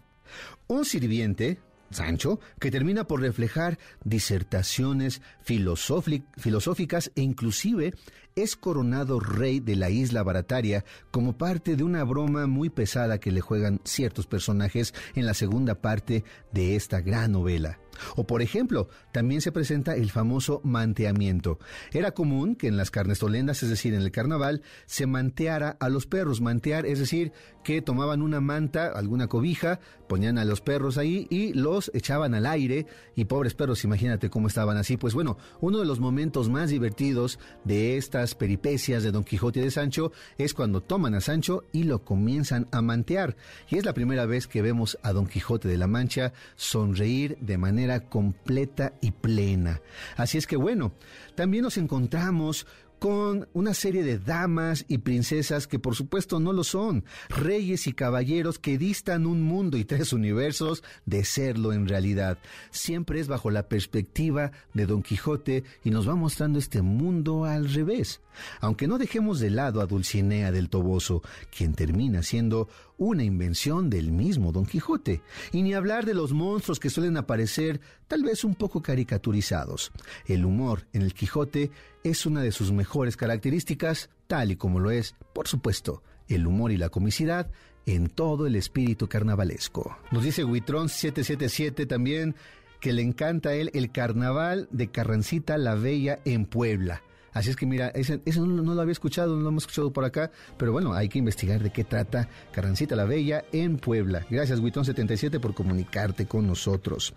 Un 0.67 0.85
sirviente, 0.85 1.59
Sancho, 1.91 2.39
que 2.59 2.71
termina 2.71 3.05
por 3.05 3.21
reflejar 3.21 3.79
disertaciones 4.03 5.21
filosóficas 5.41 7.11
e 7.15 7.21
inclusive 7.21 7.93
es 8.35 8.55
coronado 8.55 9.19
rey 9.19 9.59
de 9.59 9.75
la 9.75 9.89
isla 9.89 10.23
barataria 10.23 10.85
como 11.11 11.37
parte 11.37 11.75
de 11.75 11.83
una 11.83 12.03
broma 12.03 12.47
muy 12.47 12.69
pesada 12.69 13.19
que 13.19 13.31
le 13.31 13.41
juegan 13.41 13.81
ciertos 13.83 14.27
personajes 14.27 14.93
en 15.15 15.25
la 15.25 15.33
segunda 15.33 15.75
parte 15.75 16.23
de 16.51 16.75
esta 16.75 17.01
gran 17.01 17.33
novela. 17.33 17.79
O 18.15 18.25
por 18.25 18.41
ejemplo, 18.41 18.89
también 19.11 19.41
se 19.41 19.51
presenta 19.51 19.95
el 19.95 20.11
famoso 20.11 20.61
manteamiento. 20.63 21.59
Era 21.91 22.11
común 22.11 22.55
que 22.55 22.67
en 22.67 22.77
las 22.77 22.91
carnestolendas, 22.91 23.63
es 23.63 23.69
decir, 23.69 23.93
en 23.93 24.01
el 24.01 24.11
carnaval, 24.11 24.61
se 24.85 25.07
manteara 25.07 25.77
a 25.79 25.89
los 25.89 26.05
perros. 26.05 26.41
Mantear, 26.41 26.85
es 26.85 26.99
decir, 26.99 27.31
que 27.63 27.81
tomaban 27.81 28.21
una 28.21 28.41
manta, 28.41 28.87
alguna 28.87 29.27
cobija, 29.27 29.79
ponían 30.07 30.37
a 30.37 30.45
los 30.45 30.61
perros 30.61 30.97
ahí 30.97 31.27
y 31.29 31.53
los 31.53 31.91
echaban 31.93 32.33
al 32.33 32.45
aire. 32.45 32.87
Y 33.15 33.25
pobres 33.25 33.53
perros, 33.53 33.83
imagínate 33.83 34.29
cómo 34.29 34.47
estaban 34.47 34.77
así. 34.77 34.97
Pues 34.97 35.13
bueno, 35.13 35.37
uno 35.61 35.79
de 35.79 35.85
los 35.85 35.99
momentos 35.99 36.49
más 36.49 36.69
divertidos 36.69 37.39
de 37.63 37.97
estas 37.97 38.35
peripecias 38.35 39.03
de 39.03 39.11
Don 39.11 39.23
Quijote 39.23 39.59
y 39.59 39.63
de 39.63 39.71
Sancho 39.71 40.11
es 40.37 40.53
cuando 40.53 40.81
toman 40.81 41.15
a 41.15 41.21
Sancho 41.21 41.63
y 41.71 41.83
lo 41.83 42.03
comienzan 42.03 42.67
a 42.71 42.81
mantear. 42.81 43.35
Y 43.69 43.77
es 43.77 43.85
la 43.85 43.93
primera 43.93 44.25
vez 44.25 44.47
que 44.47 44.61
vemos 44.61 44.97
a 45.03 45.13
Don 45.13 45.27
Quijote 45.27 45.67
de 45.67 45.77
la 45.77 45.87
Mancha 45.87 46.33
sonreír 46.55 47.37
de 47.41 47.57
manera 47.57 47.88
completa 47.97 48.93
y 49.01 49.11
plena. 49.11 49.81
Así 50.15 50.37
es 50.37 50.47
que 50.47 50.57
bueno, 50.57 50.93
también 51.35 51.63
nos 51.63 51.77
encontramos 51.77 52.67
con 52.99 53.47
una 53.53 53.73
serie 53.73 54.03
de 54.03 54.19
damas 54.19 54.85
y 54.87 54.99
princesas 54.99 55.67
que 55.67 55.79
por 55.79 55.95
supuesto 55.95 56.39
no 56.39 56.51
lo 56.51 56.65
son, 56.65 57.05
reyes 57.29 57.87
y 57.87 57.93
caballeros 57.93 58.59
que 58.59 58.77
distan 58.77 59.25
un 59.25 59.41
mundo 59.41 59.77
y 59.77 59.85
tres 59.85 60.11
universos 60.11 60.83
de 61.05 61.23
serlo 61.23 61.71
en 61.71 61.87
realidad. 61.87 62.37
Siempre 62.71 63.21
es 63.21 63.27
bajo 63.27 63.49
la 63.49 63.69
perspectiva 63.69 64.51
de 64.73 64.85
Don 64.85 65.01
Quijote 65.01 65.63
y 65.83 65.91
nos 65.91 66.07
va 66.07 66.15
mostrando 66.15 66.59
este 66.59 66.81
mundo 66.81 67.45
al 67.45 67.73
revés. 67.73 68.21
Aunque 68.59 68.87
no 68.87 68.97
dejemos 68.97 69.39
de 69.39 69.49
lado 69.49 69.81
a 69.81 69.85
Dulcinea 69.85 70.51
del 70.51 70.69
Toboso, 70.69 71.21
quien 71.55 71.73
termina 71.73 72.21
siendo 72.21 72.67
una 72.99 73.23
invención 73.23 73.89
del 73.89 74.11
mismo 74.11 74.51
Don 74.51 74.65
Quijote, 74.65 75.23
y 75.51 75.63
ni 75.63 75.73
hablar 75.73 76.05
de 76.05 76.13
los 76.13 76.33
monstruos 76.33 76.79
que 76.79 76.91
suelen 76.91 77.17
aparecer 77.17 77.81
tal 78.07 78.23
vez 78.23 78.43
un 78.43 78.53
poco 78.53 78.83
caricaturizados. 78.83 79.91
El 80.27 80.45
humor 80.45 80.85
en 80.93 81.01
el 81.01 81.15
Quijote 81.15 81.71
es 82.03 82.27
una 82.27 82.41
de 82.41 82.51
sus 82.51 82.71
mejores 82.71 83.17
características, 83.17 84.09
tal 84.27 84.51
y 84.51 84.55
como 84.55 84.79
lo 84.79 84.91
es, 84.91 85.15
por 85.33 85.47
supuesto, 85.47 86.03
el 86.27 86.45
humor 86.45 86.71
y 86.71 86.77
la 86.77 86.89
comicidad 86.89 87.49
en 87.85 88.07
todo 88.07 88.45
el 88.45 88.55
espíritu 88.55 89.07
carnavalesco. 89.07 89.97
Nos 90.11 90.23
dice 90.23 90.43
Huitrón 90.43 90.89
777 90.89 91.85
también 91.85 92.35
que 92.79 92.93
le 92.93 93.01
encanta 93.01 93.49
a 93.49 93.53
él 93.55 93.71
el 93.73 93.91
carnaval 93.91 94.67
de 94.71 94.89
Carrancita 94.89 95.57
la 95.57 95.75
Bella 95.75 96.19
en 96.25 96.45
Puebla. 96.45 97.01
Así 97.33 97.49
es 97.49 97.55
que 97.55 97.65
mira, 97.65 97.89
eso 97.89 98.45
no, 98.45 98.73
lo 98.73 98.81
había 98.81 98.91
escuchado, 98.91 99.35
no 99.35 99.43
lo 99.43 99.49
hemos 99.49 99.63
escuchado 99.63 99.91
por 99.91 100.05
acá, 100.05 100.31
pero 100.57 100.71
bueno, 100.71 100.93
hay 100.93 101.09
que 101.09 101.19
investigar 101.19 101.61
de 101.61 101.71
qué 101.71 101.83
trata 101.83 102.29
Carrancita 102.51 102.95
la 102.95 103.05
Bella 103.05 103.45
en 103.51 103.77
Puebla. 103.77 104.25
Gracias, 104.29 104.61
Witton77, 104.61 105.39
por 105.39 105.53
comunicarte 105.53 106.25
con 106.25 106.47
nosotros. 106.47 107.13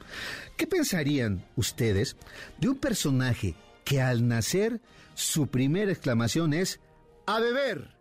¿Qué 0.56 0.66
pensarían 0.66 1.44
ustedes 1.56 2.16
de 2.58 2.68
un 2.68 2.76
personaje 2.76 3.54
que 3.84 4.00
al 4.00 4.26
nacer 4.28 4.80
su 5.14 5.46
primera 5.48 5.90
exclamación 5.90 6.52
es 6.54 6.80
¡A 7.26 7.40
beber! 7.40 7.96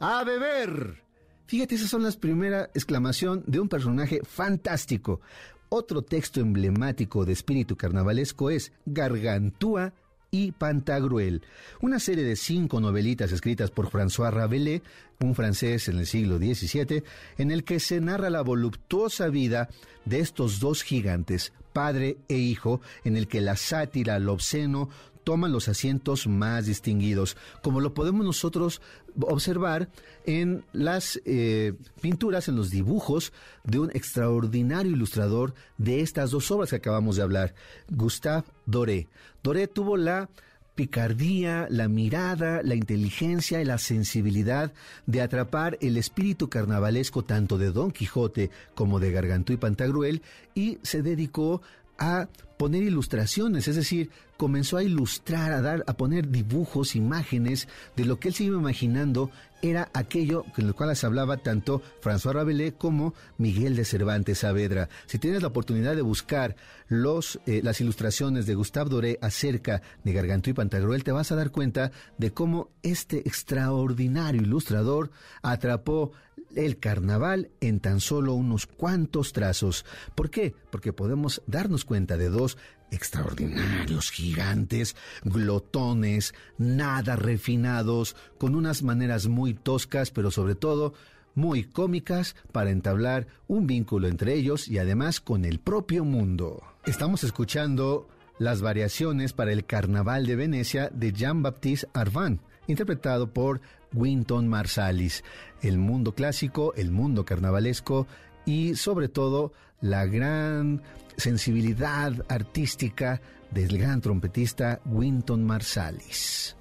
¡A 0.00 0.24
beber! 0.24 1.02
Fíjate, 1.46 1.76
esas 1.76 1.90
son 1.90 2.02
las 2.02 2.16
primeras 2.16 2.70
exclamación 2.74 3.44
de 3.46 3.60
un 3.60 3.68
personaje 3.68 4.20
fantástico. 4.24 5.20
Otro 5.68 6.02
texto 6.02 6.40
emblemático 6.40 7.24
de 7.24 7.32
espíritu 7.32 7.76
carnavalesco 7.76 8.50
es 8.50 8.72
Gargantúa 8.84 9.92
y 10.36 10.52
Pantagruel, 10.52 11.42
una 11.80 11.98
serie 11.98 12.24
de 12.24 12.36
cinco 12.36 12.80
novelitas 12.80 13.32
escritas 13.32 13.70
por 13.70 13.90
François 13.90 14.30
Rabelais, 14.30 14.82
un 15.20 15.34
francés 15.34 15.88
en 15.88 15.98
el 15.98 16.06
siglo 16.06 16.36
XVII, 16.36 17.02
en 17.38 17.50
el 17.50 17.64
que 17.64 17.80
se 17.80 18.00
narra 18.00 18.28
la 18.28 18.42
voluptuosa 18.42 19.28
vida 19.28 19.70
de 20.04 20.20
estos 20.20 20.60
dos 20.60 20.82
gigantes, 20.82 21.52
padre 21.72 22.18
e 22.28 22.36
hijo, 22.36 22.80
en 23.04 23.16
el 23.16 23.28
que 23.28 23.40
la 23.40 23.56
sátira, 23.56 24.18
lo 24.18 24.34
obsceno, 24.34 24.90
toman 25.26 25.50
los 25.50 25.68
asientos 25.68 26.28
más 26.28 26.66
distinguidos, 26.66 27.36
como 27.60 27.80
lo 27.80 27.94
podemos 27.94 28.24
nosotros 28.24 28.80
observar 29.22 29.88
en 30.24 30.64
las 30.72 31.20
eh, 31.24 31.72
pinturas, 32.00 32.46
en 32.46 32.54
los 32.54 32.70
dibujos 32.70 33.32
de 33.64 33.80
un 33.80 33.90
extraordinario 33.90 34.92
ilustrador 34.92 35.52
de 35.78 36.00
estas 36.00 36.30
dos 36.30 36.48
obras 36.52 36.70
que 36.70 36.76
acabamos 36.76 37.16
de 37.16 37.22
hablar, 37.22 37.56
Gustave 37.90 38.44
Doré. 38.66 39.08
Doré 39.42 39.66
tuvo 39.66 39.96
la 39.96 40.30
picardía, 40.76 41.66
la 41.70 41.88
mirada, 41.88 42.62
la 42.62 42.76
inteligencia 42.76 43.60
y 43.60 43.64
la 43.64 43.78
sensibilidad 43.78 44.72
de 45.06 45.22
atrapar 45.22 45.76
el 45.80 45.96
espíritu 45.96 46.48
carnavalesco 46.48 47.24
tanto 47.24 47.58
de 47.58 47.72
Don 47.72 47.90
Quijote 47.90 48.52
como 48.76 49.00
de 49.00 49.10
Gargantú 49.10 49.54
y 49.54 49.56
Pantagruel 49.56 50.22
y 50.54 50.78
se 50.82 51.02
dedicó 51.02 51.62
a 51.98 52.28
poner 52.58 52.82
ilustraciones, 52.82 53.68
es 53.68 53.76
decir, 53.76 54.10
comenzó 54.36 54.76
a 54.76 54.82
ilustrar, 54.82 55.52
a 55.52 55.60
dar, 55.60 55.84
a 55.86 55.96
poner 55.96 56.28
dibujos, 56.28 56.96
imágenes 56.96 57.68
de 57.96 58.04
lo 58.04 58.18
que 58.18 58.28
él 58.28 58.34
se 58.34 58.44
iba 58.44 58.58
imaginando 58.58 59.30
era 59.62 59.88
aquello 59.94 60.44
con 60.54 60.66
lo 60.66 60.74
cual 60.74 60.94
se 60.94 61.06
hablaba 61.06 61.38
tanto 61.38 61.82
François 62.02 62.34
Rabelais 62.34 62.74
como 62.76 63.14
Miguel 63.38 63.74
de 63.74 63.84
Cervantes 63.84 64.38
Saavedra. 64.38 64.88
Si 65.06 65.18
tienes 65.18 65.42
la 65.42 65.48
oportunidad 65.48 65.96
de 65.96 66.02
buscar 66.02 66.56
los, 66.88 67.40
eh, 67.46 67.60
las 67.62 67.80
ilustraciones 67.80 68.46
de 68.46 68.54
Gustave 68.54 68.90
Doré 68.90 69.18
acerca 69.22 69.82
de 70.04 70.12
Gargantú 70.12 70.50
y 70.50 70.54
Pantagruel, 70.54 71.04
te 71.04 71.12
vas 71.12 71.32
a 71.32 71.36
dar 71.36 71.50
cuenta 71.50 71.90
de 72.18 72.32
cómo 72.32 72.70
este 72.82 73.18
extraordinario 73.20 74.42
ilustrador 74.42 75.10
atrapó 75.42 76.12
el 76.54 76.78
carnaval 76.78 77.50
en 77.60 77.80
tan 77.80 78.00
solo 78.00 78.34
unos 78.34 78.66
cuantos 78.66 79.32
trazos. 79.32 79.84
¿Por 80.14 80.30
qué? 80.30 80.54
Porque 80.70 80.92
podemos 80.92 81.42
darnos 81.46 81.84
cuenta 81.84 82.16
de 82.16 82.28
dos 82.28 82.56
extraordinarios 82.90 84.10
gigantes, 84.10 84.96
glotones, 85.24 86.34
nada 86.58 87.16
refinados, 87.16 88.16
con 88.38 88.54
unas 88.54 88.82
maneras 88.82 89.26
muy 89.26 89.54
toscas, 89.54 90.10
pero 90.10 90.30
sobre 90.30 90.54
todo 90.54 90.94
muy 91.34 91.64
cómicas 91.64 92.34
para 92.50 92.70
entablar 92.70 93.26
un 93.46 93.66
vínculo 93.66 94.08
entre 94.08 94.34
ellos 94.34 94.68
y 94.68 94.78
además 94.78 95.20
con 95.20 95.44
el 95.44 95.60
propio 95.60 96.04
mundo. 96.04 96.62
Estamos 96.86 97.24
escuchando 97.24 98.08
las 98.38 98.62
variaciones 98.62 99.32
para 99.32 99.52
el 99.52 99.64
Carnaval 99.64 100.26
de 100.26 100.36
Venecia 100.36 100.90
de 100.92 101.12
Jean-Baptiste 101.12 101.88
Arvan, 101.92 102.40
interpretado 102.66 103.32
por 103.32 103.60
Winton 103.92 104.48
Marsalis. 104.48 105.24
El 105.62 105.78
mundo 105.78 106.14
clásico, 106.14 106.74
el 106.74 106.90
mundo 106.90 107.24
carnavalesco 107.24 108.06
y 108.44 108.74
sobre 108.74 109.08
todo 109.08 109.52
la 109.80 110.06
gran 110.06 110.82
sensibilidad 111.16 112.12
artística 112.28 113.20
del 113.50 113.78
gran 113.78 114.00
trompetista 114.00 114.80
Winton 114.84 115.44
Marsalis. 115.44 116.56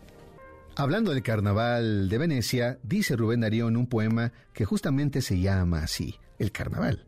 Hablando 0.78 1.12
del 1.12 1.24
carnaval 1.24 2.10
de 2.10 2.18
Venecia, 2.18 2.80
dice 2.84 3.16
Rubén 3.16 3.42
Darío 3.42 3.68
en 3.68 3.78
un 3.78 3.88
poema 3.88 4.34
que 4.54 4.66
justamente 4.66 5.22
se 5.22 5.40
llama 5.40 5.80
así, 5.80 6.16
el 6.38 6.52
carnaval. 6.52 7.06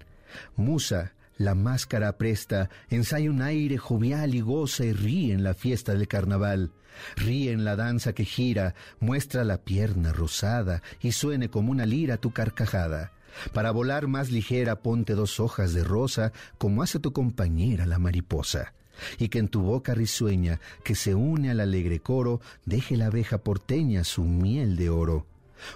Musa, 0.56 1.14
la 1.38 1.54
máscara 1.54 2.18
presta, 2.18 2.70
ensaya 2.90 3.30
un 3.30 3.42
aire 3.42 3.78
jovial 3.78 4.36
y 4.36 4.42
goza 4.42 4.86
y 4.86 4.94
ríe 4.94 5.34
en 5.34 5.44
la 5.44 5.54
fiesta 5.54 5.94
del 5.94 6.08
carnaval. 6.08 6.72
Ríe 7.16 7.52
en 7.52 7.64
la 7.64 7.76
danza 7.76 8.14
que 8.14 8.26
gira, 8.26 8.74
muestra 9.00 9.44
la 9.44 9.58
pierna 9.58 10.14
rosada 10.14 10.82
y 11.02 11.12
suene 11.12 11.50
como 11.50 11.72
una 11.72 11.86
lira 11.86 12.18
tu 12.18 12.32
carcajada. 12.32 13.12
Para 13.54 13.72
volar 13.72 14.08
más 14.08 14.32
ligera 14.32 14.78
ponte 14.78 15.14
dos 15.14 15.40
hojas 15.40 15.74
de 15.74 15.84
rosa, 15.84 16.32
como 16.58 16.84
hace 16.84 17.00
tu 17.00 17.14
compañera 17.14 17.86
la 17.86 18.00
mariposa. 18.00 18.74
Y 19.20 19.30
que 19.30 19.40
en 19.40 19.48
tu 19.48 19.62
boca 19.62 19.94
risueña, 19.94 20.60
que 20.84 20.96
se 20.96 21.14
une 21.14 21.52
al 21.52 21.60
alegre 21.60 22.00
coro, 22.00 22.42
deje 22.66 22.98
la 22.98 23.08
abeja 23.08 23.38
porteña 23.38 24.04
su 24.04 24.24
miel 24.24 24.76
de 24.76 24.90
oro. 24.90 25.26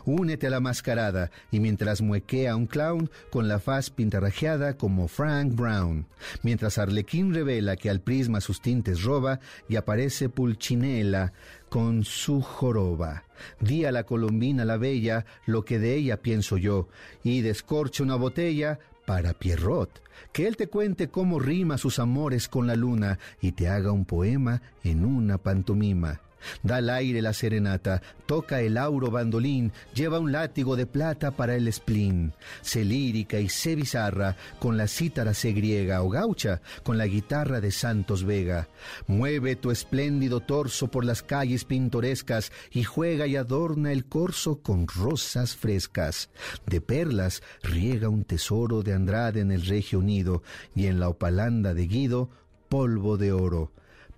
Únete 0.06 0.48
a 0.48 0.50
la 0.50 0.60
mascarada 0.60 1.32
y 1.52 1.60
mientras 1.60 2.02
muequea 2.02 2.56
un 2.56 2.68
clown 2.68 3.10
con 3.30 3.48
la 3.48 3.60
faz 3.60 3.90
pintarrajeada 3.90 4.78
como 4.78 5.08
Frank 5.08 5.54
Brown, 5.56 6.08
mientras 6.44 6.78
Arlequín 6.78 7.34
revela 7.34 7.76
que 7.76 7.90
al 7.90 8.02
prisma 8.02 8.42
sus 8.42 8.62
tintes 8.62 9.04
roba 9.04 9.40
y 9.68 9.76
aparece 9.76 10.30
Pulchinela 10.30 11.34
con 11.70 12.04
su 12.04 12.42
joroba. 12.42 13.24
Di 13.60 13.86
a 13.86 13.92
la 13.92 14.04
colombina 14.04 14.66
la 14.66 14.78
bella 14.78 15.26
lo 15.46 15.64
que 15.66 15.80
de 15.80 15.96
ella 15.96 16.22
pienso 16.22 16.58
yo 16.58 16.90
y 17.24 17.42
descorche 17.42 18.04
una 18.04 18.16
botella 18.16 18.80
para 19.06 19.34
Pierrot, 19.34 20.02
que 20.32 20.48
él 20.48 20.58
te 20.58 20.68
cuente 20.68 21.10
cómo 21.10 21.40
rima 21.40 21.78
sus 21.78 22.00
amores 22.00 22.48
con 22.48 22.68
la 22.68 22.76
luna 22.76 23.20
y 23.42 23.54
te 23.54 23.68
haga 23.68 23.92
un 23.92 24.06
poema 24.06 24.62
en 24.84 25.06
una 25.06 25.38
pantomima. 25.38 26.22
Da 26.64 26.78
al 26.78 26.90
aire 26.90 27.22
la 27.22 27.34
serenata, 27.34 28.02
toca 28.26 28.62
el 28.62 28.78
auro 28.78 29.12
bandolín, 29.12 29.72
lleva 29.94 30.20
un 30.20 30.32
látigo 30.32 30.76
de 30.76 30.86
plata 30.86 31.32
para 31.32 31.56
el 31.56 31.72
spleen. 31.72 32.34
Se 32.62 32.86
lírica 32.86 33.40
y 33.40 33.50
se 33.50 33.76
bizarra, 33.76 34.36
con 34.60 34.78
la 34.78 34.88
cítara 34.88 35.34
se 35.34 35.54
griega 35.54 36.02
o 36.02 36.10
gaucha, 36.10 36.62
con 36.84 36.98
la 36.98 37.08
guitarra 37.08 37.62
de 37.62 37.72
Santos 37.72 38.24
Vega. 38.24 38.68
Mueve 39.08 39.56
tu 39.56 39.72
espléndido 39.72 40.40
torso 40.40 40.90
por 40.90 41.06
las 41.06 41.24
calles 41.24 41.66
pintorescas 41.66 42.52
y 42.72 42.84
juega 42.84 43.28
y 43.28 43.36
adorna 43.36 43.92
el 43.92 44.06
corso 44.06 44.62
con 44.62 44.88
rosas 44.88 45.56
frescas. 45.56 46.30
De 46.66 46.82
perlas 46.82 47.42
riega 47.64 48.10
un 48.10 48.24
tesoro 48.24 48.84
de 48.84 48.94
Andrade 48.94 49.42
en 49.42 49.52
el 49.52 49.66
Regio 49.66 50.00
Unido 50.00 50.44
y 50.76 50.88
en 50.88 51.00
la 51.00 51.10
opalanda 51.10 51.74
de 51.74 51.88
Guido 51.88 52.30
polvo 52.72 53.18
de 53.18 53.34
oro. 53.34 53.74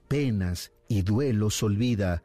Penas 0.07 0.72
y 0.87 1.01
duelos 1.01 1.61
olvida, 1.63 2.23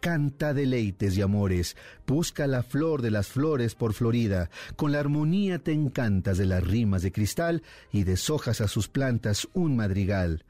canta 0.00 0.54
deleites 0.54 1.16
y 1.16 1.22
amores, 1.22 1.76
busca 2.06 2.46
la 2.46 2.62
flor 2.62 3.02
de 3.02 3.10
las 3.10 3.28
flores 3.28 3.74
por 3.74 3.92
Florida, 3.92 4.50
con 4.76 4.92
la 4.92 5.00
armonía 5.00 5.58
te 5.58 5.72
encantas 5.72 6.38
de 6.38 6.46
las 6.46 6.66
rimas 6.66 7.02
de 7.02 7.12
cristal 7.12 7.62
y 7.92 8.04
deshojas 8.04 8.60
a 8.60 8.68
sus 8.68 8.88
plantas 8.88 9.48
un 9.52 9.76
madrigal 9.76 10.44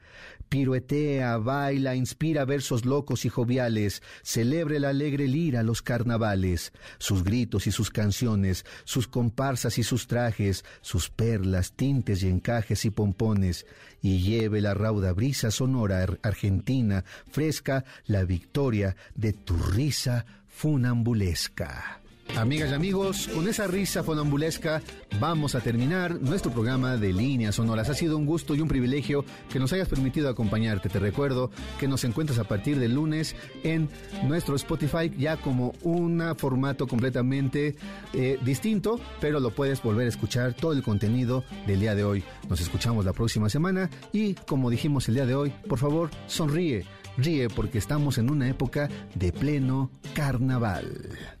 piruetea, 0.51 1.37
baila, 1.37 1.95
inspira 1.95 2.43
versos 2.43 2.83
locos 2.83 3.23
y 3.23 3.29
joviales, 3.29 4.03
celebre 4.21 4.81
la 4.81 4.89
alegre 4.89 5.25
lira 5.29 5.63
los 5.63 5.81
carnavales, 5.81 6.73
sus 6.99 7.23
gritos 7.23 7.67
y 7.67 7.71
sus 7.71 7.89
canciones, 7.89 8.65
sus 8.83 9.07
comparsas 9.07 9.77
y 9.77 9.83
sus 9.83 10.07
trajes, 10.07 10.65
sus 10.81 11.09
perlas, 11.09 11.71
tintes 11.71 12.21
y 12.21 12.27
encajes 12.27 12.83
y 12.83 12.89
pompones, 12.89 13.65
y 14.01 14.19
lleve 14.19 14.59
la 14.59 14.73
rauda 14.73 15.13
brisa 15.13 15.51
sonora 15.51 16.05
argentina, 16.21 17.05
fresca, 17.29 17.85
la 18.05 18.25
victoria 18.25 18.97
de 19.15 19.31
tu 19.31 19.55
risa 19.55 20.25
funambulesca. 20.49 22.00
Amigas 22.37 22.71
y 22.71 22.73
amigos, 22.73 23.27
con 23.27 23.47
esa 23.47 23.67
risa 23.67 24.03
fonambulesca 24.03 24.81
vamos 25.19 25.53
a 25.53 25.59
terminar 25.59 26.19
nuestro 26.21 26.49
programa 26.51 26.95
de 26.95 27.11
líneas 27.11 27.55
sonoras. 27.55 27.89
Ha 27.89 27.93
sido 27.93 28.17
un 28.17 28.25
gusto 28.25 28.55
y 28.55 28.61
un 28.61 28.69
privilegio 28.69 29.25
que 29.51 29.59
nos 29.59 29.73
hayas 29.73 29.89
permitido 29.89 30.29
acompañarte. 30.29 30.89
Te 30.89 30.97
recuerdo 30.97 31.51
que 31.79 31.89
nos 31.89 32.03
encuentras 32.05 32.39
a 32.39 32.45
partir 32.45 32.79
del 32.79 32.95
lunes 32.95 33.35
en 33.63 33.89
nuestro 34.23 34.55
Spotify 34.55 35.11
ya 35.17 35.37
como 35.37 35.73
un 35.83 36.23
formato 36.37 36.87
completamente 36.87 37.75
eh, 38.13 38.39
distinto, 38.43 38.99
pero 39.19 39.39
lo 39.39 39.51
puedes 39.51 39.83
volver 39.83 40.05
a 40.05 40.09
escuchar 40.09 40.53
todo 40.53 40.71
el 40.71 40.83
contenido 40.83 41.43
del 41.67 41.81
día 41.81 41.95
de 41.95 42.05
hoy. 42.05 42.23
Nos 42.49 42.61
escuchamos 42.61 43.03
la 43.05 43.13
próxima 43.13 43.49
semana 43.49 43.89
y 44.13 44.33
como 44.33 44.69
dijimos 44.69 45.07
el 45.09 45.15
día 45.15 45.25
de 45.25 45.35
hoy, 45.35 45.53
por 45.67 45.79
favor, 45.79 46.09
sonríe. 46.27 46.85
Ríe 47.17 47.49
porque 47.49 47.77
estamos 47.77 48.17
en 48.17 48.31
una 48.31 48.47
época 48.47 48.89
de 49.15 49.33
pleno 49.33 49.91
carnaval. 50.15 51.40